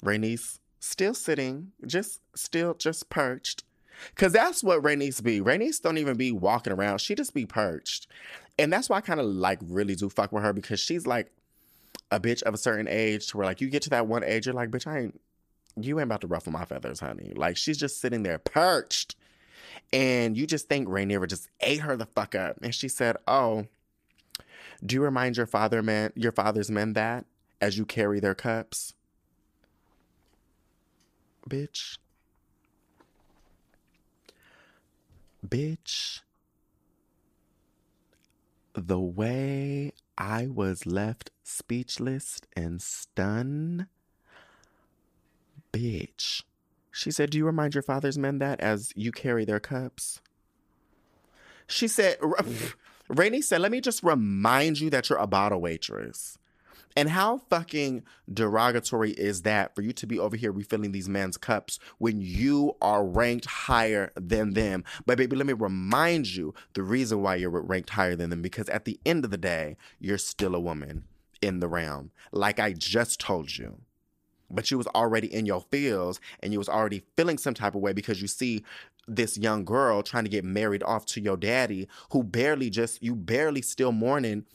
Rhaenys 0.04 0.60
still 0.80 1.14
sitting, 1.14 1.72
just 1.86 2.22
still 2.36 2.74
just 2.74 3.10
perched. 3.10 3.64
Cause 4.16 4.32
that's 4.32 4.64
what 4.64 4.84
Rhaenys 4.84 5.24
be. 5.24 5.42
Rhaenys 5.42 5.82
don't 5.82 5.98
even 5.98 6.18
be 6.18 6.32
walking 6.32 6.74
around. 6.74 7.00
She 7.00 7.16
just 7.16 7.34
be 7.34 7.46
perched. 7.48 8.08
And 8.60 8.72
that's 8.72 8.90
why 8.90 8.98
I 8.98 9.02
kind 9.02 9.20
of 9.20 9.26
like 9.26 9.60
really 9.64 9.96
do 9.96 10.10
fuck 10.10 10.32
with 10.32 10.44
her 10.44 10.54
because 10.54 10.80
she's 10.80 11.08
like 11.08 11.32
a 12.12 12.20
bitch 12.20 12.42
of 12.44 12.54
a 12.54 12.58
certain 12.58 12.88
age 12.88 13.28
to 13.28 13.38
where 13.38 13.46
like 13.46 13.62
you 13.62 13.70
get 13.70 13.82
to 13.84 13.90
that 13.92 14.08
one 14.08 14.24
age, 14.24 14.46
you're 14.46 14.56
like, 14.56 14.72
bitch, 14.72 14.88
I 14.88 15.00
ain't 15.00 15.22
you 15.80 16.00
ain't 16.00 16.06
about 16.06 16.22
to 16.22 16.28
ruffle 16.28 16.52
my 16.52 16.66
feathers, 16.66 17.00
honey. 17.00 17.34
Like 17.36 17.58
she's 17.58 17.78
just 17.78 18.02
sitting 18.02 18.24
there 18.24 18.40
perched. 18.40 19.16
And 19.94 20.36
you 20.38 20.48
just 20.48 20.68
think 20.68 20.88
Rhaenyra 20.88 21.28
just 21.28 21.50
ate 21.62 21.82
her 21.82 21.96
the 21.96 22.06
fuck 22.06 22.36
up. 22.36 22.58
And 22.62 22.74
she 22.74 22.88
said, 22.88 23.18
Oh, 23.28 23.68
do 24.86 24.96
you 24.96 25.02
remind 25.02 25.38
your 25.38 25.46
father 25.46 25.82
man 25.82 26.12
your 26.16 26.32
father's 26.32 26.70
men 26.70 26.94
that 26.94 27.26
as 27.62 27.78
you 27.78 27.86
carry 27.86 28.20
their 28.20 28.36
cups? 28.36 28.94
Bitch. 31.48 31.98
Bitch. 35.48 36.22
The 38.74 39.00
way 39.00 39.94
I 40.18 40.48
was 40.48 40.86
left 40.86 41.32
speechless 41.44 42.42
and 42.56 42.82
stunned. 42.82 43.88
Bitch. 45.72 46.44
She 46.92 47.12
said, 47.12 47.30
Do 47.30 47.38
you 47.38 47.46
remind 47.46 47.76
your 47.76 47.84
father's 47.84 48.18
men 48.18 48.40
that 48.40 48.60
as 48.60 48.92
you 48.96 49.12
carry 49.12 49.46
their 49.46 49.60
cups? 49.60 50.22
She 51.68 51.88
said, 51.88 52.18
Rainey 53.08 53.42
said, 53.42 53.62
Let 53.62 53.72
me 53.72 53.82
just 53.82 54.02
remind 54.02 54.80
you 54.80 54.90
that 54.90 55.10
you're 55.10 55.20
a 55.20 55.28
bottle 55.28 55.62
waitress. 55.62 56.40
And 56.98 57.10
how 57.10 57.38
fucking 57.52 58.02
derogatory 58.34 59.12
is 59.12 59.44
that 59.44 59.76
for 59.76 59.84
you 59.84 59.94
to 59.94 60.08
be 60.08 60.18
over 60.18 60.36
here 60.36 60.52
refilling 60.52 60.94
these 60.94 61.08
men's 61.08 61.38
cups 61.38 61.78
when 62.00 62.22
you 62.22 62.76
are 62.82 63.06
ranked 63.06 63.46
higher 63.46 64.12
than 64.16 64.54
them? 64.54 64.84
But 65.06 65.20
baby, 65.20 65.36
let 65.36 65.46
me 65.46 65.54
remind 65.54 66.36
you 66.36 66.56
the 66.74 66.82
reason 66.82 67.22
why 67.22 67.36
you're 67.36 67.52
ranked 67.52 67.92
higher 67.92 68.16
than 68.16 68.32
them 68.32 68.42
because 68.42 68.68
at 68.70 68.86
the 68.86 69.00
end 69.06 69.26
of 69.26 69.30
the 69.30 69.38
day, 69.38 69.78
you're 70.00 70.18
still 70.18 70.56
a 70.56 70.60
woman 70.60 71.04
in 71.40 71.60
the 71.60 71.68
realm, 71.68 72.10
like 72.32 72.60
I 72.60 72.74
just 72.74 73.20
told 73.20 73.56
you. 73.56 73.78
But 74.50 74.72
you 74.72 74.80
was 74.80 74.88
already 74.88 75.32
in 75.32 75.46
your 75.46 75.62
feels 75.70 76.20
and 76.42 76.52
you 76.52 76.58
was 76.58 76.70
already 76.70 77.04
feeling 77.16 77.38
some 77.38 77.54
type 77.54 77.76
of 77.76 77.82
way 77.82 77.94
because 77.94 78.24
you 78.24 78.28
see 78.28 78.64
this 79.08 79.38
young 79.38 79.66
girl 79.66 80.02
trying 80.02 80.24
to 80.24 80.32
get 80.32 80.44
married 80.44 80.82
off 80.82 81.06
to 81.06 81.22
your 81.22 81.38
daddy 81.38 81.88
who 82.10 82.24
barely 82.24 82.72
just 82.72 83.04
you 83.04 83.14
barely 83.14 83.62
still 83.62 83.92
mourning 83.92 84.46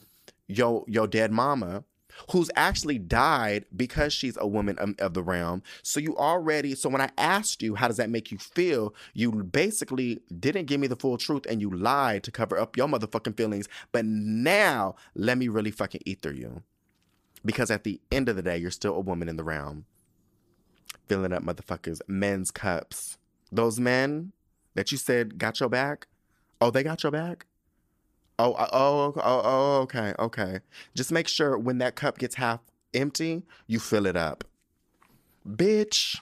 your 0.49 0.83
your 0.87 1.07
dead 1.07 1.31
mama 1.31 1.85
who's 2.31 2.49
actually 2.55 2.99
died 2.99 3.65
because 3.75 4.13
she's 4.13 4.37
a 4.37 4.47
woman 4.47 4.77
of 4.99 5.13
the 5.13 5.23
realm. 5.23 5.63
So 5.81 5.99
you 5.99 6.15
already, 6.17 6.75
so 6.75 6.89
when 6.89 7.01
I 7.01 7.09
asked 7.17 7.61
you, 7.61 7.75
how 7.75 7.87
does 7.87 7.97
that 7.97 8.09
make 8.09 8.31
you 8.31 8.37
feel? 8.37 8.93
You 9.13 9.31
basically 9.31 10.21
didn't 10.39 10.65
give 10.65 10.79
me 10.79 10.87
the 10.87 10.95
full 10.95 11.17
truth 11.17 11.45
and 11.47 11.61
you 11.61 11.69
lied 11.69 12.23
to 12.23 12.31
cover 12.31 12.57
up 12.57 12.77
your 12.77 12.87
motherfucking 12.87 13.37
feelings. 13.37 13.67
But 13.91 14.05
now 14.05 14.95
let 15.15 15.37
me 15.37 15.47
really 15.47 15.71
fucking 15.71 16.01
ether 16.05 16.33
you. 16.33 16.63
Because 17.45 17.69
at 17.69 17.83
the 17.83 17.99
end 18.11 18.29
of 18.29 18.35
the 18.35 18.41
day, 18.41 18.57
you're 18.57 18.71
still 18.71 18.95
a 18.95 19.01
woman 19.01 19.27
in 19.27 19.35
the 19.35 19.43
realm. 19.43 19.85
Filling 21.07 21.33
up 21.33 21.43
motherfuckers' 21.43 22.01
men's 22.07 22.51
cups. 22.51 23.17
Those 23.51 23.79
men 23.79 24.31
that 24.75 24.91
you 24.91 24.97
said 24.97 25.37
got 25.37 25.59
your 25.59 25.69
back, 25.69 26.07
oh, 26.61 26.71
they 26.71 26.83
got 26.83 27.03
your 27.03 27.11
back? 27.11 27.45
Oh, 28.39 28.55
oh, 28.57 29.13
oh, 29.15 29.21
oh, 29.23 29.81
okay, 29.81 30.13
okay. 30.17 30.59
Just 30.95 31.11
make 31.11 31.27
sure 31.27 31.57
when 31.57 31.77
that 31.77 31.95
cup 31.95 32.17
gets 32.17 32.35
half 32.35 32.59
empty, 32.93 33.43
you 33.67 33.79
fill 33.79 34.05
it 34.05 34.15
up. 34.15 34.43
Bitch. 35.47 36.17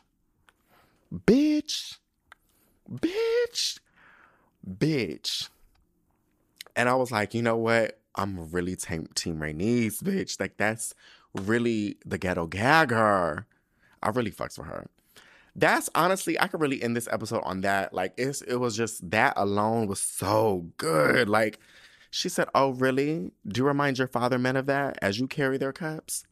Bitch. 1.14 1.98
Bitch. 2.92 3.80
Bitch. 4.68 5.50
And 6.76 6.90
I 6.90 6.96
was 6.96 7.12
like, 7.12 7.34
you 7.34 7.42
know 7.42 7.58
what? 7.58 8.00
I'm 8.16 8.52
really 8.52 8.76
team, 8.76 9.08
team 9.16 9.38
Rhaenys, 9.38 10.02
bitch. 10.02 10.40
Like, 10.40 10.58
that's 10.58 10.94
really 11.34 11.98
the 12.06 12.18
ghetto 12.18 12.46
gagger. 12.46 13.46
I 14.04 14.10
really 14.10 14.32
fucks 14.32 14.58
with 14.58 14.68
her. 14.68 14.88
That's 15.56 15.90
honestly, 15.96 16.40
I 16.40 16.48
could 16.48 16.62
really 16.62 16.82
end 16.82 16.96
this 16.96 17.10
episode 17.12 17.42
on 17.44 17.62
that. 17.62 17.94
Like, 17.94 18.14
it's, 18.18 18.42
it 18.42 18.56
was 18.56 18.76
just 18.76 19.10
that 19.12 19.34
alone 19.36 19.88
was 19.88 20.00
so 20.00 20.68
good. 20.78 21.30
Like, 21.30 21.60
she 22.12 22.30
said, 22.30 22.48
Oh, 22.54 22.72
really? 22.72 23.32
Do 23.48 23.62
you 23.62 23.66
remind 23.66 23.98
your 23.98 24.08
father 24.08 24.38
men 24.38 24.58
of 24.58 24.68
that 24.68 25.00
as 25.02 25.20
you 25.20 25.28
carry 25.28 25.58
their 25.58 25.74
cups? 25.74 26.26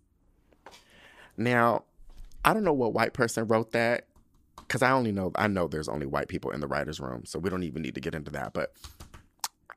Now, 1.37 1.85
I 2.43 2.53
don't 2.53 2.65
know 2.65 2.73
what 2.73 2.93
white 2.93 3.13
person 3.13 3.47
wrote 3.47 3.71
that 3.71 4.05
because 4.57 4.81
I 4.83 4.91
only 4.91 5.11
know, 5.11 5.31
I 5.35 5.47
know 5.47 5.67
there's 5.67 5.89
only 5.89 6.05
white 6.05 6.27
people 6.27 6.51
in 6.51 6.59
the 6.59 6.67
writer's 6.67 6.99
room, 6.99 7.23
so 7.25 7.39
we 7.39 7.49
don't 7.49 7.63
even 7.63 7.81
need 7.81 7.95
to 7.95 8.01
get 8.01 8.13
into 8.13 8.29
that. 8.31 8.53
But 8.53 8.73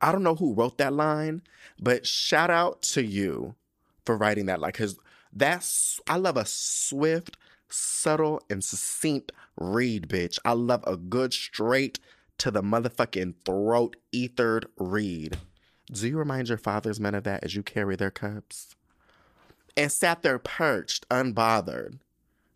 I 0.02 0.12
don't 0.12 0.24
know 0.24 0.34
who 0.34 0.54
wrote 0.54 0.76
that 0.78 0.92
line, 0.92 1.42
but 1.80 2.06
shout 2.06 2.50
out 2.50 2.82
to 2.82 3.02
you 3.02 3.54
for 4.04 4.16
writing 4.16 4.46
that. 4.46 4.60
Like, 4.60 4.74
because 4.74 4.98
that's, 5.32 6.00
I 6.08 6.16
love 6.16 6.36
a 6.36 6.44
swift, 6.44 7.36
subtle, 7.68 8.42
and 8.50 8.62
succinct 8.62 9.32
read, 9.56 10.08
bitch. 10.08 10.38
I 10.44 10.52
love 10.52 10.82
a 10.86 10.96
good, 10.96 11.32
straight 11.32 12.00
to 12.38 12.50
the 12.50 12.62
motherfucking 12.62 13.34
throat, 13.44 13.96
ethered 14.12 14.66
read. 14.76 15.38
Do 15.92 16.08
you 16.08 16.16
remind 16.16 16.48
your 16.48 16.58
father's 16.58 16.98
men 16.98 17.14
of 17.14 17.24
that 17.24 17.44
as 17.44 17.54
you 17.54 17.62
carry 17.62 17.96
their 17.96 18.10
cups? 18.10 18.74
And 19.76 19.92
sat 19.92 20.22
there 20.22 20.38
perched, 20.38 21.06
unbothered, 21.10 21.98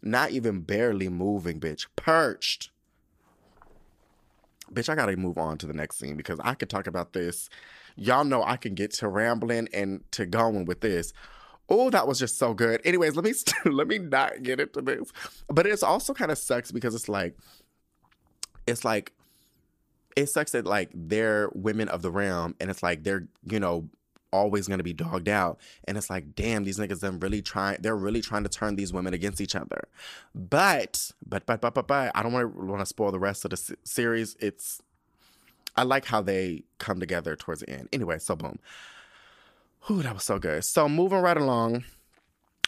not 0.03 0.31
even 0.31 0.61
barely 0.61 1.09
moving, 1.09 1.61
bitch. 1.61 1.87
Perched. 1.97 2.71
Bitch, 4.73 4.89
I 4.89 4.95
gotta 4.95 5.17
move 5.17 5.39
on 5.39 5.59
to 5.59 5.67
the 5.67 5.75
next 5.75 5.99
scene 5.99 6.17
because 6.17 6.41
I 6.43 6.55
could 6.55 6.71
talk 6.71 6.87
about 6.87 7.13
this. 7.13 7.49
Y'all 7.95 8.25
know 8.25 8.43
I 8.43 8.57
can 8.57 8.75
get 8.75 8.93
to 8.95 9.09
rambling 9.09 9.69
and 9.73 10.03
to 10.13 10.27
going 10.27 10.65
with 10.65 10.81
this. 10.81 11.13
Oh, 11.69 11.91
that 11.91 12.07
was 12.07 12.19
just 12.19 12.39
so 12.39 12.55
good. 12.55 12.81
Anyways, 12.85 13.17
let 13.17 13.25
me 13.25 13.33
let 13.71 13.87
me 13.87 13.99
not 13.99 14.43
get 14.43 14.61
into 14.61 14.81
this. 14.81 15.13
But 15.49 15.67
it's 15.67 15.83
also 15.83 16.15
kind 16.15 16.31
of 16.31 16.39
sucks 16.39 16.73
because 16.73 16.95
it's 16.95 17.09
like 17.09 17.37
it's 18.67 18.85
like 18.85 19.13
it 20.17 20.27
sucks 20.27 20.53
that 20.53 20.65
like 20.65 20.91
they're 20.95 21.51
women 21.55 21.89
of 21.89 22.03
the 22.03 22.11
realm 22.11 22.57
and 22.59 22.71
it's 22.71 22.83
like 22.83 23.05
they're, 23.05 23.29
you 23.45 23.61
know, 23.61 23.89
always 24.33 24.67
to 24.67 24.83
be 24.83 24.93
dogged 24.93 25.29
out. 25.29 25.61
And 25.85 25.97
it's 25.97 26.11
like, 26.11 26.35
damn, 26.35 26.65
these 26.65 26.79
niggas 26.79 27.01
them 27.01 27.21
really 27.21 27.43
trying, 27.43 27.79
they're 27.81 27.97
really 27.97 28.23
trying 28.23 28.43
to 28.43 28.49
turn 28.49 28.77
these 28.77 28.93
women 28.93 29.15
against 29.15 29.41
each 29.41 29.55
other. 29.55 29.89
But, 30.35 31.13
but, 31.27 31.47
but, 31.47 31.61
but, 31.61 31.75
but, 31.75 31.87
but, 31.87 32.13
I 32.15 32.23
don't 32.23 32.33
want 32.33 32.55
to 32.55 32.65
want 32.65 32.81
to 32.81 32.87
spoil 32.87 33.13
the 33.13 33.19
rest 33.19 33.45
of 33.45 33.51
the 33.51 33.77
series. 33.85 34.37
It's, 34.41 34.83
I 35.77 35.83
like 35.83 36.07
how 36.07 36.23
they 36.23 36.65
come 36.79 36.99
together 36.99 37.37
towards 37.37 37.61
the 37.61 37.71
end. 37.71 37.89
Anyway, 37.93 38.19
so 38.19 38.35
boom. 38.35 38.59
Whew, 39.83 40.03
that 40.03 40.15
was 40.15 40.25
so 40.25 40.39
good. 40.39 40.65
So 40.65 40.89
moving 40.89 41.21
right 41.21 41.37
along, 41.37 41.85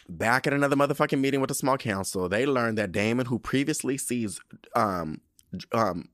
back 0.07 0.47
at 0.47 0.53
another 0.53 0.75
motherfucking 0.75 1.19
meeting 1.19 1.41
with 1.41 1.49
the 1.49 1.55
small 1.55 1.77
council, 1.77 2.29
they 2.29 2.45
learned 2.45 2.77
that 2.77 2.91
Daemon, 2.91 3.25
who 3.25 3.39
previously 3.39 3.97
sees, 3.97 4.39
um, 4.75 5.21
um, 5.73 6.09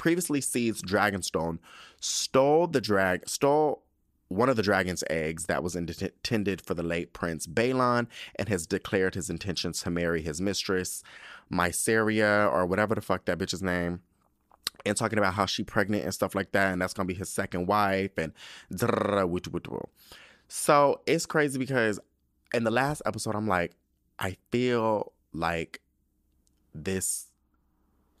previously 0.00 0.40
seized 0.40 0.86
Dragonstone, 0.86 1.58
stole 2.00 2.66
the 2.66 2.80
drag, 2.80 3.28
stole 3.28 3.82
one 4.28 4.48
of 4.48 4.56
the 4.56 4.62
dragon's 4.62 5.04
eggs 5.10 5.44
that 5.44 5.62
was 5.62 5.76
intended 5.76 6.62
for 6.62 6.72
the 6.72 6.82
late 6.82 7.12
Prince 7.12 7.46
Baelon 7.46 8.06
and 8.36 8.48
has 8.48 8.66
declared 8.66 9.14
his 9.14 9.28
intentions 9.28 9.82
to 9.82 9.90
marry 9.90 10.22
his 10.22 10.40
mistress, 10.40 11.02
Mysaria, 11.52 12.50
or 12.50 12.64
whatever 12.64 12.94
the 12.94 13.02
fuck 13.02 13.26
that 13.26 13.36
bitch's 13.36 13.62
name. 13.62 14.00
And 14.86 14.96
talking 14.96 15.18
about 15.18 15.34
how 15.34 15.44
she 15.44 15.64
pregnant 15.64 16.04
and 16.04 16.14
stuff 16.14 16.34
like 16.34 16.52
that, 16.52 16.72
and 16.72 16.80
that's 16.80 16.94
gonna 16.94 17.06
be 17.06 17.12
his 17.12 17.28
second 17.28 17.66
wife, 17.66 18.16
and 18.16 18.32
so 20.48 21.00
it's 21.06 21.26
crazy 21.26 21.58
because 21.58 22.00
in 22.54 22.64
the 22.64 22.70
last 22.70 23.02
episode, 23.04 23.34
I'm 23.34 23.46
like, 23.46 23.72
I 24.18 24.38
feel 24.50 25.12
like 25.34 25.82
this 26.74 27.29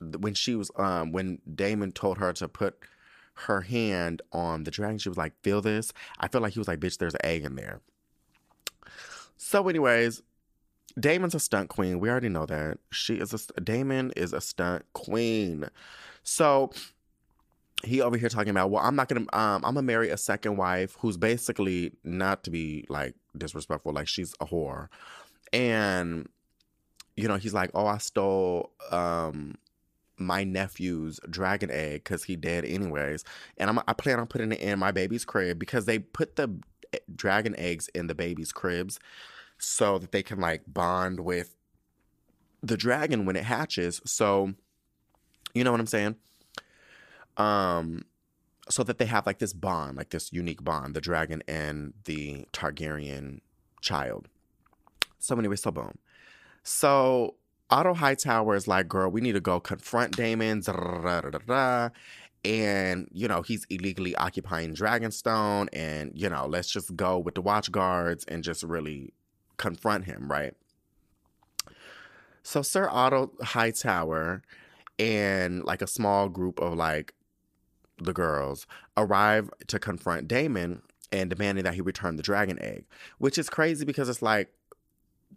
when 0.00 0.34
she 0.34 0.54
was 0.54 0.70
um 0.76 1.12
when 1.12 1.38
Daemon 1.54 1.92
told 1.92 2.18
her 2.18 2.32
to 2.34 2.48
put 2.48 2.78
her 3.46 3.62
hand 3.62 4.22
on 4.32 4.64
the 4.64 4.70
dragon, 4.70 4.98
she 4.98 5.08
was 5.08 5.18
like, 5.18 5.32
"Feel 5.42 5.62
this." 5.62 5.92
I 6.18 6.28
feel 6.28 6.40
like 6.40 6.52
he 6.52 6.58
was 6.58 6.68
like, 6.68 6.80
"Bitch, 6.80 6.98
there's 6.98 7.14
an 7.14 7.24
egg 7.24 7.44
in 7.44 7.56
there." 7.56 7.80
So, 9.36 9.68
anyways, 9.68 10.22
Daemon's 10.98 11.34
a 11.34 11.40
stunt 11.40 11.68
queen. 11.68 12.00
We 12.00 12.10
already 12.10 12.28
know 12.28 12.46
that 12.46 12.78
she 12.90 13.14
is 13.14 13.32
a 13.32 13.60
Daemon 13.60 14.12
is 14.16 14.32
a 14.32 14.40
stunt 14.40 14.84
queen. 14.92 15.68
So 16.22 16.70
he 17.84 18.02
over 18.02 18.16
here 18.16 18.28
talking 18.28 18.50
about, 18.50 18.70
well, 18.70 18.84
I'm 18.84 18.96
not 18.96 19.08
gonna, 19.08 19.22
um, 19.32 19.64
I'm 19.64 19.74
gonna 19.74 19.82
marry 19.82 20.10
a 20.10 20.16
second 20.16 20.56
wife 20.56 20.96
who's 21.00 21.16
basically 21.16 21.92
not 22.04 22.44
to 22.44 22.50
be 22.50 22.84
like 22.88 23.14
disrespectful, 23.36 23.92
like 23.92 24.08
she's 24.08 24.34
a 24.40 24.46
whore, 24.46 24.88
and 25.52 26.28
you 27.16 27.28
know, 27.28 27.36
he's 27.36 27.54
like, 27.54 27.70
oh, 27.74 27.86
I 27.86 27.98
stole, 27.98 28.70
um, 28.90 29.56
my 30.20 30.44
nephew's 30.44 31.18
dragon 31.28 31.70
egg 31.70 32.04
because 32.04 32.24
he 32.24 32.36
dead 32.36 32.64
anyways, 32.64 33.24
and 33.56 33.70
I'm, 33.70 33.80
I 33.88 33.92
plan 33.94 34.20
on 34.20 34.26
putting 34.26 34.52
it 34.52 34.60
in 34.60 34.78
my 34.78 34.92
baby's 34.92 35.24
crib 35.24 35.58
because 35.58 35.86
they 35.86 35.98
put 35.98 36.36
the 36.36 36.60
eh, 36.92 36.98
dragon 37.14 37.54
eggs 37.58 37.88
in 37.94 38.06
the 38.06 38.14
baby's 38.14 38.52
cribs 38.52 39.00
so 39.58 39.98
that 39.98 40.12
they 40.12 40.22
can 40.22 40.40
like 40.40 40.62
bond 40.66 41.20
with 41.20 41.56
the 42.62 42.76
dragon 42.76 43.26
when 43.26 43.36
it 43.36 43.44
hatches. 43.44 44.00
So, 44.04 44.54
you 45.54 45.64
know 45.64 45.70
what 45.70 45.80
I'm 45.80 45.86
saying? 45.86 46.16
Um, 47.36 48.04
so 48.68 48.82
that 48.84 48.98
they 48.98 49.06
have 49.06 49.26
like 49.26 49.38
this 49.38 49.52
bond, 49.52 49.96
like 49.96 50.10
this 50.10 50.32
unique 50.32 50.62
bond, 50.62 50.94
the 50.94 51.00
dragon 51.00 51.42
and 51.48 51.92
the 52.04 52.46
Targaryen 52.52 53.40
child. 53.80 54.28
So 55.18 55.36
anyway, 55.38 55.56
so 55.56 55.70
boom. 55.70 55.98
So 56.62 57.34
Otto 57.70 57.94
Hightower 57.94 58.56
is 58.56 58.66
like, 58.66 58.88
girl, 58.88 59.10
we 59.10 59.20
need 59.20 59.32
to 59.32 59.40
go 59.40 59.60
confront 59.60 60.16
Daemon. 60.16 60.62
And, 62.42 63.08
you 63.12 63.28
know, 63.28 63.42
he's 63.42 63.66
illegally 63.68 64.16
occupying 64.16 64.74
Dragonstone. 64.74 65.68
And, 65.72 66.12
you 66.14 66.28
know, 66.28 66.46
let's 66.46 66.70
just 66.70 66.96
go 66.96 67.18
with 67.18 67.34
the 67.34 67.42
watch 67.42 67.70
guards 67.70 68.24
and 68.26 68.42
just 68.42 68.62
really 68.62 69.12
confront 69.56 70.06
him, 70.06 70.30
right? 70.30 70.54
So 72.42 72.62
Sir 72.62 72.88
Otto 72.90 73.32
Hightower 73.42 74.42
and 74.98 75.64
like 75.64 75.82
a 75.82 75.86
small 75.86 76.28
group 76.28 76.58
of 76.60 76.74
like 76.74 77.14
the 77.98 78.12
girls 78.12 78.66
arrive 78.96 79.50
to 79.68 79.78
confront 79.78 80.26
Daemon 80.26 80.82
and 81.12 81.28
demanding 81.28 81.64
that 81.64 81.74
he 81.74 81.80
return 81.80 82.16
the 82.16 82.22
dragon 82.22 82.58
egg, 82.62 82.84
which 83.18 83.36
is 83.36 83.50
crazy 83.50 83.84
because 83.84 84.08
it's 84.08 84.22
like 84.22 84.50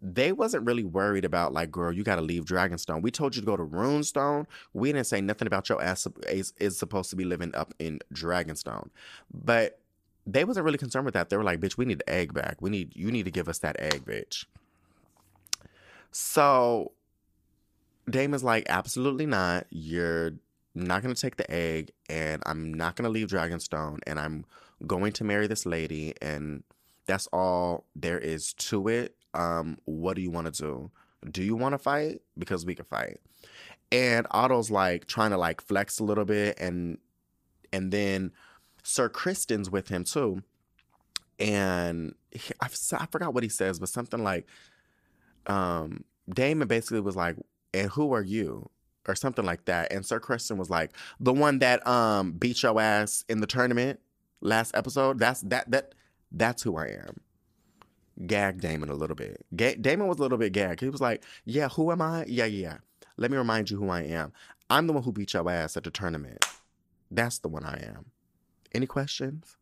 they 0.05 0.33
wasn't 0.33 0.65
really 0.65 0.83
worried 0.83 1.23
about 1.23 1.53
like, 1.53 1.71
girl, 1.71 1.93
you 1.93 2.03
got 2.03 2.17
to 2.17 2.21
leave 2.21 2.43
Dragonstone. 2.43 3.01
We 3.01 3.09
told 3.09 3.35
you 3.35 3.41
to 3.41 3.45
go 3.45 3.55
to 3.55 3.63
Runestone. 3.63 4.45
We 4.73 4.91
didn't 4.91 5.07
say 5.07 5.21
nothing 5.21 5.47
about 5.47 5.69
your 5.69 5.81
ass 5.81 6.05
is, 6.27 6.53
is 6.59 6.77
supposed 6.77 7.09
to 7.11 7.15
be 7.15 7.23
living 7.23 7.55
up 7.55 7.73
in 7.79 7.99
Dragonstone, 8.13 8.89
but 9.33 9.79
they 10.27 10.43
wasn't 10.43 10.65
really 10.65 10.77
concerned 10.77 11.05
with 11.05 11.13
that. 11.13 11.29
They 11.29 11.37
were 11.37 11.43
like, 11.43 11.61
bitch, 11.61 11.77
we 11.77 11.85
need 11.85 11.99
the 11.99 12.09
egg 12.09 12.33
back. 12.33 12.57
We 12.61 12.69
need 12.69 12.91
you 12.95 13.11
need 13.11 13.23
to 13.23 13.31
give 13.31 13.47
us 13.47 13.59
that 13.59 13.79
egg, 13.79 14.03
bitch. 14.05 14.45
So 16.11 16.91
Daemon's 18.09 18.43
like, 18.43 18.65
absolutely 18.67 19.25
not. 19.25 19.67
You're 19.69 20.33
not 20.75 21.01
gonna 21.01 21.15
take 21.15 21.37
the 21.37 21.49
egg, 21.49 21.91
and 22.09 22.43
I'm 22.45 22.73
not 22.73 22.97
gonna 22.97 23.09
leave 23.09 23.27
Dragonstone, 23.27 23.99
and 24.05 24.19
I'm 24.19 24.45
going 24.85 25.13
to 25.13 25.23
marry 25.23 25.47
this 25.47 25.65
lady, 25.65 26.13
and 26.21 26.63
that's 27.05 27.27
all 27.27 27.85
there 27.95 28.19
is 28.19 28.51
to 28.53 28.89
it. 28.89 29.15
Um, 29.33 29.77
what 29.85 30.15
do 30.15 30.21
you 30.21 30.31
want 30.31 30.53
to 30.53 30.61
do? 30.61 30.91
Do 31.29 31.43
you 31.43 31.55
want 31.55 31.73
to 31.73 31.77
fight? 31.77 32.21
Because 32.37 32.65
we 32.65 32.75
can 32.75 32.85
fight. 32.85 33.19
And 33.91 34.27
Otto's 34.31 34.71
like 34.71 35.05
trying 35.05 35.31
to 35.31 35.37
like 35.37 35.61
flex 35.61 35.99
a 35.99 36.03
little 36.03 36.25
bit, 36.25 36.59
and 36.59 36.97
and 37.71 37.91
then 37.91 38.31
Sir 38.83 39.09
Criston's 39.09 39.69
with 39.69 39.87
him 39.89 40.03
too. 40.03 40.43
And 41.39 42.15
he, 42.31 42.53
I, 42.61 42.67
I 42.93 43.05
forgot 43.07 43.33
what 43.33 43.43
he 43.43 43.49
says, 43.49 43.79
but 43.79 43.89
something 43.89 44.23
like, 44.23 44.47
um, 45.47 46.03
Daemon 46.29 46.67
basically 46.67 47.01
was 47.01 47.15
like, 47.15 47.35
"And 47.73 47.89
who 47.91 48.13
are 48.13 48.23
you?" 48.23 48.69
or 49.07 49.15
something 49.15 49.45
like 49.45 49.65
that. 49.65 49.91
And 49.91 50.05
Sir 50.05 50.19
Criston 50.19 50.57
was 50.57 50.69
like, 50.69 50.95
"The 51.19 51.33
one 51.33 51.59
that 51.59 51.85
um 51.87 52.33
beat 52.33 52.63
your 52.63 52.79
ass 52.79 53.25
in 53.27 53.41
the 53.41 53.47
tournament 53.47 53.99
last 54.41 54.75
episode. 54.75 55.19
That's 55.19 55.41
that 55.41 55.69
that 55.71 55.93
that's 56.31 56.63
who 56.63 56.77
I 56.77 56.87
am." 56.87 57.21
Gag 58.27 58.61
Daemon 58.61 58.89
a 58.89 58.93
little 58.93 59.15
bit. 59.15 59.45
Ga- 59.55 59.75
Daemon 59.75 60.07
was 60.07 60.19
a 60.19 60.21
little 60.21 60.37
bit 60.37 60.53
gagged. 60.53 60.81
He 60.81 60.89
was 60.89 61.01
like, 61.01 61.23
"Yeah, 61.45 61.69
who 61.69 61.91
am 61.91 62.01
I? 62.01 62.25
Yeah, 62.27 62.45
yeah. 62.45 62.77
Let 63.17 63.31
me 63.31 63.37
remind 63.37 63.69
you 63.69 63.77
who 63.77 63.89
I 63.89 64.01
am. 64.01 64.31
I'm 64.69 64.87
the 64.87 64.93
one 64.93 65.03
who 65.03 65.11
beat 65.11 65.33
your 65.33 65.49
ass 65.49 65.77
at 65.77 65.83
the 65.83 65.91
tournament. 65.91 66.45
That's 67.09 67.39
the 67.39 67.49
one 67.49 67.65
I 67.65 67.81
am." 67.83 68.05
Any 68.73 68.85
questions? 68.85 69.57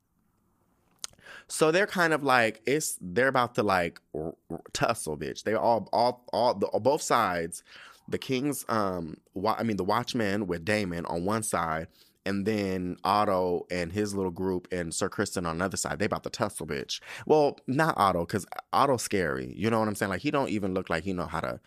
So 1.47 1.71
they're 1.71 1.87
kind 1.87 2.13
of 2.13 2.23
like 2.23 2.61
it's 2.65 2.97
they're 3.01 3.27
about 3.27 3.55
to 3.55 3.63
like 3.63 3.99
r- 4.15 4.33
r- 4.49 4.61
tussle, 4.73 5.17
bitch. 5.17 5.43
They 5.43 5.53
all 5.53 5.87
all 5.91 6.23
all 6.33 6.53
the 6.53 6.67
both 6.79 7.01
sides. 7.01 7.63
The 8.07 8.17
Kings, 8.17 8.65
um, 8.67 9.17
wa- 9.33 9.55
I 9.57 9.63
mean 9.63 9.77
the 9.77 9.83
Watchmen 9.83 10.47
with 10.47 10.65
Daemon 10.65 11.05
on 11.05 11.23
one 11.23 11.43
side, 11.43 11.87
and 12.25 12.45
then 12.45 12.97
Otto 13.03 13.65
and 13.71 13.91
his 13.91 14.13
little 14.13 14.31
group 14.31 14.67
and 14.71 14.93
Sir 14.93 15.09
Criston 15.09 15.47
on 15.47 15.57
the 15.57 15.65
other 15.65 15.77
side. 15.77 15.99
They 15.99 16.05
about 16.05 16.23
to 16.23 16.29
tussle, 16.29 16.67
bitch. 16.67 16.99
Well, 17.25 17.57
not 17.67 17.97
Otto, 17.97 18.25
because 18.25 18.45
Otto's 18.71 19.01
scary. 19.01 19.53
You 19.55 19.69
know 19.69 19.79
what 19.79 19.87
I'm 19.87 19.95
saying? 19.95 20.09
Like 20.11 20.21
he 20.21 20.31
don't 20.31 20.49
even 20.49 20.73
look 20.73 20.89
like 20.89 21.03
he 21.03 21.13
know 21.13 21.25
how 21.25 21.39
to 21.39 21.59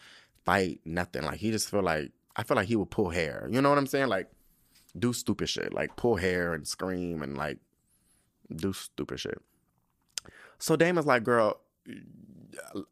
fight 0.45 0.81
nothing. 0.85 1.23
Like 1.23 1.39
he 1.39 1.51
just 1.51 1.71
feel 1.71 1.83
like 1.83 2.13
I 2.37 2.43
feel 2.43 2.57
like 2.57 2.69
he 2.69 2.77
would 2.77 2.91
pull 2.91 3.11
hair. 3.11 3.49
You 3.51 3.61
know 3.61 3.69
what 3.69 3.79
I'm 3.79 3.87
saying? 3.87 4.09
Like 4.09 4.29
do 4.99 5.13
stupid 5.13 5.49
shit, 5.49 5.73
like 5.73 5.97
pull 5.97 6.17
hair 6.17 6.55
and 6.55 6.67
scream 6.67 7.23
and 7.23 7.37
like 7.37 7.59
do 8.55 8.73
stupid 8.73 9.19
shit. 9.19 9.41
So 10.59 10.77
Daemon's 10.77 11.07
like, 11.07 11.25
girl, 11.25 11.61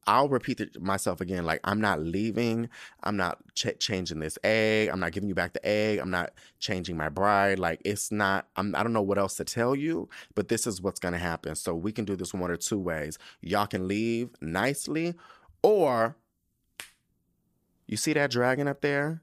I'll 0.06 0.28
repeat 0.28 0.60
it 0.60 0.80
myself 0.80 1.20
again. 1.20 1.44
Like, 1.44 1.60
I'm 1.64 1.80
not 1.80 2.00
leaving. 2.00 2.68
I'm 3.02 3.16
not 3.16 3.38
ch- 3.54 3.78
changing 3.78 4.20
this 4.20 4.38
egg. 4.44 4.88
I'm 4.88 5.00
not 5.00 5.12
giving 5.12 5.28
you 5.28 5.34
back 5.34 5.52
the 5.52 5.66
egg. 5.66 5.98
I'm 5.98 6.10
not 6.10 6.32
changing 6.58 6.96
my 6.96 7.08
bride. 7.08 7.58
Like, 7.58 7.80
it's 7.84 8.12
not, 8.12 8.48
I'm, 8.56 8.74
I 8.74 8.82
don't 8.82 8.92
know 8.92 9.02
what 9.02 9.18
else 9.18 9.36
to 9.36 9.44
tell 9.44 9.74
you, 9.74 10.08
but 10.34 10.48
this 10.48 10.66
is 10.66 10.80
what's 10.82 11.00
going 11.00 11.12
to 11.12 11.18
happen. 11.18 11.54
So 11.54 11.74
we 11.74 11.92
can 11.92 12.04
do 12.04 12.16
this 12.16 12.34
one 12.34 12.50
or 12.50 12.56
two 12.56 12.78
ways. 12.78 13.18
Y'all 13.40 13.66
can 13.66 13.88
leave 13.88 14.30
nicely, 14.40 15.14
or 15.62 16.16
you 17.86 17.96
see 17.96 18.12
that 18.12 18.30
dragon 18.30 18.68
up 18.68 18.80
there? 18.80 19.22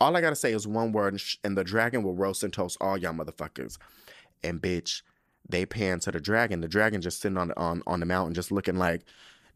All 0.00 0.16
I 0.16 0.20
got 0.20 0.30
to 0.30 0.36
say 0.36 0.52
is 0.52 0.66
one 0.66 0.92
word, 0.92 1.14
and, 1.14 1.20
sh- 1.20 1.38
and 1.42 1.56
the 1.56 1.64
dragon 1.64 2.02
will 2.02 2.14
roast 2.14 2.42
and 2.42 2.52
toast 2.52 2.78
all 2.80 2.96
y'all 2.96 3.12
motherfuckers. 3.12 3.78
And 4.44 4.62
bitch, 4.62 5.02
they 5.48 5.66
pan 5.66 5.98
to 6.00 6.12
the 6.12 6.20
dragon. 6.20 6.60
The 6.60 6.68
dragon 6.68 7.00
just 7.00 7.20
sitting 7.20 7.38
on 7.38 7.52
on 7.56 7.82
on 7.86 8.00
the 8.00 8.06
mountain, 8.06 8.34
just 8.34 8.52
looking 8.52 8.76
like, 8.76 9.02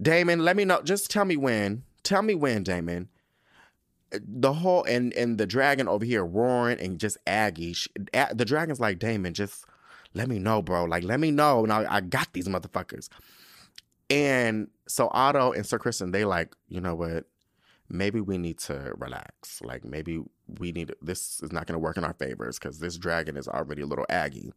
Daemon, 0.02 0.40
let 0.44 0.56
me 0.56 0.64
know. 0.64 0.82
Just 0.82 1.10
tell 1.10 1.24
me 1.24 1.36
when. 1.36 1.84
Tell 2.02 2.22
me 2.22 2.34
when, 2.34 2.64
Daemon. 2.64 3.08
The 4.12 4.52
whole 4.52 4.84
and 4.84 5.12
and 5.14 5.38
the 5.38 5.46
dragon 5.46 5.88
over 5.88 6.04
here 6.04 6.24
roaring 6.24 6.80
and 6.80 6.98
just 6.98 7.16
Aggie. 7.26 7.72
She, 7.74 7.90
a, 8.12 8.34
the 8.34 8.44
dragon's 8.44 8.80
like, 8.80 8.98
Daemon, 8.98 9.34
just 9.34 9.64
let 10.14 10.28
me 10.28 10.38
know, 10.38 10.62
bro. 10.62 10.84
Like, 10.84 11.04
let 11.04 11.20
me 11.20 11.30
know. 11.30 11.62
And 11.64 11.72
I, 11.72 11.86
I 11.96 12.00
got 12.02 12.32
these 12.34 12.48
motherfuckers. 12.48 13.08
And 14.10 14.68
so 14.88 15.08
Otto 15.12 15.52
and 15.52 15.64
Sir 15.66 15.78
Criston, 15.78 16.12
they 16.12 16.24
like, 16.26 16.54
you 16.68 16.80
know 16.80 16.94
what? 16.94 17.24
Maybe 17.88 18.20
we 18.20 18.38
need 18.38 18.58
to 18.60 18.92
relax. 18.98 19.62
Like, 19.62 19.84
maybe 19.84 20.20
we 20.58 20.72
need 20.72 20.94
this 21.02 21.40
is 21.42 21.52
not 21.52 21.66
going 21.66 21.74
to 21.74 21.78
work 21.78 21.96
in 21.96 22.04
our 22.04 22.14
favors 22.14 22.58
because 22.58 22.78
this 22.80 22.98
dragon 22.98 23.36
is 23.36 23.48
already 23.48 23.82
a 23.82 23.86
little 23.86 24.06
Aggie. 24.10 24.52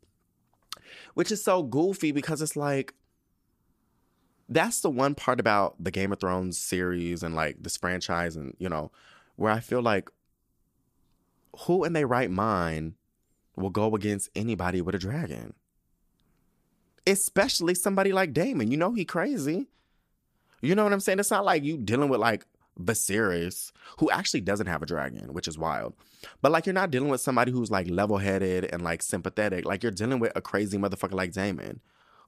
which 1.14 1.32
is 1.32 1.43
so 1.43 1.64
goofy 1.64 2.12
because 2.12 2.41
it's 2.41 2.56
like 2.56 2.93
that's 4.48 4.82
the 4.82 4.89
one 4.89 5.16
part 5.16 5.39
about 5.39 5.76
the 5.84 5.91
Game 5.91 6.12
of 6.12 6.20
Thrones 6.20 6.58
series 6.58 7.24
and 7.24 7.36
like 7.36 7.64
this 7.64 7.78
franchise 7.78 8.36
and 8.36 8.56
you 8.60 8.70
know 8.70 8.91
where 9.36 9.52
I 9.52 9.60
feel 9.60 9.82
like 9.82 10.10
who 11.62 11.84
in 11.84 11.93
their 11.93 12.08
right 12.08 12.30
mind 12.30 12.93
will 13.56 13.70
go 13.70 13.96
against 13.96 14.30
anybody 14.36 14.82
with 14.82 14.96
a 14.96 15.00
dragon? 15.00 15.54
Especially 17.08 17.76
somebody 17.76 18.12
like 18.12 18.34
Daemon. 18.34 18.72
You 18.72 18.78
know 18.78 18.93
he 18.93 19.06
crazy. 19.06 19.68
You 20.62 20.76
know 20.76 20.84
what 20.84 20.93
I'm 20.93 21.00
saying? 21.00 21.20
It's 21.20 21.32
not 21.32 21.46
like 21.46 21.64
you 21.64 21.78
dealing 21.78 22.10
with 22.10 22.20
like 22.20 22.46
Viserys, 22.80 23.72
who 24.00 24.10
actually 24.10 24.41
doesn't 24.41 24.68
have 24.68 24.82
a 24.82 24.86
dragon, 24.86 25.34
which 25.34 25.48
is 25.48 25.58
wild. 25.58 25.93
But 26.41 26.52
like 26.52 26.66
you're 26.66 26.74
not 26.74 26.91
dealing 26.91 27.10
with 27.10 27.22
somebody 27.22 27.52
who's 27.52 27.72
like 27.72 27.89
level-headed 27.89 28.66
and 28.66 28.82
like 28.82 29.02
sympathetic. 29.02 29.66
Like 29.66 29.84
you're 29.84 29.91
dealing 29.91 30.20
with 30.20 30.34
a 30.36 30.41
crazy 30.41 30.78
motherfucker 30.78 31.14
like 31.14 31.32
Daemon, 31.32 31.80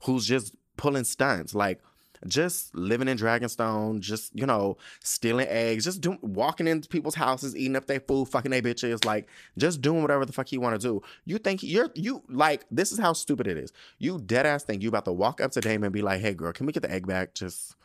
who's 0.03 0.25
just 0.25 0.55
pulling 0.77 1.03
stunts. 1.03 1.53
Like 1.55 1.81
just 2.25 2.73
living 2.75 3.07
in 3.07 3.17
Dragonstone, 3.17 3.99
just 3.99 4.35
you 4.35 4.45
know, 4.45 4.77
stealing 5.03 5.47
eggs, 5.47 5.83
just 5.83 6.01
doing 6.01 6.19
walking 6.21 6.67
into 6.67 6.87
people's 6.87 7.15
houses, 7.15 7.55
eating 7.55 7.75
up 7.75 7.85
their 7.85 7.99
food, 7.99 8.27
fucking 8.29 8.51
their 8.51 8.61
bitches, 8.61 9.05
like 9.05 9.27
just 9.57 9.81
doing 9.81 10.01
whatever 10.01 10.25
the 10.25 10.33
fuck 10.33 10.51
you 10.51 10.61
want 10.61 10.79
to 10.79 10.87
do. 10.87 11.01
You 11.25 11.37
think 11.37 11.63
you're 11.63 11.91
you 11.95 12.23
like 12.29 12.65
this 12.71 12.91
is 12.91 12.99
how 12.99 13.13
stupid 13.13 13.47
it 13.47 13.57
is. 13.57 13.71
You 13.99 14.19
dead 14.19 14.45
ass 14.45 14.63
think 14.63 14.81
you 14.81 14.89
about 14.89 15.05
to 15.05 15.13
walk 15.13 15.41
up 15.41 15.51
to 15.51 15.61
Daemon 15.61 15.85
and 15.85 15.93
be 15.93 16.01
like, 16.01 16.21
"Hey, 16.21 16.33
girl, 16.33 16.53
can 16.53 16.65
we 16.65 16.73
get 16.73 16.83
the 16.83 16.91
egg 16.91 17.07
back?" 17.07 17.33
Just 17.33 17.75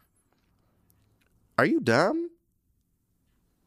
are 1.59 1.67
you 1.67 1.81
dumb? 1.81 2.31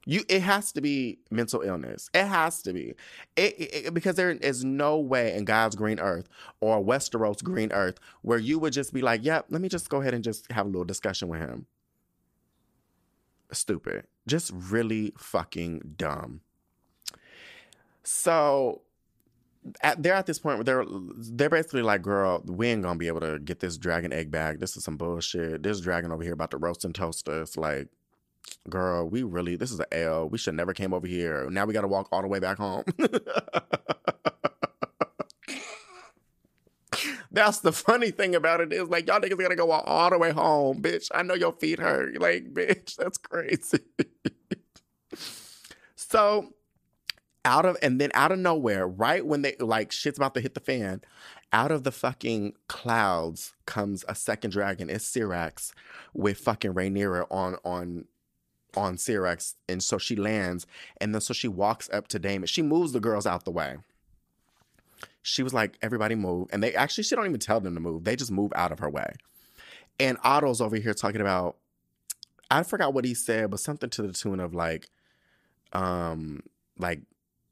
You, 0.05 0.23
it 0.29 0.43
has 0.43 0.71
to 0.73 0.81
be 0.81 1.19
mental 1.31 1.61
illness. 1.61 2.09
It 2.13 2.25
has 2.25 2.61
to 2.61 2.73
be, 2.73 2.93
it, 3.35 3.55
it, 3.57 3.93
because 3.93 4.15
there 4.15 4.29
is 4.29 4.63
no 4.63 4.99
way 4.99 5.35
in 5.35 5.45
God's 5.45 5.75
green 5.75 5.99
earth 5.99 6.29
or 6.61 6.83
Westeros 6.83 7.43
green 7.43 7.71
earth 7.71 7.99
where 8.21 8.37
you 8.37 8.59
would 8.59 8.73
just 8.73 8.93
be 8.93 9.01
like, 9.01 9.25
"Yep, 9.25 9.47
let 9.49 9.61
me 9.61 9.67
just 9.67 9.89
go 9.89 10.01
ahead 10.01 10.13
and 10.13 10.23
just 10.23 10.51
have 10.51 10.67
a 10.67 10.69
little 10.69 10.85
discussion 10.85 11.27
with 11.27 11.39
him." 11.39 11.65
Stupid, 13.51 14.05
just 14.27 14.51
really 14.53 15.11
fucking 15.17 15.95
dumb. 15.97 16.41
So, 18.03 18.81
at, 19.81 20.03
they're 20.03 20.13
at 20.13 20.27
this 20.27 20.37
point 20.37 20.57
where 20.57 20.63
they're 20.63 20.85
they're 21.17 21.49
basically 21.49 21.81
like, 21.81 22.03
"Girl, 22.03 22.43
we 22.45 22.67
ain't 22.67 22.83
gonna 22.83 22.99
be 22.99 23.07
able 23.07 23.21
to 23.21 23.39
get 23.39 23.59
this 23.59 23.77
dragon 23.77 24.13
egg 24.13 24.29
back. 24.29 24.59
This 24.59 24.77
is 24.77 24.83
some 24.83 24.97
bullshit. 24.97 25.63
This 25.63 25.79
dragon 25.79 26.11
over 26.11 26.21
here 26.21 26.33
about 26.33 26.51
to 26.51 26.57
roast 26.57 26.85
and 26.85 26.93
toast 26.93 27.27
us. 27.27 27.57
Like, 27.57 27.87
girl, 28.69 29.07
we 29.07 29.23
really, 29.23 29.55
this 29.55 29.71
is 29.71 29.79
an 29.79 29.85
L. 29.91 30.29
We 30.29 30.37
should 30.37 30.55
never 30.55 30.73
came 30.73 30.93
over 30.93 31.07
here. 31.07 31.49
Now 31.49 31.65
we 31.65 31.73
got 31.73 31.81
to 31.81 31.87
walk 31.87 32.09
all 32.11 32.21
the 32.21 32.27
way 32.27 32.39
back 32.39 32.57
home. 32.57 32.83
That's 37.35 37.59
the 37.59 37.73
funny 37.73 38.11
thing 38.11 38.33
about 38.33 38.61
it 38.61 38.71
is 38.71 38.87
like 38.87 39.07
y'all 39.07 39.19
niggas 39.19 39.37
gotta 39.37 39.57
go 39.57 39.69
all 39.69 40.09
the 40.09 40.17
way 40.17 40.31
home, 40.31 40.81
bitch. 40.81 41.11
I 41.13 41.21
know 41.21 41.33
your 41.33 41.51
feet 41.51 41.79
hurt. 41.79 42.17
Like, 42.19 42.45
bitch, 42.53 42.95
that's 42.95 43.17
crazy. 43.17 43.79
so 45.97 46.53
out 47.43 47.65
of 47.65 47.75
and 47.81 47.99
then 47.99 48.09
out 48.13 48.31
of 48.31 48.39
nowhere, 48.39 48.87
right 48.87 49.25
when 49.25 49.41
they 49.41 49.57
like 49.59 49.91
shit's 49.91 50.17
about 50.17 50.33
to 50.35 50.39
hit 50.39 50.53
the 50.53 50.61
fan, 50.61 51.01
out 51.51 51.73
of 51.73 51.83
the 51.83 51.91
fucking 51.91 52.53
clouds 52.69 53.53
comes 53.65 54.05
a 54.07 54.15
second 54.15 54.51
dragon. 54.51 54.89
It's 54.89 55.05
Syrax 55.05 55.73
with 56.13 56.37
fucking 56.37 56.73
Rhaenyra 56.73 57.25
on 57.29 57.57
on 57.65 58.05
on 58.75 58.97
Syrax, 58.97 59.55
and 59.67 59.83
so 59.83 59.97
she 59.97 60.15
lands, 60.15 60.65
and 60.99 61.13
then 61.13 61.21
so 61.21 61.33
she 61.33 61.47
walks 61.47 61.89
up 61.91 62.07
to 62.09 62.19
Daemon. 62.19 62.47
She 62.47 62.61
moves 62.61 62.91
the 62.91 62.99
girls 62.99 63.25
out 63.25 63.45
the 63.45 63.51
way. 63.51 63.77
She 65.21 65.43
was 65.43 65.53
like, 65.53 65.77
"Everybody 65.81 66.15
move," 66.15 66.49
and 66.51 66.61
they 66.61 66.75
actually 66.75 67.03
she 67.03 67.15
don't 67.15 67.25
even 67.25 67.39
tell 67.39 67.59
them 67.59 67.73
to 67.73 67.79
move. 67.79 68.03
They 68.03 68.15
just 68.15 68.31
move 68.31 68.51
out 68.55 68.71
of 68.71 68.79
her 68.79 68.89
way. 68.89 69.13
And 69.99 70.17
Otto's 70.23 70.61
over 70.61 70.75
here 70.75 70.93
talking 70.93 71.21
about, 71.21 71.55
I 72.51 72.63
forgot 72.63 72.93
what 72.93 73.05
he 73.05 73.13
said, 73.13 73.49
but 73.49 73.59
something 73.59 73.89
to 73.91 74.01
the 74.01 74.13
tune 74.13 74.39
of 74.39 74.53
like, 74.53 74.89
um, 75.73 76.43
like 76.77 77.01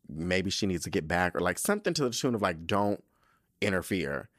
maybe 0.09 0.49
she 0.49 0.65
needs 0.65 0.84
to 0.84 0.89
get 0.89 1.07
back, 1.07 1.36
or 1.36 1.39
like 1.39 1.57
something 1.57 1.93
to 1.93 2.03
the 2.03 2.09
tune 2.09 2.36
of 2.36 2.41
like, 2.41 2.67
don't 2.67 3.03
interfere. 3.61 4.30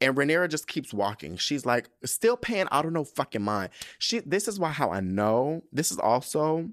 And 0.00 0.14
Rhaenyra 0.16 0.50
just 0.50 0.66
keeps 0.66 0.92
walking. 0.92 1.36
She's 1.36 1.64
like, 1.64 1.88
still 2.04 2.36
paying 2.36 2.66
out 2.70 2.84
of 2.84 2.92
no 2.92 3.04
fucking 3.04 3.42
mind. 3.42 3.70
She 3.98 4.20
this 4.20 4.48
is 4.48 4.58
why 4.58 4.70
how 4.70 4.90
I 4.90 5.00
know. 5.00 5.62
This 5.72 5.90
is 5.90 5.98
also 5.98 6.70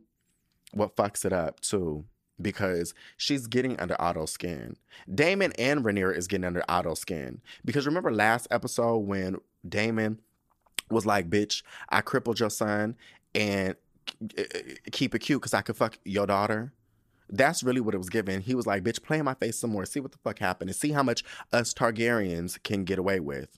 what 0.73 0.95
fucks 0.95 1.25
it 1.25 1.33
up 1.33 1.59
too. 1.61 2.05
Because 2.41 2.93
she's 3.15 3.47
getting 3.47 3.79
under 3.79 3.99
Otto's 4.01 4.31
skin. 4.31 4.75
Daemon 5.13 5.53
and 5.57 5.85
Rhaenyra 5.85 6.17
is 6.17 6.27
getting 6.27 6.45
under 6.45 6.63
Otto's 6.67 6.99
skin. 6.99 7.41
Because 7.63 7.85
remember 7.85 8.11
last 8.11 8.47
episode 8.51 8.97
when 8.99 9.37
Daemon 9.67 10.19
was 10.89 11.05
like, 11.05 11.29
bitch, 11.29 11.63
I 11.89 12.01
crippled 12.01 12.39
your 12.39 12.49
son 12.49 12.95
and 13.35 13.75
eh, 14.37 14.43
eh, 14.53 14.61
keep 14.91 15.15
it 15.15 15.19
cute 15.19 15.41
because 15.41 15.53
I 15.53 15.61
could 15.61 15.77
fuck 15.77 15.97
your 16.03 16.27
daughter. 16.27 16.73
That's 17.33 17.63
really 17.63 17.81
what 17.81 17.95
it 17.95 17.97
was 17.97 18.09
given. 18.09 18.41
He 18.41 18.53
was 18.53 18.67
like, 18.67 18.83
bitch, 18.83 19.01
play 19.01 19.17
in 19.17 19.25
my 19.25 19.33
face 19.33 19.57
some 19.57 19.71
more. 19.71 19.85
See 19.85 19.99
what 19.99 20.11
the 20.11 20.19
fuck 20.19 20.37
happened 20.37 20.69
and 20.69 20.77
see 20.77 20.91
how 20.91 21.01
much 21.01 21.23
us 21.51 21.73
Targaryens 21.73 22.61
can 22.61 22.83
get 22.83 22.99
away 22.99 23.19
with. 23.19 23.57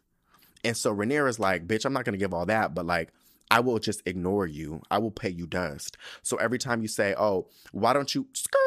And 0.63 0.77
so 0.77 0.95
Rhaenyra's 0.95 1.39
like, 1.39 1.67
bitch, 1.67 1.83
I'm 1.85 1.91
not 1.91 2.05
going 2.05 2.13
to 2.13 2.19
give 2.19 2.33
all 2.33 2.45
that, 2.45 2.73
but 2.73 2.85
like, 2.85 3.09
I 3.51 3.59
will 3.59 3.77
just 3.77 4.01
ignore 4.05 4.47
you. 4.47 4.81
I 4.89 4.97
will 4.99 5.11
pay 5.11 5.29
you 5.29 5.45
dust. 5.45 5.97
So 6.23 6.37
every 6.37 6.57
time 6.57 6.81
you 6.81 6.87
say, 6.87 7.15
oh, 7.17 7.47
why 7.73 7.91
don't 7.91 8.15
you 8.15 8.27
skirt? 8.33 8.59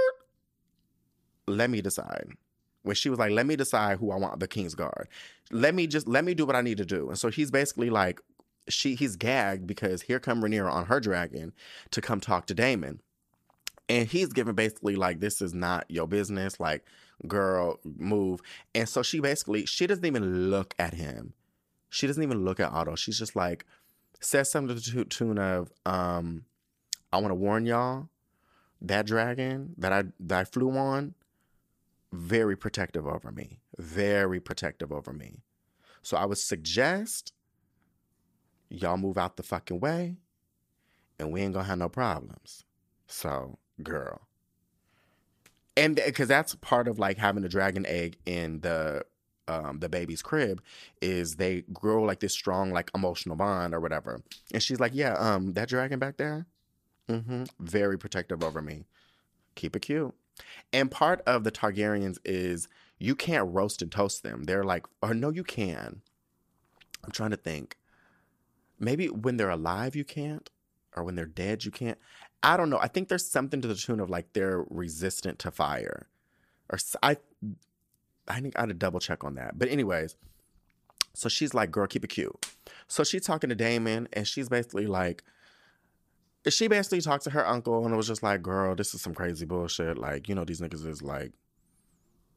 Let 1.46 1.70
me 1.70 1.80
decide. 1.80 2.28
When 2.82 2.94
she 2.94 3.09
was 3.09 3.18
like, 3.18 3.30
let 3.30 3.46
me 3.46 3.56
decide 3.56 3.98
who 3.98 4.11
I 4.12 4.16
want 4.16 4.38
the 4.40 4.46
King's 4.46 4.74
Guard. 4.74 5.09
Let 5.50 5.74
me 5.74 5.86
just, 5.86 6.06
let 6.06 6.24
me 6.24 6.34
do 6.34 6.44
what 6.44 6.54
I 6.54 6.61
need 6.61 6.76
to 6.78 6.84
do. 6.84 7.09
And 7.09 7.18
so 7.18 7.30
he's 7.30 7.50
basically 7.50 7.88
like, 7.88 8.20
she 8.68 8.94
he's 8.94 9.16
gagged 9.16 9.66
because 9.66 10.02
here 10.02 10.20
come 10.20 10.42
Rhaenyra 10.42 10.70
on 10.70 10.86
her 10.86 11.00
dragon 11.00 11.54
to 11.92 12.02
come 12.02 12.20
talk 12.20 12.44
to 12.46 12.54
Daemon. 12.54 13.00
And 13.89 14.07
he's 14.07 14.32
giving 14.32 14.55
basically 14.55 14.97
like, 14.97 15.20
this 15.20 15.41
is 15.41 15.55
not 15.55 15.86
your 15.89 16.07
business. 16.07 16.61
Like, 16.61 16.84
girl, 17.26 17.80
move. 17.84 18.41
And 18.74 18.89
so 18.89 19.03
she 19.03 19.20
basically, 19.20 19.64
she 19.66 19.86
doesn't 19.86 20.05
even 20.05 20.51
look 20.51 20.74
at 20.78 20.95
him. 20.95 21.32
She 21.91 22.07
doesn't 22.07 22.22
even 22.22 22.45
look 22.45 22.61
at 22.61 22.70
Otto. 22.70 22.97
She's 22.97 23.18
just 23.18 23.34
like, 23.34 23.64
says 24.20 24.51
something 24.51 24.76
to 24.78 24.91
the 24.91 25.05
tune 25.05 25.39
of, 25.39 25.72
um, 25.86 26.45
I 27.12 27.18
want 27.18 27.30
to 27.30 27.36
warn 27.36 27.64
y'all, 27.64 28.09
that 28.80 29.07
dragon 29.07 29.74
that 29.78 29.93
I 29.93 30.05
that 30.20 30.41
I 30.41 30.45
flew 30.45 30.76
on, 30.76 31.14
very 32.12 32.57
protective 32.57 33.07
over 33.07 33.32
me. 33.32 33.61
Very 33.78 34.41
protective 34.41 34.93
over 34.93 35.12
me. 35.12 35.43
So 36.03 36.16
I 36.16 36.26
would 36.26 36.39
suggest 36.39 37.32
y'all 38.68 38.97
move 38.97 39.18
out 39.18 39.36
the 39.36 39.43
fucking 39.43 39.80
way 39.80 40.16
and 41.18 41.32
we 41.32 41.41
ain't 41.41 41.55
gonna 41.55 41.66
have 41.66 41.78
no 41.78 41.89
problems. 41.89 42.64
So 43.07 43.59
girl. 43.83 44.20
And 45.76 45.95
because 45.95 46.29
that's 46.29 46.55
part 46.57 46.89
of 46.89 46.99
like 46.99 47.18
having 47.18 47.45
a 47.45 47.49
dragon 47.49 47.87
egg 47.87 48.16
in 48.26 48.61
the 48.61 49.05
um, 49.47 49.79
the 49.81 49.89
baby's 49.89 50.22
crib 50.22 50.62
is 51.01 51.37
they 51.37 51.62
grow 51.72 52.03
like 52.03 52.20
this 52.20 52.35
strong 52.35 52.70
like 52.70 52.91
emotional 52.95 53.37
bond 53.37 53.74
or 53.74 53.81
whatever. 53.81 54.22
And 54.53 54.62
she's 54.62 54.79
like, 54.79 54.93
yeah, 54.95 55.14
um, 55.14 55.55
that 55.55 55.68
dragon 55.68 55.99
back 55.99 56.18
there, 56.18 56.47
mm-hmm, 57.09 57.45
very 57.59 57.99
protective 57.99 58.45
over 58.45 58.61
me. 58.61 58.85
Keep 59.55 59.76
it 59.76 59.81
cute. 59.81 60.14
And 60.72 60.91
part 60.91 61.22
of 61.26 61.45
the 61.45 61.51
Targaryens 61.51 62.18
is 62.24 62.68
you 62.99 63.14
can't 63.14 63.53
roast 63.53 63.83
and 63.83 63.91
toast 63.91 64.22
them. 64.22 64.45
They're 64.45 64.64
like, 64.64 64.87
or 65.03 65.14
no, 65.14 65.31
you 65.31 65.45
can. 65.45 66.03
I'm 67.05 67.11
trying 67.11 67.31
to 67.31 67.37
think. 67.37 67.76
Maybe 68.79 69.09
when 69.09 69.37
they're 69.37 69.51
alive 69.51 69.97
you 69.97 70.05
can't, 70.05 70.51
or 70.95 71.03
when 71.03 71.16
they're 71.16 71.26
dead 71.26 71.64
you 71.64 71.70
can't. 71.70 71.99
I 72.43 72.57
don't 72.57 72.70
know. 72.70 72.78
I 72.78 72.89
think 72.89 73.09
there's 73.09 73.26
something 73.26 73.61
to 73.62 73.68
the 73.68 73.74
tune 73.74 74.01
of 74.01 74.11
like 74.11 74.32
they're 74.32 74.64
resistant 74.70 75.39
to 75.41 75.51
fire, 75.51 76.07
or 76.70 76.78
I, 77.03 77.16
I 78.28 78.41
think 78.41 78.57
I 78.57 78.61
had 78.61 78.68
to 78.68 78.74
double 78.74 79.01
check 79.01 79.24
on 79.24 79.34
that. 79.34 79.59
But 79.59 79.68
anyways, 79.68 80.16
so 81.14 81.28
she's 81.28 81.53
like, 81.53 81.70
"Girl, 81.70 81.86
keep 81.86 82.05
it 82.05 82.09
cute." 82.09 82.47
So 82.86 83.03
she's 83.03 83.24
talking 83.24 83.51
to 83.51 83.57
Daemon, 83.57 84.09
and 84.12 84.26
she's 84.26 84.49
basically 84.49 84.86
like, 84.86 85.24
she 86.49 86.68
basically 86.68 87.01
talked 87.01 87.24
to 87.24 87.30
her 87.30 87.47
uncle, 87.47 87.84
and 87.84 87.93
it 87.93 87.97
was 87.97 88.07
just 88.07 88.22
like, 88.22 88.41
"Girl, 88.43 88.74
this 88.76 88.95
is 88.95 89.03
some 89.03 89.14
crazy 89.14 89.45
bullshit. 89.45 89.99
Like, 89.99 90.28
you 90.28 90.34
know, 90.34 90.45
these 90.45 90.61
niggas 90.61 90.86
is 90.86 91.03
like 91.03 91.32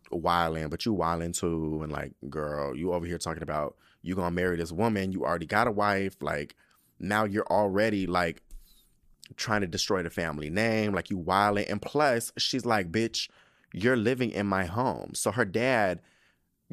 wilding, 0.10 0.68
but 0.70 0.84
you 0.86 0.94
wilding 0.94 1.34
too, 1.34 1.82
and 1.84 1.92
like, 1.92 2.14
girl, 2.28 2.76
you 2.76 2.92
over 2.94 3.06
here 3.06 3.20
talking 3.20 3.44
about 3.44 3.76
you 4.02 4.16
gonna 4.16 4.32
marry 4.32 4.58
this 4.58 4.72
woman, 4.72 5.12
you 5.12 5.24
already 5.26 5.46
got 5.46 5.68
a 5.68 5.72
wife, 5.72 6.16
like." 6.22 6.56
Now 7.04 7.24
you're 7.24 7.48
already 7.48 8.06
like 8.06 8.44
trying 9.38 9.62
to 9.62 9.68
destroy 9.68 10.04
the 10.04 10.10
family 10.10 10.50
name, 10.50 10.94
like 10.94 11.10
you 11.10 11.18
wilding. 11.18 11.66
And 11.68 11.82
plus, 11.82 12.32
she's 12.38 12.66
like, 12.66 12.92
bitch, 12.92 13.30
you're 13.74 13.98
living 13.98 14.32
in 14.32 14.48
my 14.48 14.66
home. 14.66 15.12
So 15.14 15.32
her 15.32 15.46
dad 15.46 16.02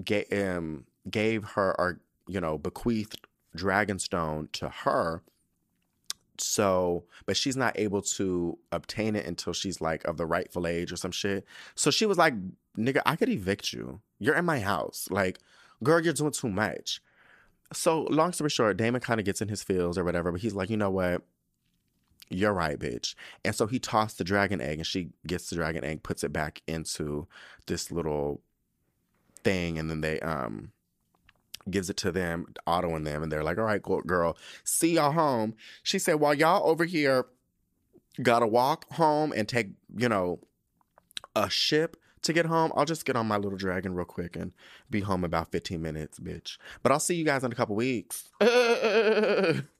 gave, 0.03 0.27
um, 0.33 0.85
gave 1.11 1.45
her 1.45 1.75
or, 1.79 2.01
you 2.27 2.41
know, 2.41 2.59
bequeathed 2.59 3.21
Dragonstone 3.57 4.51
to 4.53 4.69
her. 4.69 5.23
So, 6.41 7.05
but 7.27 7.37
she's 7.37 7.57
not 7.57 7.79
able 7.79 8.03
to 8.03 8.59
obtain 8.71 9.17
it 9.17 9.27
until 9.27 9.53
she's 9.53 9.81
like 9.81 10.05
of 10.05 10.17
the 10.17 10.27
rightful 10.27 10.67
age 10.67 10.93
or 10.93 10.97
some 10.97 11.11
shit. 11.11 11.45
So 11.75 11.91
she 11.91 12.07
was 12.07 12.19
like, 12.19 12.35
nigga, 12.77 13.03
I 13.05 13.17
could 13.17 13.29
evict 13.29 13.73
you. 13.73 14.01
You're 14.19 14.37
in 14.37 14.45
my 14.45 14.61
house. 14.61 15.09
Like, 15.11 15.39
girl, 15.83 16.01
you're 16.01 16.13
doing 16.13 16.33
too 16.33 16.49
much. 16.49 17.01
So, 17.73 18.03
long 18.05 18.33
story 18.33 18.51
short, 18.51 18.77
Daemon 18.77 19.01
kind 19.01 19.21
of 19.21 19.27
gets 19.27 19.43
in 19.43 19.49
his 19.49 19.63
feels 19.63 19.99
or 19.99 20.05
whatever, 20.05 20.33
but 20.33 20.41
he's 20.41 20.55
like, 20.55 20.71
you 20.71 20.77
know 20.77 20.91
what? 20.91 21.23
You're 22.31 22.53
right, 22.53 22.79
bitch. 22.79 23.15
And 23.45 23.55
so 23.55 23.67
he 23.67 23.79
tossed 23.79 24.19
the 24.19 24.25
dragon 24.25 24.61
egg 24.61 24.79
and 24.79 24.87
she 24.87 25.11
gets 25.27 25.49
the 25.49 25.57
dragon 25.57 25.85
egg, 25.85 26.03
puts 26.03 26.23
it 26.23 26.33
back 26.33 26.63
into 26.67 27.27
this 27.67 27.91
little 27.91 28.43
thing, 29.45 29.79
and 29.79 29.91
then 29.91 30.01
they 30.01 30.21
um 30.21 30.73
gives 31.71 31.91
it 31.91 31.97
to 31.99 32.13
them, 32.13 32.47
Otto 32.67 32.95
and 32.95 33.07
them, 33.07 33.23
and 33.23 33.31
they're 33.31 33.45
like, 33.45 33.59
all 33.59 33.65
right, 33.65 33.83
girl, 33.83 34.37
see 34.65 34.95
y'all 34.95 35.13
home. 35.13 35.55
She 35.83 35.99
said, 35.99 36.15
while 36.15 36.35
y'all 36.35 36.69
over 36.69 36.85
here 36.85 37.27
gotta 38.23 38.47
walk 38.47 38.91
home 38.95 39.33
and 39.37 39.49
take, 39.49 39.69
you 39.97 40.09
know, 40.09 40.41
a 41.37 41.49
ship 41.51 41.97
to 42.23 42.33
get 42.33 42.47
home, 42.47 42.73
I'll 42.75 42.85
just 42.85 43.05
get 43.05 43.17
on 43.17 43.27
my 43.27 43.37
little 43.37 43.59
dragon 43.59 43.95
real 43.95 44.07
quick 44.07 44.37
and 44.37 44.53
be 44.91 45.01
home 45.01 45.25
about 45.25 45.51
15 45.51 45.81
minutes, 45.81 46.19
bitch. 46.19 46.59
But 46.83 46.93
I'll 46.93 47.01
see 47.01 47.15
you 47.15 47.25
guys 47.25 47.45
in 47.45 47.53
a 47.53 47.55
couple 47.55 47.77
weeks. 47.77 48.29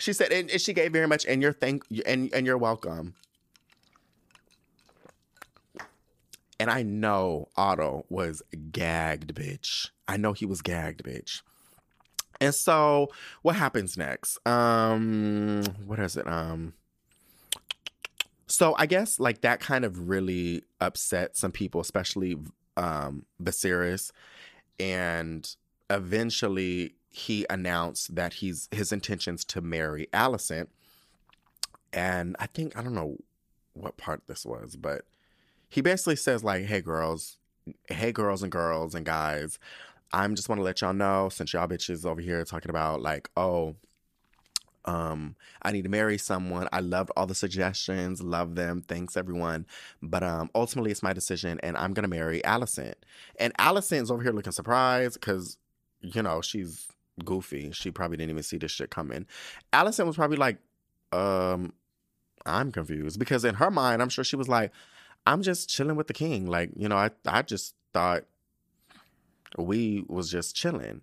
she 0.00 0.12
said, 0.12 0.32
and, 0.32 0.50
and 0.50 0.60
she 0.60 0.72
gave 0.72 0.92
very 0.92 1.06
much, 1.06 1.26
and 1.26 1.42
you're 1.42 1.52
thank 1.52 1.84
and 2.06 2.32
and 2.32 2.46
you're 2.46 2.58
welcome. 2.58 3.14
And 6.58 6.70
I 6.70 6.82
know 6.82 7.48
Otto 7.56 8.04
was 8.10 8.42
gagged, 8.70 9.34
bitch. 9.34 9.90
I 10.06 10.16
know 10.16 10.32
he 10.32 10.44
was 10.44 10.60
gagged, 10.60 11.02
bitch. 11.02 11.42
And 12.40 12.54
so 12.54 13.08
what 13.42 13.56
happens 13.56 13.96
next? 13.96 14.38
Um 14.46 15.62
what 15.86 15.98
is 15.98 16.16
it? 16.16 16.26
Um 16.26 16.74
so 18.46 18.74
I 18.78 18.86
guess 18.86 19.20
like 19.20 19.42
that 19.42 19.60
kind 19.60 19.84
of 19.84 20.08
really 20.08 20.64
upset 20.80 21.36
some 21.36 21.52
people, 21.52 21.80
especially 21.80 22.36
um 22.76 23.24
Viserys. 23.42 24.12
And 24.78 25.48
eventually 25.90 26.94
he 27.10 27.44
announced 27.50 28.14
that 28.14 28.34
he's 28.34 28.68
his 28.70 28.92
intentions 28.92 29.44
to 29.46 29.60
marry 29.60 30.08
Alicent. 30.12 30.68
And 31.92 32.36
I 32.38 32.46
think 32.46 32.76
I 32.76 32.82
don't 32.82 32.94
know 32.94 33.16
what 33.74 33.96
part 33.96 34.22
this 34.26 34.46
was, 34.46 34.76
but 34.76 35.02
he 35.68 35.80
basically 35.80 36.16
says 36.16 36.44
like, 36.44 36.64
"Hey 36.66 36.80
girls, 36.80 37.38
hey 37.88 38.12
girls 38.12 38.42
and 38.42 38.52
girls 38.52 38.94
and 38.94 39.04
guys, 39.04 39.58
I'm 40.12 40.34
just 40.34 40.48
want 40.48 40.58
to 40.58 40.64
let 40.64 40.80
y'all 40.80 40.92
know 40.92 41.28
since 41.28 41.52
y'all 41.52 41.68
bitches 41.68 42.04
over 42.04 42.20
here 42.20 42.44
talking 42.44 42.70
about 42.70 43.00
like, 43.00 43.30
oh, 43.36 43.76
um, 44.86 45.36
I 45.62 45.72
need 45.72 45.82
to 45.82 45.90
marry 45.90 46.18
someone. 46.18 46.68
I 46.72 46.80
loved 46.80 47.10
all 47.16 47.26
the 47.26 47.34
suggestions, 47.34 48.22
love 48.22 48.54
them. 48.54 48.82
Thanks 48.86 49.16
everyone. 49.16 49.66
But 50.02 50.22
um 50.22 50.50
ultimately 50.54 50.90
it's 50.90 51.02
my 51.02 51.12
decision 51.12 51.60
and 51.62 51.76
I'm 51.76 51.92
gonna 51.92 52.08
marry 52.08 52.40
Alicent. 52.42 52.94
And 53.38 53.54
Alicent's 53.58 54.10
over 54.10 54.22
here 54.22 54.32
looking 54.32 54.52
surprised 54.52 55.14
because, 55.14 55.58
you 56.00 56.22
know, 56.22 56.40
she's 56.40 56.88
goofy. 57.24 57.70
She 57.72 57.90
probably 57.90 58.16
didn't 58.16 58.30
even 58.30 58.42
see 58.42 58.58
this 58.58 58.72
shit 58.72 58.90
coming. 58.90 59.26
Alicent 59.72 60.06
was 60.06 60.16
probably 60.16 60.36
like, 60.36 60.58
um, 61.12 61.72
I'm 62.46 62.72
confused. 62.72 63.18
Because 63.18 63.44
in 63.44 63.54
her 63.56 63.70
mind, 63.70 64.02
I'm 64.02 64.08
sure 64.08 64.24
she 64.24 64.36
was 64.36 64.48
like, 64.48 64.72
I'm 65.26 65.42
just 65.42 65.68
chilling 65.68 65.96
with 65.96 66.06
the 66.06 66.14
king. 66.14 66.46
Like, 66.46 66.70
you 66.76 66.88
know, 66.88 66.96
I, 66.96 67.10
I 67.26 67.42
just 67.42 67.74
thought 67.92 68.24
we 69.58 70.04
was 70.08 70.30
just 70.30 70.56
chilling. 70.56 71.02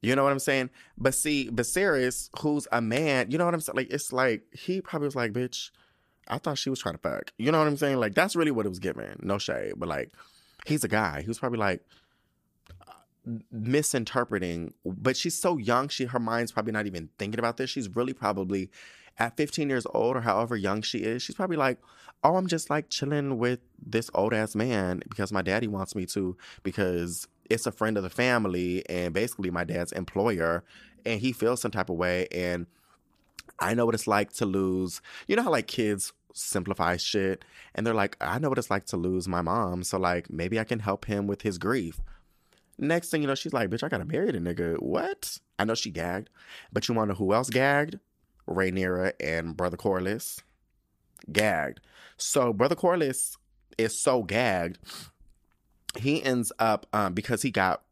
You 0.00 0.14
know 0.14 0.22
what 0.22 0.32
I'm 0.32 0.38
saying? 0.38 0.70
But 0.96 1.14
see, 1.14 1.50
Viserys, 1.50 2.30
who's 2.40 2.68
a 2.70 2.80
man, 2.80 3.30
you 3.30 3.38
know 3.38 3.44
what 3.44 3.54
I'm 3.54 3.60
saying? 3.60 3.76
Like, 3.76 3.92
it's 3.92 4.12
like, 4.12 4.42
he 4.52 4.80
probably 4.80 5.06
was 5.06 5.16
like, 5.16 5.32
bitch, 5.32 5.70
I 6.28 6.38
thought 6.38 6.58
she 6.58 6.70
was 6.70 6.78
trying 6.78 6.94
to 6.94 7.00
fuck. 7.00 7.32
You 7.38 7.50
know 7.50 7.58
what 7.58 7.66
I'm 7.66 7.76
saying? 7.76 7.96
Like, 7.96 8.14
that's 8.14 8.36
really 8.36 8.50
what 8.50 8.66
it 8.66 8.68
was 8.68 8.78
giving. 8.78 9.18
No 9.22 9.38
shade. 9.38 9.72
But 9.76 9.88
like, 9.88 10.12
he's 10.66 10.84
a 10.84 10.88
guy. 10.88 11.22
He 11.22 11.26
was 11.28 11.38
probably 11.38 11.58
like, 11.58 11.84
misinterpreting 13.52 14.72
but 14.84 15.16
she's 15.16 15.38
so 15.38 15.58
young 15.58 15.88
she 15.88 16.06
her 16.06 16.18
mind's 16.18 16.52
probably 16.52 16.72
not 16.72 16.86
even 16.86 17.08
thinking 17.18 17.38
about 17.38 17.56
this 17.56 17.68
she's 17.70 17.94
really 17.94 18.12
probably 18.12 18.70
at 19.18 19.36
15 19.36 19.68
years 19.68 19.86
old 19.92 20.16
or 20.16 20.20
however 20.20 20.56
young 20.56 20.82
she 20.82 20.98
is, 20.98 21.22
she's 21.22 21.34
probably 21.34 21.56
like, 21.56 21.78
oh, 22.22 22.36
I'm 22.36 22.46
just 22.46 22.70
like 22.70 22.88
chilling 22.88 23.38
with 23.38 23.60
this 23.84 24.10
old 24.14 24.32
ass 24.32 24.54
man 24.54 25.02
because 25.08 25.32
my 25.32 25.42
daddy 25.42 25.66
wants 25.66 25.94
me 25.94 26.06
to, 26.06 26.36
because 26.62 27.26
it's 27.50 27.66
a 27.66 27.72
friend 27.72 27.96
of 27.96 28.02
the 28.02 28.10
family 28.10 28.88
and 28.88 29.12
basically 29.12 29.50
my 29.50 29.64
dad's 29.64 29.92
employer 29.92 30.64
and 31.04 31.20
he 31.20 31.32
feels 31.32 31.60
some 31.60 31.70
type 31.70 31.90
of 31.90 31.96
way. 31.96 32.28
And 32.32 32.66
I 33.58 33.74
know 33.74 33.86
what 33.86 33.94
it's 33.94 34.06
like 34.06 34.32
to 34.34 34.46
lose, 34.46 35.00
you 35.26 35.36
know 35.36 35.42
how 35.42 35.50
like 35.50 35.66
kids 35.66 36.12
simplify 36.34 36.96
shit 36.96 37.44
and 37.74 37.84
they're 37.84 37.94
like, 37.94 38.16
I 38.20 38.38
know 38.38 38.48
what 38.48 38.58
it's 38.58 38.70
like 38.70 38.86
to 38.86 38.96
lose 38.96 39.26
my 39.26 39.42
mom. 39.42 39.82
So 39.82 39.98
like 39.98 40.30
maybe 40.30 40.60
I 40.60 40.64
can 40.64 40.80
help 40.80 41.06
him 41.06 41.26
with 41.26 41.42
his 41.42 41.58
grief. 41.58 42.00
Next 42.78 43.10
thing 43.10 43.22
you 43.22 43.28
know, 43.28 43.34
she's 43.34 43.52
like, 43.52 43.70
bitch, 43.70 43.82
I 43.82 43.88
gotta 43.88 44.04
marry 44.04 44.30
the 44.30 44.38
nigga. 44.38 44.80
What? 44.80 45.38
I 45.58 45.64
know 45.64 45.74
she 45.74 45.90
gagged, 45.90 46.30
but 46.72 46.88
you 46.88 46.94
wanna 46.94 47.12
know 47.12 47.18
who 47.18 47.32
else 47.32 47.50
gagged? 47.50 47.98
Rhaenyra 48.48 49.12
and 49.20 49.56
Brother 49.56 49.76
Corlys 49.76 50.42
gagged. 51.30 51.80
So 52.16 52.52
Brother 52.52 52.76
Corlys 52.76 53.36
is 53.76 53.98
so 53.98 54.22
gagged, 54.22 54.78
he 55.96 56.22
ends 56.22 56.52
up 56.58 56.86
um, 56.92 57.14
because 57.14 57.42
he 57.42 57.50
got 57.50 57.82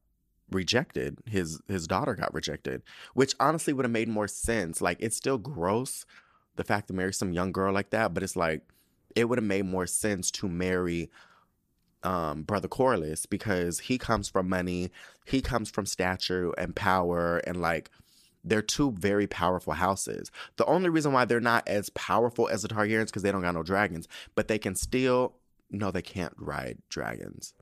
rejected. 0.51 1.18
His 1.26 1.61
his 1.68 1.87
daughter 1.87 2.14
got 2.14 2.34
rejected, 2.34 2.82
which 3.14 3.34
honestly 3.41 3.72
would 3.72 3.84
have 3.84 3.93
made 3.93 4.09
more 4.09 4.28
sense. 4.28 4.80
Like 4.80 4.99
it's 5.01 5.16
still 5.16 5.39
gross 5.39 6.05
the 6.57 6.64
fact 6.64 6.89
to 6.89 6.95
marry 6.95 7.12
some 7.12 7.32
young 7.32 7.53
girl 7.53 7.72
like 7.72 7.91
that, 7.91 8.14
but 8.14 8.22
it's 8.22 8.37
like 8.37 8.62
it 9.14 9.28
would 9.28 9.39
have 9.39 9.45
made 9.45 9.64
more 9.64 9.87
sense 9.87 10.30
to 10.32 10.49
marry 10.49 11.11
um, 12.07 12.42
brother 12.42 12.68
Corlys 12.68 13.28
because 13.28 13.80
he 13.80 13.98
comes 13.98 14.28
from 14.28 14.48
money, 14.48 14.92
he 15.26 15.42
comes 15.42 15.68
from 15.68 15.86
stature 15.86 16.52
and 16.57 16.74
power 16.74 17.38
and 17.38 17.61
like 17.61 17.90
they're 18.44 18.62
two 18.62 18.92
very 18.92 19.26
powerful 19.26 19.72
houses. 19.72 20.30
The 20.57 20.64
only 20.66 20.88
reason 20.88 21.12
why 21.12 21.24
they're 21.24 21.40
not 21.40 21.66
as 21.66 21.90
powerful 21.90 22.48
as 22.48 22.62
the 22.62 22.68
Targaryens 22.68 23.07
because 23.07 23.22
they 23.22 23.32
don't 23.32 23.42
got 23.42 23.54
no 23.57 23.64
dragons, 23.64 24.07
but 24.36 24.46
they 24.46 24.59
can 24.59 24.76
still 24.76 25.34
no, 25.68 25.90
they 25.90 26.02
can't 26.02 26.34
ride 26.38 26.78
dragons. 26.88 27.52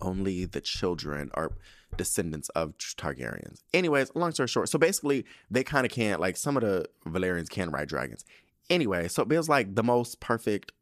Only 0.00 0.46
the 0.46 0.62
children 0.62 1.30
are 1.34 1.52
descendants 1.98 2.48
of 2.50 2.78
Targaryens. 2.78 3.60
Anyways, 3.74 4.10
long 4.14 4.32
story 4.32 4.48
short, 4.48 4.70
so 4.70 4.78
basically 4.78 5.26
they 5.50 5.62
kind 5.62 5.84
of 5.84 5.92
can't 5.92 6.18
like 6.18 6.38
some 6.38 6.56
of 6.56 6.62
the 6.62 6.86
Valyrians 7.06 7.50
can 7.50 7.70
ride 7.70 7.88
dragons. 7.88 8.24
Anyway, 8.70 9.06
so 9.08 9.20
it 9.20 9.28
was 9.28 9.50
like 9.50 9.74
the 9.74 9.82
most 9.82 10.18
perfect 10.18 10.72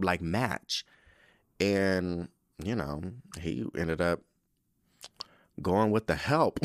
like 0.00 0.20
match. 0.20 0.84
And, 1.60 2.28
you 2.62 2.74
know, 2.74 3.02
he 3.40 3.64
ended 3.76 4.00
up 4.00 4.20
going 5.60 5.90
with 5.90 6.06
the 6.06 6.14
help. 6.14 6.60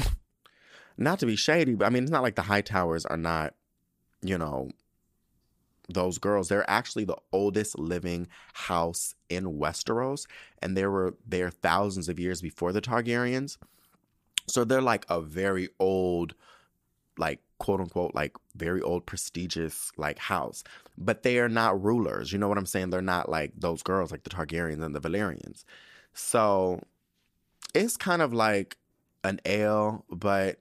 not 0.98 1.20
to 1.20 1.26
be 1.26 1.36
shady, 1.36 1.76
but 1.76 1.86
I 1.86 1.90
mean, 1.90 2.04
it's 2.04 2.12
not 2.12 2.24
like 2.24 2.36
the 2.36 2.44
Hightowers 2.44 3.06
are 3.10 3.18
not, 3.18 3.56
you 4.22 4.38
know, 4.38 4.70
those 5.90 6.18
girls. 6.18 6.48
They're 6.48 6.70
actually 6.70 7.06
the 7.06 7.18
oldest 7.32 7.78
living 7.78 8.28
house 8.54 9.16
in 9.30 9.58
Westeros, 9.58 10.26
and 10.62 10.78
they 10.78 10.86
were 10.86 11.16
there 11.26 11.50
thousands 11.50 12.10
of 12.10 12.20
years 12.20 12.42
before 12.42 12.72
the 12.72 12.82
Targaryens. 12.82 13.58
So 14.48 14.64
they're 14.64 14.82
like 14.82 15.06
a 15.10 15.22
very 15.22 15.70
old, 15.80 16.36
like 17.18 17.40
quote 17.64 17.80
unquote, 17.80 18.14
like 18.14 18.36
very 18.56 18.82
old, 18.82 19.06
prestigious 19.06 19.92
like 19.96 20.20
house. 20.20 20.66
But 20.98 21.24
they 21.24 21.40
are 21.40 21.48
not 21.48 21.82
rulers. 21.82 22.34
You 22.34 22.38
know 22.38 22.50
what 22.50 22.58
I'm 22.58 22.66
saying? 22.66 22.90
They're 22.90 23.02
not 23.02 23.30
like 23.30 23.54
those 23.56 23.82
girls, 23.82 24.12
like 24.12 24.24
the 24.24 24.30
Targaryens 24.30 24.84
and 24.84 24.94
the 24.94 25.00
Valyrians. 25.00 25.64
So 26.14 26.82
it's 27.74 27.96
kind 27.96 28.22
of 28.22 28.34
like 28.34 28.78
an 29.24 29.40
ale, 29.46 30.04
but 30.10 30.60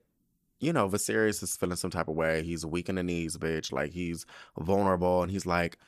you 0.61 0.73
know, 0.73 0.89
Viserys 0.89 1.43
is 1.43 1.57
feeling 1.57 1.77
some 1.77 1.91
type 1.91 2.07
of 2.07 2.15
way. 2.15 2.45
He's 2.45 2.65
weak 2.65 2.89
in 2.89 2.95
the 2.95 3.03
knees, 3.03 3.37
bitch. 3.37 3.73
Like 3.73 3.91
he's 3.91 4.25
vulnerable, 4.57 5.23
and 5.23 5.31
he's 5.33 5.45
like, 5.45 5.79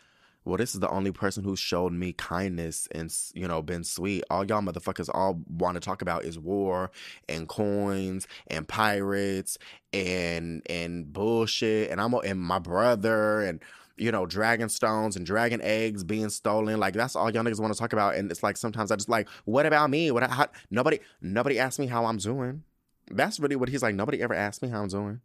"Well, 0.44 0.56
this 0.56 0.74
is 0.74 0.80
the 0.80 0.88
only 0.90 1.12
person 1.12 1.44
who's 1.44 1.58
showed 1.58 1.92
me 1.92 2.12
kindness 2.12 2.88
and 2.92 3.14
you 3.34 3.48
know 3.48 3.62
been 3.62 3.84
sweet. 3.84 4.24
All 4.30 4.44
y'all 4.44 4.62
motherfuckers 4.62 5.08
all 5.12 5.40
want 5.48 5.76
to 5.76 5.80
talk 5.80 6.02
about 6.02 6.24
is 6.24 6.38
war 6.38 6.90
and 7.28 7.48
coins 7.48 8.26
and 8.48 8.66
pirates 8.68 9.58
and 9.92 10.62
and 10.68 11.12
bullshit. 11.12 11.90
And 11.90 12.00
I'm 12.00 12.14
and 12.14 12.40
my 12.40 12.58
brother 12.58 13.42
and." 13.42 13.60
you 13.96 14.10
know, 14.10 14.26
dragon 14.26 14.68
stones 14.68 15.16
and 15.16 15.24
dragon 15.24 15.60
eggs 15.62 16.02
being 16.02 16.28
stolen. 16.28 16.80
Like 16.80 16.94
that's 16.94 17.14
all 17.14 17.30
y'all 17.30 17.44
niggas 17.44 17.60
want 17.60 17.72
to 17.72 17.78
talk 17.78 17.92
about. 17.92 18.16
And 18.16 18.30
it's 18.30 18.42
like 18.42 18.56
sometimes 18.56 18.90
I 18.90 18.96
just 18.96 19.08
like, 19.08 19.28
what 19.44 19.66
about 19.66 19.90
me? 19.90 20.10
What? 20.10 20.28
How, 20.28 20.48
nobody, 20.70 20.98
nobody 21.20 21.58
asked 21.58 21.78
me 21.78 21.86
how 21.86 22.06
I'm 22.06 22.16
doing. 22.16 22.64
That's 23.10 23.38
really 23.38 23.56
what 23.56 23.68
he's 23.68 23.82
like. 23.82 23.94
Nobody 23.94 24.20
ever 24.22 24.34
asked 24.34 24.62
me 24.62 24.68
how 24.68 24.82
I'm 24.82 24.88
doing. 24.88 25.20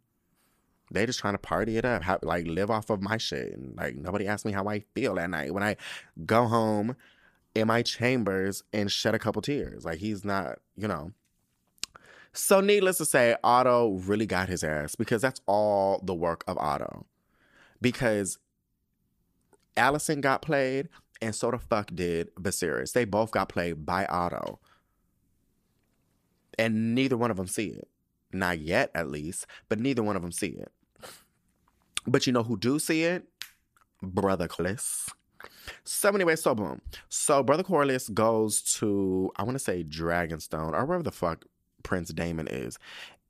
They 0.90 1.06
just 1.06 1.20
trying 1.20 1.34
to 1.34 1.38
party 1.38 1.76
it 1.76 1.84
up, 1.84 2.02
like 2.22 2.46
live 2.46 2.70
off 2.70 2.90
of 2.90 3.00
my 3.00 3.16
shit. 3.16 3.52
And 3.52 3.76
like 3.76 3.96
nobody 3.96 4.26
asked 4.26 4.44
me 4.44 4.52
how 4.52 4.68
I 4.68 4.80
feel 4.94 5.18
at 5.18 5.30
night 5.30 5.54
when 5.54 5.62
I 5.62 5.76
go 6.26 6.46
home 6.46 6.96
in 7.54 7.68
my 7.68 7.82
chambers 7.82 8.62
and 8.72 8.90
shed 8.90 9.14
a 9.14 9.18
couple 9.18 9.42
tears. 9.42 9.84
Like 9.84 9.98
he's 9.98 10.24
not, 10.24 10.58
you 10.76 10.88
know. 10.88 11.12
So 12.32 12.60
needless 12.60 12.98
to 12.98 13.04
say, 13.04 13.36
Otto 13.42 13.98
really 14.06 14.26
got 14.26 14.48
his 14.48 14.62
ass 14.62 14.94
because 14.94 15.22
that's 15.22 15.40
all 15.46 16.00
the 16.04 16.14
work 16.14 16.44
of 16.46 16.56
Otto. 16.58 17.06
Because 17.80 18.38
Alicent 19.76 20.20
got 20.20 20.42
played, 20.42 20.88
and 21.20 21.34
so 21.34 21.50
the 21.50 21.58
fuck 21.58 21.90
did 21.94 22.34
Viserys. 22.36 22.92
They 22.92 23.04
both 23.04 23.30
got 23.30 23.48
played 23.48 23.84
by 23.84 24.06
Otto. 24.06 24.60
And 26.58 26.94
neither 26.94 27.16
one 27.16 27.30
of 27.30 27.36
them 27.36 27.46
see 27.46 27.68
it. 27.68 27.88
Not 28.32 28.60
yet, 28.60 28.90
at 28.94 29.10
least, 29.10 29.46
but 29.68 29.80
neither 29.80 30.02
one 30.02 30.14
of 30.14 30.22
them 30.22 30.32
see 30.32 30.48
it. 30.48 30.70
But 32.06 32.26
you 32.26 32.32
know 32.32 32.42
who 32.42 32.56
do 32.56 32.78
see 32.78 33.04
it? 33.04 33.24
Brother 34.02 34.48
Corlys. 34.48 35.08
So 35.84 36.08
anyway, 36.10 36.36
so 36.36 36.54
boom. 36.54 36.80
So 37.08 37.42
Brother 37.42 37.62
Corlys 37.62 38.12
goes 38.12 38.62
to, 38.78 39.30
I 39.36 39.42
want 39.42 39.54
to 39.54 39.64
say 39.64 39.84
Dragonstone 39.84 40.72
or 40.72 40.84
wherever 40.84 41.02
the 41.02 41.12
fuck 41.12 41.44
Prince 41.82 42.10
Daemon 42.10 42.48
is. 42.48 42.78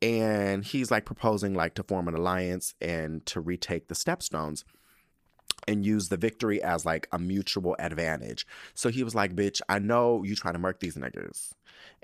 And 0.02 0.64
he's 0.64 0.90
like 0.90 1.04
proposing 1.04 1.54
like 1.54 1.74
to 1.74 1.82
form 1.82 2.08
an 2.08 2.14
alliance 2.14 2.74
and 2.80 3.24
to 3.26 3.40
retake 3.40 3.88
the 3.88 3.94
stepstones 3.94 4.64
and 5.68 5.84
use 5.84 6.08
the 6.08 6.16
victory 6.16 6.62
as 6.62 6.86
like 6.86 7.06
a 7.12 7.18
mutual 7.18 7.76
advantage. 7.78 8.46
So 8.74 8.88
he 8.88 9.04
was 9.04 9.14
like, 9.14 9.36
bitch, 9.36 9.60
I 9.68 9.78
know 9.78 10.22
you 10.22 10.34
trying 10.34 10.54
to 10.54 10.60
murk 10.60 10.80
these 10.80 10.96
niggas. 10.96 11.52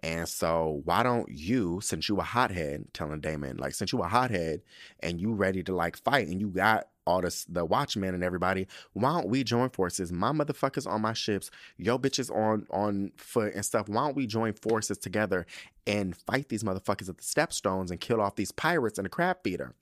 And 0.01 0.29
so 0.29 0.83
why 0.85 1.03
don't 1.03 1.29
you, 1.29 1.81
since 1.83 2.09
you 2.09 2.18
a 2.18 2.22
hothead, 2.22 2.85
telling 2.93 3.20
Daemon, 3.20 3.57
like 3.57 3.74
since 3.74 3.93
you 3.93 4.03
a 4.03 4.09
hothead 4.09 4.62
and 5.01 5.20
you 5.20 5.33
ready 5.33 5.62
to 5.64 5.74
like 5.74 5.97
fight 5.97 6.29
and 6.29 6.41
you 6.41 6.49
got 6.49 6.89
all 7.07 7.20
this 7.20 7.45
the 7.45 7.64
watchmen 7.64 8.14
and 8.14 8.24
everybody, 8.24 8.66
why 8.93 9.12
don't 9.12 9.29
we 9.29 9.45
join 9.45 9.70
forces? 9.70 10.12
My 10.12 10.33
motherfuckers 10.33 10.87
on 10.87 11.03
my 11.03 11.12
ships, 11.12 11.51
yo 11.79 11.99
bitches 11.99 12.35
on 12.35 12.66
on 12.70 13.12
foot 13.16 13.55
and 13.55 13.64
stuff. 13.64 13.89
Why 13.89 14.07
don't 14.07 14.16
we 14.16 14.27
join 14.27 14.53
forces 14.53 14.99
together 14.99 15.47
and 15.87 16.16
fight 16.16 16.49
these 16.49 16.64
motherfuckers 16.64 17.09
at 17.09 17.18
the 17.18 17.24
stepstones 17.24 17.91
and 17.91 18.01
kill 18.01 18.20
off 18.20 18.37
these 18.37 18.53
pirates 18.53 18.99
and 18.99 19.07
the 19.07 19.11
crab 19.11 19.39
feeder? 19.43 19.74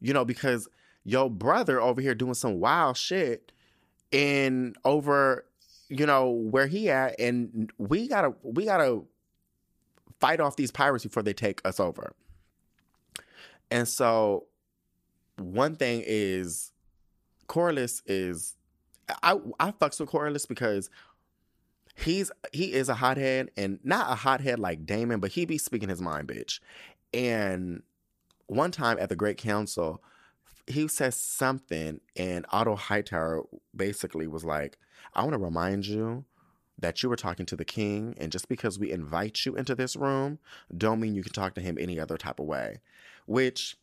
You 0.00 0.14
know, 0.14 0.24
because 0.24 0.68
your 1.04 1.30
brother 1.30 1.80
over 1.80 2.00
here 2.00 2.14
doing 2.14 2.34
some 2.34 2.60
wild 2.60 2.96
shit 2.96 3.52
and 4.12 4.76
over 4.84 5.44
you 5.88 6.06
know 6.06 6.30
where 6.30 6.66
he 6.66 6.90
at 6.90 7.18
and 7.20 7.70
we 7.78 8.08
gotta 8.08 8.34
we 8.42 8.64
gotta 8.64 9.02
fight 10.24 10.40
off 10.40 10.56
these 10.56 10.70
pirates 10.70 11.04
before 11.04 11.22
they 11.22 11.32
take 11.32 11.60
us 11.64 11.78
over 11.78 12.14
and 13.70 13.88
so 13.88 14.46
one 15.36 15.74
thing 15.74 16.02
is 16.06 16.72
Corlys 17.48 18.02
is 18.06 18.54
I 19.22 19.38
I 19.60 19.70
fucks 19.72 20.00
with 20.00 20.10
Corlys 20.10 20.48
because 20.48 20.90
he's 21.94 22.30
he 22.52 22.72
is 22.72 22.88
a 22.88 22.94
hothead 22.94 23.50
and 23.56 23.78
not 23.84 24.10
a 24.10 24.14
hothead 24.14 24.58
like 24.58 24.86
Daemon, 24.86 25.20
but 25.20 25.32
he 25.32 25.44
be 25.44 25.58
speaking 25.58 25.88
his 25.88 26.00
mind, 26.00 26.28
bitch. 26.28 26.60
And 27.12 27.82
one 28.46 28.70
time 28.70 28.98
at 28.98 29.08
the 29.08 29.16
Great 29.16 29.38
Council, 29.38 30.02
he 30.66 30.88
says 30.88 31.14
something, 31.16 32.00
and 32.16 32.46
Otto 32.50 32.76
Hightower 32.76 33.44
basically 33.74 34.26
was 34.26 34.44
like, 34.44 34.78
I 35.14 35.22
want 35.22 35.34
to 35.34 35.38
remind 35.38 35.86
you 35.86 36.24
that 36.84 37.02
you 37.02 37.08
were 37.08 37.16
talking 37.16 37.46
to 37.46 37.56
the 37.56 37.64
king, 37.64 38.14
and 38.18 38.30
just 38.30 38.46
because 38.46 38.78
we 38.78 38.92
invite 38.92 39.46
you 39.46 39.56
into 39.56 39.74
this 39.74 39.96
room, 39.96 40.38
don't 40.76 41.00
mean 41.00 41.14
you 41.14 41.22
can 41.22 41.32
talk 41.32 41.54
to 41.54 41.62
him 41.62 41.78
any 41.80 41.98
other 41.98 42.18
type 42.18 42.38
of 42.38 42.44
way. 42.44 42.80
Which 43.24 43.78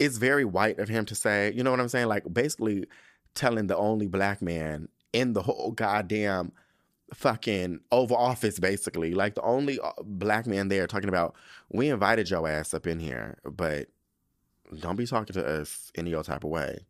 is 0.00 0.18
very 0.18 0.44
white 0.44 0.80
of 0.80 0.88
him 0.88 1.04
to 1.04 1.14
say, 1.14 1.52
you 1.54 1.62
know 1.62 1.70
what 1.70 1.78
I'm 1.78 1.88
saying? 1.88 2.08
Like 2.08 2.24
basically 2.32 2.86
telling 3.36 3.68
the 3.68 3.76
only 3.76 4.08
black 4.08 4.42
man 4.42 4.88
in 5.12 5.34
the 5.34 5.42
whole 5.42 5.70
goddamn 5.70 6.50
fucking 7.14 7.78
Oval 7.92 8.16
Office, 8.16 8.58
basically. 8.58 9.14
Like 9.14 9.36
the 9.36 9.42
only 9.42 9.78
uh, 9.78 9.92
black 10.02 10.48
man 10.48 10.66
there 10.66 10.88
talking 10.88 11.08
about, 11.08 11.36
we 11.70 11.90
invited 11.90 12.28
your 12.28 12.48
ass 12.48 12.74
up 12.74 12.88
in 12.88 12.98
here, 12.98 13.38
but 13.44 13.86
don't 14.80 14.96
be 14.96 15.06
talking 15.06 15.34
to 15.34 15.46
us 15.46 15.92
any 15.94 16.12
other 16.12 16.24
type 16.24 16.42
of 16.42 16.50
way. 16.50 16.80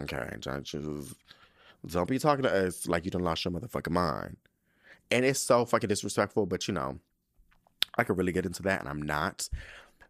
Okay, 0.00 0.26
don't 1.88 2.08
be 2.08 2.18
talking 2.18 2.42
to 2.42 2.66
us 2.66 2.88
like 2.88 3.04
you 3.04 3.12
done 3.12 3.22
lost 3.22 3.44
your 3.44 3.52
motherfucking 3.52 3.92
mind. 3.92 4.36
And 5.10 5.24
it's 5.24 5.40
so 5.40 5.64
fucking 5.64 5.88
disrespectful, 5.88 6.46
but 6.46 6.66
you 6.66 6.74
know, 6.74 6.98
I 7.96 8.04
could 8.04 8.18
really 8.18 8.32
get 8.32 8.46
into 8.46 8.62
that, 8.64 8.80
and 8.80 8.88
I'm 8.88 9.02
not. 9.02 9.48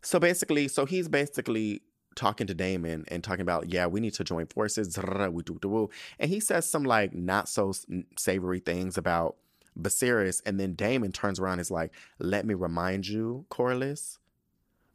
So 0.02 0.18
basically, 0.18 0.68
so 0.68 0.86
he's 0.86 1.08
basically 1.08 1.82
talking 2.14 2.46
to 2.46 2.54
Daemon 2.54 3.04
and 3.08 3.22
talking 3.22 3.42
about, 3.42 3.70
yeah, 3.70 3.86
we 3.86 4.00
need 4.00 4.14
to 4.14 4.24
join 4.24 4.46
forces. 4.46 4.96
And 4.98 6.00
he 6.20 6.40
says 6.40 6.68
some 6.68 6.84
like 6.84 7.14
not 7.14 7.48
so 7.48 7.72
savory 8.18 8.60
things 8.60 8.96
about 8.98 9.36
Viserys. 9.78 10.40
And 10.46 10.58
then 10.58 10.74
Daemon 10.74 11.12
turns 11.12 11.38
around 11.38 11.54
and 11.54 11.60
is 11.60 11.70
like, 11.70 11.92
let 12.18 12.46
me 12.46 12.54
remind 12.54 13.06
you, 13.06 13.44
Corlys, 13.50 14.18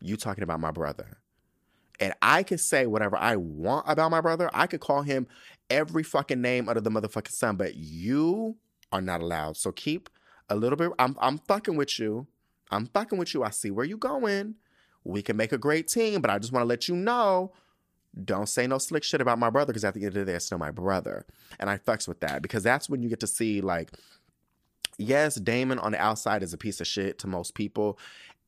you 0.01 0.17
talking 0.17 0.43
about 0.43 0.59
my 0.59 0.71
brother. 0.71 1.19
And 1.99 2.13
I 2.21 2.41
could 2.41 2.59
say 2.59 2.87
whatever 2.87 3.15
I 3.15 3.35
want 3.35 3.85
about 3.87 4.09
my 4.09 4.21
brother. 4.21 4.49
I 4.53 4.65
could 4.65 4.79
call 4.79 5.03
him 5.03 5.27
every 5.69 6.01
fucking 6.01 6.41
name 6.41 6.67
under 6.67 6.81
the 6.81 6.89
motherfucking 6.89 7.31
sun, 7.31 7.57
but 7.57 7.75
you 7.75 8.57
are 8.91 9.01
not 9.01 9.21
allowed. 9.21 9.57
So 9.57 9.71
keep 9.71 10.09
a 10.49 10.55
little 10.55 10.77
bit. 10.77 10.91
I'm 10.99 11.15
I'm 11.19 11.37
fucking 11.39 11.75
with 11.75 11.99
you. 11.99 12.27
I'm 12.69 12.87
fucking 12.87 13.17
with 13.17 13.33
you. 13.33 13.43
I 13.43 13.49
see 13.49 13.71
where 13.71 13.85
you 13.85 13.97
going. 13.97 14.55
We 15.03 15.21
can 15.21 15.35
make 15.35 15.51
a 15.51 15.57
great 15.57 15.87
team, 15.87 16.21
but 16.21 16.29
I 16.29 16.37
just 16.37 16.53
want 16.53 16.63
to 16.63 16.67
let 16.67 16.87
you 16.87 16.95
know 16.95 17.51
don't 18.25 18.49
say 18.49 18.67
no 18.67 18.77
slick 18.77 19.03
shit 19.03 19.21
about 19.21 19.39
my 19.39 19.49
brother 19.49 19.71
because 19.71 19.85
at 19.85 19.93
the 19.93 20.01
end 20.01 20.09
of 20.09 20.13
the 20.25 20.25
day, 20.25 20.35
it's 20.35 20.45
still 20.45 20.57
my 20.57 20.71
brother. 20.71 21.25
And 21.59 21.69
I 21.69 21.77
fucks 21.77 22.07
with 22.07 22.19
that 22.21 22.41
because 22.41 22.63
that's 22.63 22.89
when 22.89 23.01
you 23.01 23.09
get 23.09 23.21
to 23.21 23.27
see, 23.27 23.61
like, 23.61 23.91
yes, 24.97 25.35
Daemon 25.35 25.79
on 25.79 25.93
the 25.93 26.01
outside 26.01 26.43
is 26.43 26.53
a 26.53 26.57
piece 26.57 26.81
of 26.81 26.87
shit 26.87 27.19
to 27.19 27.27
most 27.27 27.55
people. 27.55 27.97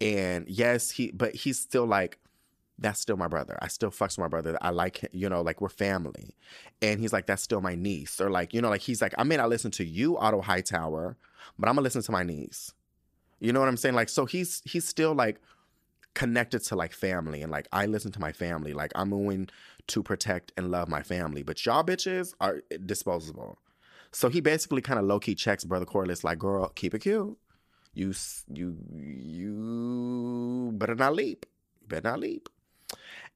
And 0.01 0.47
yes, 0.49 0.91
he, 0.91 1.11
but 1.11 1.35
he's 1.35 1.59
still 1.59 1.85
like, 1.85 2.19
that's 2.83 2.99
still 2.99 3.17
my 3.17 3.27
brother. 3.27 3.57
I 3.61 3.69
still 3.69 3.89
fucks 3.89 4.17
with 4.17 4.19
my 4.19 4.27
brother. 4.27 4.57
I 4.61 4.69
like, 4.69 5.07
you 5.13 5.29
know, 5.29 5.41
like 5.41 5.61
we're 5.61 5.69
family. 5.69 6.35
And 6.81 6.99
he's 6.99 7.13
like, 7.13 7.25
that's 7.25 7.41
still 7.41 7.61
my 7.61 7.75
niece. 7.75 8.21
Or 8.21 8.29
like, 8.29 8.53
you 8.53 8.61
know, 8.61 8.69
like 8.69 8.81
he's 8.81 9.01
like, 9.01 9.15
I 9.17 9.23
may 9.23 9.37
not 9.37 9.49
listen 9.49 9.71
to 9.71 9.85
you, 9.85 10.17
Otto 10.17 10.41
Hightower, 10.41 11.17
but 11.57 11.69
I'm 11.69 11.75
gonna 11.75 11.83
listen 11.83 12.03
to 12.03 12.11
my 12.11 12.23
niece. 12.23 12.73
You 13.39 13.53
know 13.53 13.59
what 13.61 13.69
I'm 13.69 13.77
saying? 13.77 13.95
Like, 13.95 14.09
so 14.09 14.25
he's 14.25 14.61
he's 14.65 14.87
still 14.87 15.15
like 15.15 15.41
connected 16.13 16.59
to 16.59 16.75
like 16.75 16.93
family 16.93 17.41
and 17.41 17.51
like 17.51 17.67
I 17.71 17.85
listen 17.87 18.11
to 18.11 18.21
my 18.21 18.31
family. 18.31 18.73
Like 18.73 18.91
I'm 18.95 19.09
going 19.09 19.49
to 19.87 20.03
protect 20.03 20.51
and 20.57 20.69
love 20.69 20.87
my 20.89 21.01
family. 21.03 21.43
But 21.43 21.65
y'all 21.65 21.83
bitches 21.83 22.33
are 22.39 22.61
disposable. 22.85 23.57
So 24.11 24.29
he 24.29 24.41
basically 24.41 24.81
kind 24.81 24.99
of 24.99 25.05
low 25.05 25.19
key 25.19 25.35
checks 25.35 25.63
Brother 25.63 25.85
Corlys 25.85 26.23
like, 26.23 26.39
girl, 26.39 26.69
keep 26.69 26.93
it 26.93 26.99
cute. 26.99 27.37
You 27.93 28.13
you 28.51 28.77
you 28.91 30.71
better 30.75 30.95
not 30.95 31.15
leap. 31.15 31.45
better 31.87 32.09
not 32.09 32.19
leap. 32.19 32.49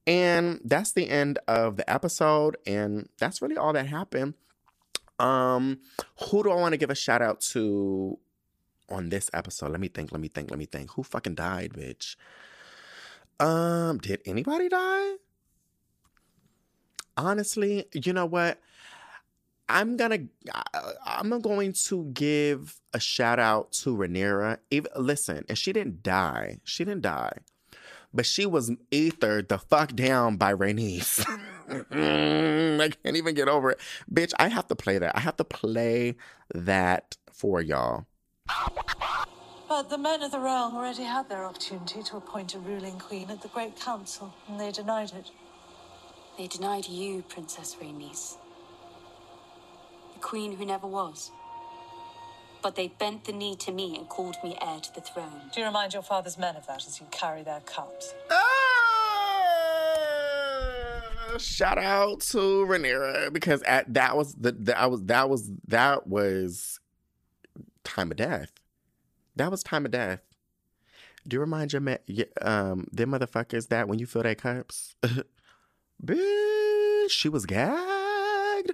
And 0.07 0.61
that's 0.63 0.93
the 0.93 1.09
end 1.09 1.37
of 1.47 1.75
the 1.75 1.87
episode. 1.89 2.55
And 2.65 3.09
that's 3.19 3.41
really 3.41 3.57
all 3.57 3.73
that 3.73 3.87
happened. 3.87 4.35
Um, 5.19 5.79
who 6.29 6.43
do 6.43 6.51
I 6.51 6.55
want 6.55 6.73
to 6.73 6.77
give 6.77 6.89
a 6.89 6.95
shout 6.95 7.21
out 7.21 7.41
to 7.51 8.17
on 8.89 9.09
this 9.09 9.29
episode? 9.33 9.71
Let 9.71 9.81
me 9.81 9.89
think, 9.89 10.11
let 10.13 10.21
me 10.21 10.29
think, 10.29 10.49
let 10.49 10.57
me 10.57 10.65
think. 10.65 10.91
Who 10.91 11.03
fucking 11.03 11.35
died, 11.35 11.73
bitch? 11.73 12.15
Um, 13.39 13.97
did 13.97 14.21
anybody 14.25 14.69
die? 14.69 15.15
Honestly, 17.17 17.85
you 17.93 18.13
know 18.13 18.25
what? 18.25 18.59
I'm 19.69 19.97
gonna 19.97 20.19
I'm 21.05 21.41
going 21.41 21.73
to 21.87 22.05
give 22.13 22.79
a 22.93 22.99
shout 22.99 23.39
out 23.39 23.73
to 23.73 23.95
Rhaenyra. 23.95 24.59
Even 24.71 24.91
listen, 24.95 25.43
and 25.49 25.57
she 25.57 25.73
didn't 25.73 26.03
die. 26.03 26.59
She 26.63 26.85
didn't 26.85 27.01
die, 27.01 27.39
but 28.13 28.25
she 28.25 28.45
was 28.45 28.71
ethered 28.91 29.49
the 29.49 29.57
fuck 29.57 29.95
down 29.95 30.37
by 30.37 30.53
Rhaenys. 30.53 31.25
I 32.79 32.89
can't 32.89 33.17
even 33.17 33.35
get 33.35 33.47
over 33.47 33.71
it, 33.71 33.79
bitch. 34.11 34.33
I 34.39 34.47
have 34.47 34.67
to 34.67 34.75
play 34.75 34.97
that. 34.97 35.15
I 35.15 35.19
have 35.19 35.37
to 35.37 35.43
play 35.43 36.15
that 36.53 37.17
for 37.31 37.61
y'all. 37.61 38.05
But 39.67 39.89
the 39.89 39.97
men 39.97 40.23
of 40.23 40.31
the 40.31 40.39
realm 40.39 40.75
already 40.75 41.03
had 41.03 41.27
their 41.27 41.43
opportunity 41.43 42.01
to 42.01 42.17
appoint 42.17 42.55
a 42.55 42.59
ruling 42.59 42.97
queen 42.97 43.29
at 43.29 43.41
the 43.41 43.49
Great 43.49 43.75
Council, 43.79 44.33
and 44.47 44.59
they 44.59 44.71
denied 44.71 45.11
it. 45.11 45.29
They 46.37 46.47
denied 46.47 46.87
you, 46.87 47.23
Princess 47.23 47.75
Rhaenys. 47.81 48.37
The 50.13 50.19
queen 50.19 50.55
who 50.55 50.65
never 50.65 50.87
was. 50.87 51.31
But 52.61 52.75
they 52.75 52.87
bent 52.87 53.25
the 53.25 53.31
knee 53.31 53.55
to 53.57 53.71
me 53.71 53.97
and 53.97 54.09
called 54.09 54.35
me 54.43 54.57
heir 54.61 54.79
to 54.79 54.93
the 54.93 55.01
throne. 55.01 55.41
Do 55.53 55.61
you 55.61 55.65
remind 55.67 55.93
your 55.93 56.01
father's 56.03 56.37
men 56.37 56.55
of 56.55 56.65
that 56.67 56.85
as 56.87 56.99
you 56.99 57.07
carry 57.11 57.43
their 57.43 57.61
cups? 57.61 58.13
Ah! 58.31 58.67
shout 61.39 61.77
out 61.77 62.21
to 62.21 62.37
Rhaenyra 62.37 63.31
because 63.31 63.61
at 63.63 63.93
that 63.93 64.17
was 64.17 64.33
the 64.35 64.51
that 64.51 64.89
was 64.89 65.03
that 65.05 65.29
was 65.29 65.51
that 65.67 66.07
was 66.07 66.79
time 67.83 68.11
of 68.11 68.17
death. 68.17 68.51
That 69.35 69.51
was 69.51 69.63
time 69.63 69.85
of 69.85 69.91
death. 69.91 70.21
Do 71.27 71.35
you 71.35 71.41
remind 71.41 71.73
your, 71.73 71.81
um 72.41 72.87
them 72.91 73.11
motherfuckers 73.11 73.67
that 73.69 73.87
when 73.87 73.99
you 73.99 74.05
fill 74.05 74.23
their 74.23 74.35
cups, 74.35 74.95
bitch, 76.03 77.09
she 77.09 77.29
was 77.29 77.45
gagged. 77.45 78.71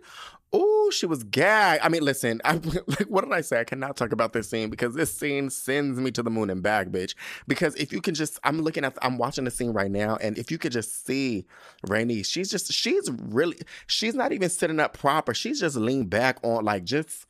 Oh, 0.55 0.91
she 0.91 1.07
was 1.07 1.23
gagged. 1.23 1.83
I 1.83 1.89
mean, 1.89 2.03
listen, 2.03 2.39
I 2.45 2.53
like 2.87 3.07
what 3.07 3.23
did 3.23 3.33
I 3.33 3.41
say? 3.41 3.59
I 3.59 3.63
cannot 3.63 3.97
talk 3.97 4.11
about 4.11 4.33
this 4.33 4.49
scene 4.49 4.69
because 4.69 4.93
this 4.93 5.11
scene 5.11 5.49
sends 5.49 5.99
me 5.99 6.11
to 6.11 6.21
the 6.21 6.29
moon 6.29 6.51
and 6.51 6.61
back, 6.61 6.89
bitch. 6.89 7.15
Because 7.47 7.75
if 7.75 7.91
you 7.91 8.01
can 8.01 8.13
just, 8.13 8.39
I'm 8.43 8.61
looking 8.61 8.85
at, 8.85 8.95
I'm 9.01 9.17
watching 9.17 9.45
the 9.45 9.51
scene 9.51 9.71
right 9.71 9.89
now, 9.89 10.17
and 10.21 10.37
if 10.37 10.51
you 10.51 10.59
could 10.59 10.71
just 10.71 11.05
see 11.05 11.45
Rainey, 11.87 12.21
she's 12.23 12.51
just, 12.51 12.71
she's 12.71 13.09
really, 13.11 13.57
she's 13.87 14.13
not 14.13 14.31
even 14.31 14.49
sitting 14.49 14.79
up 14.79 14.95
proper. 14.95 15.33
She's 15.33 15.59
just 15.59 15.75
leaned 15.75 16.11
back 16.11 16.37
on, 16.43 16.63
like, 16.63 16.83
just 16.83 17.25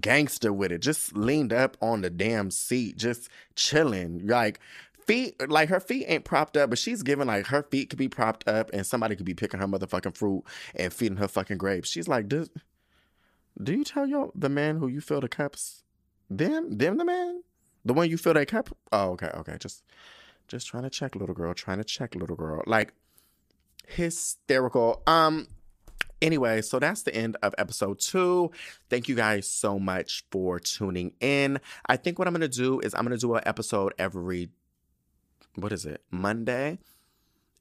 gangster 0.00 0.52
with 0.52 0.72
it, 0.72 0.80
just 0.80 1.16
leaned 1.16 1.52
up 1.52 1.76
on 1.80 2.02
the 2.02 2.10
damn 2.10 2.50
seat, 2.50 2.96
just 2.96 3.28
chilling, 3.54 4.26
like 4.26 4.60
feet, 5.08 5.50
like 5.50 5.70
her 5.70 5.80
feet 5.80 6.04
ain't 6.06 6.24
propped 6.24 6.56
up, 6.56 6.70
but 6.70 6.78
she's 6.78 7.02
giving 7.02 7.26
like 7.26 7.46
her 7.46 7.62
feet 7.64 7.90
could 7.90 7.98
be 7.98 8.08
propped 8.08 8.46
up 8.46 8.70
and 8.72 8.86
somebody 8.86 9.16
could 9.16 9.26
be 9.26 9.34
picking 9.34 9.58
her 9.58 9.66
motherfucking 9.66 10.16
fruit 10.16 10.44
and 10.76 10.92
feeding 10.92 11.16
her 11.16 11.26
fucking 11.26 11.58
grapes. 11.58 11.88
She's 11.88 12.06
like, 12.06 12.28
do, 12.28 12.46
do 13.60 13.72
you 13.72 13.84
tell 13.84 14.06
your 14.06 14.30
the 14.34 14.48
man 14.48 14.78
who 14.78 14.86
you 14.86 15.00
fill 15.00 15.20
the 15.20 15.28
cups? 15.28 15.82
Them? 16.30 16.76
Them 16.78 16.98
the 16.98 17.04
man? 17.04 17.42
The 17.84 17.94
one 17.94 18.10
you 18.10 18.18
fill 18.18 18.34
that 18.34 18.48
cup? 18.48 18.76
Oh, 18.92 19.10
okay, 19.12 19.30
okay. 19.34 19.56
Just 19.58 19.82
just 20.46 20.66
trying 20.66 20.84
to 20.84 20.90
check, 20.90 21.16
little 21.16 21.34
girl. 21.34 21.54
Trying 21.54 21.78
to 21.78 21.84
check, 21.84 22.14
little 22.14 22.36
girl. 22.36 22.62
Like 22.66 22.92
hysterical. 23.86 25.02
Um, 25.06 25.48
Anyway, 26.20 26.60
so 26.62 26.80
that's 26.80 27.02
the 27.04 27.14
end 27.14 27.36
of 27.42 27.54
episode 27.58 28.00
two. 28.00 28.50
Thank 28.90 29.08
you 29.08 29.14
guys 29.14 29.46
so 29.46 29.78
much 29.78 30.24
for 30.32 30.58
tuning 30.58 31.12
in. 31.20 31.60
I 31.86 31.96
think 31.96 32.18
what 32.18 32.26
I'm 32.26 32.34
gonna 32.34 32.48
do 32.48 32.80
is 32.80 32.92
I'm 32.92 33.04
gonna 33.04 33.16
do 33.16 33.36
an 33.36 33.42
episode 33.46 33.94
every 33.98 34.50
what 35.60 35.72
is 35.72 35.84
it, 35.84 36.02
Monday, 36.10 36.78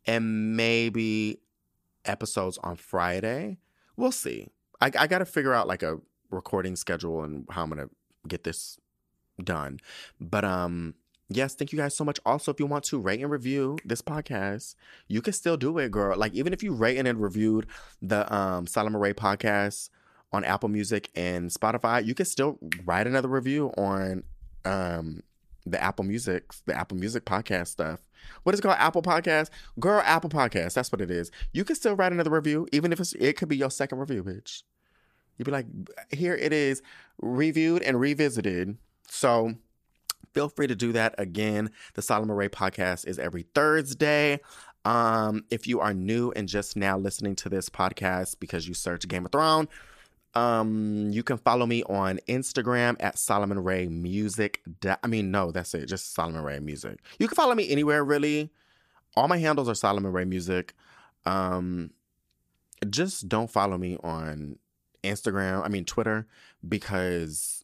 and 0.06 0.56
maybe 0.56 1.40
episodes 2.06 2.58
on 2.60 2.76
Friday. 2.76 3.58
We'll 3.96 4.12
see. 4.12 4.48
I, 4.80 4.92
I 4.98 5.08
got 5.08 5.20
to 5.20 5.26
figure 5.26 5.54
out 5.54 5.68
like 5.68 5.84
a 5.84 6.00
recording 6.30 6.76
schedule 6.76 7.24
and 7.24 7.46
how 7.50 7.64
I'm 7.64 7.70
gonna 7.70 7.90
get 8.28 8.44
this 8.44 8.78
done. 9.44 9.80
But 10.20 10.46
um, 10.46 10.96
yes, 11.30 11.56
thank 11.56 11.72
you 11.72 11.78
guys 11.78 11.96
so 11.96 12.04
much. 12.04 12.20
Also, 12.26 12.52
if 12.52 12.60
you 12.60 12.66
want 12.66 12.84
to 12.86 13.00
rate 13.00 13.22
and 13.22 13.32
review 13.32 13.78
this 13.86 14.02
podcast, 14.02 14.76
you 15.08 15.22
can 15.22 15.34
still 15.34 15.58
do 15.58 15.78
it, 15.78 15.92
girl. 15.92 16.18
Like 16.18 16.34
even 16.34 16.54
if 16.54 16.64
you 16.64 16.74
rate 16.74 16.98
and 16.98 17.22
reviewed 17.22 17.68
the 18.02 18.32
um 18.34 18.68
Solomon 18.68 19.00
Ray 19.02 19.14
podcast 19.14 19.90
on 20.32 20.44
Apple 20.44 20.70
Music 20.70 21.10
and 21.16 21.50
Spotify, 21.50 22.06
you 22.06 22.14
can 22.14 22.26
still 22.26 22.60
write 22.86 23.08
another 23.08 23.30
review 23.30 23.72
on 23.78 24.24
um 24.66 25.24
the 25.72 25.82
Apple 25.82 26.06
Music, 26.06 26.52
the 26.66 26.76
Apple 26.76 26.98
Music 26.98 27.26
podcast 27.26 27.68
stuff. 27.68 28.02
What 28.44 28.54
is 28.54 28.60
it 28.60 28.64
called? 28.64 28.78
Apple 28.80 29.02
Podcast? 29.02 29.50
Girl, 29.80 30.02
Apple 30.06 30.30
Podcast. 30.30 30.74
That's 30.74 30.92
what 30.92 31.02
it 31.02 31.12
is. 31.12 31.32
You 31.54 31.64
can 31.64 31.76
still 31.76 31.96
write 31.96 32.12
another 32.12 32.32
review, 32.32 32.68
even 32.72 32.92
if 32.92 33.00
it's 33.00 33.14
it 33.14 33.38
could 33.38 33.50
be 33.50 33.58
your 33.58 33.72
second 33.72 34.00
review, 34.00 34.24
bitch. 34.24 34.64
You'd 35.38 35.46
be 35.46 35.52
like, 35.52 35.68
here 36.12 36.36
it 36.36 36.52
is, 36.52 36.82
reviewed 37.20 37.84
and 37.84 38.00
revisited. 38.00 38.78
So 39.08 39.54
feel 40.34 40.50
free 40.50 40.68
to 40.68 40.76
do 40.76 40.92
that 40.94 41.16
again. 41.18 41.70
The 41.94 42.02
Solomon 42.02 42.36
Ray 42.36 42.50
podcast 42.50 43.08
is 43.08 43.20
every 43.20 43.44
Thursday. 43.54 44.40
Um, 44.86 45.44
if 45.50 45.68
you 45.68 45.80
are 45.80 45.94
new 45.94 46.32
and 46.32 46.48
just 46.48 46.76
now 46.78 46.98
listening 46.98 47.36
to 47.38 47.50
this 47.50 47.70
podcast 47.70 48.40
because 48.40 48.68
you 48.68 48.74
search 48.74 49.08
Game 49.08 49.26
of 49.26 49.32
Thrones, 49.32 49.68
um, 50.34 51.10
you 51.12 51.24
can 51.24 51.38
follow 51.38 51.66
me 51.66 51.84
on 51.84 52.20
Instagram 52.28 52.96
at 53.00 53.18
Solomon 53.18 53.64
Ray 53.64 53.88
Music. 53.88 54.62
I 55.04 55.08
mean, 55.08 55.32
no, 55.32 55.52
that's 55.52 55.74
it. 55.74 55.88
Just 55.88 56.14
Solomon 56.14 56.44
Ray 56.44 56.60
Music. 56.60 57.00
You 57.20 57.28
can 57.28 57.36
follow 57.36 57.56
me 57.56 57.70
anywhere 57.70 58.04
really. 58.04 58.52
All 59.16 59.28
my 59.28 59.38
handles 59.38 59.68
are 59.68 59.76
Solomon 59.76 60.12
Ray 60.12 60.26
Music. 60.26 60.76
Um, 61.26 61.92
just 62.90 63.28
don't 63.28 63.50
follow 63.50 63.78
me 63.78 63.98
on 64.04 64.60
Instagram. 65.04 65.64
I 65.66 65.70
mean 65.70 65.86
Twitter 65.86 66.28
because 66.68 67.58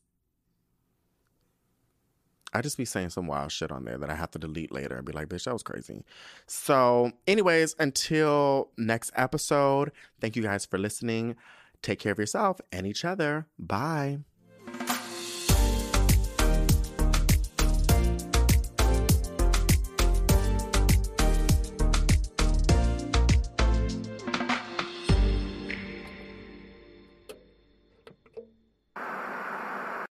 I 2.54 2.62
just 2.62 2.78
be 2.78 2.86
saying 2.86 3.10
some 3.10 3.28
wild 3.28 3.52
shit 3.52 3.72
on 3.72 3.84
there 3.86 3.98
that 3.98 4.10
I 4.10 4.16
have 4.16 4.32
to 4.32 4.40
delete 4.40 4.72
later 4.72 4.96
and 4.96 5.06
be 5.06 5.12
like, 5.12 5.28
bitch, 5.28 5.46
that 5.46 5.54
was 5.54 5.64
crazy. 5.64 6.06
So, 6.46 7.12
anyways, 7.26 7.76
until 7.80 8.70
next 8.78 9.12
episode, 9.16 9.92
thank 10.22 10.36
you 10.36 10.44
guys 10.44 10.66
for 10.66 10.78
listening. 10.78 11.36
Take 11.84 12.00
care 12.00 12.14
of 12.14 12.18
yourself 12.18 12.60
and 12.72 12.88
each 12.88 13.06
other. 13.06 13.48
Bye. 13.60 14.20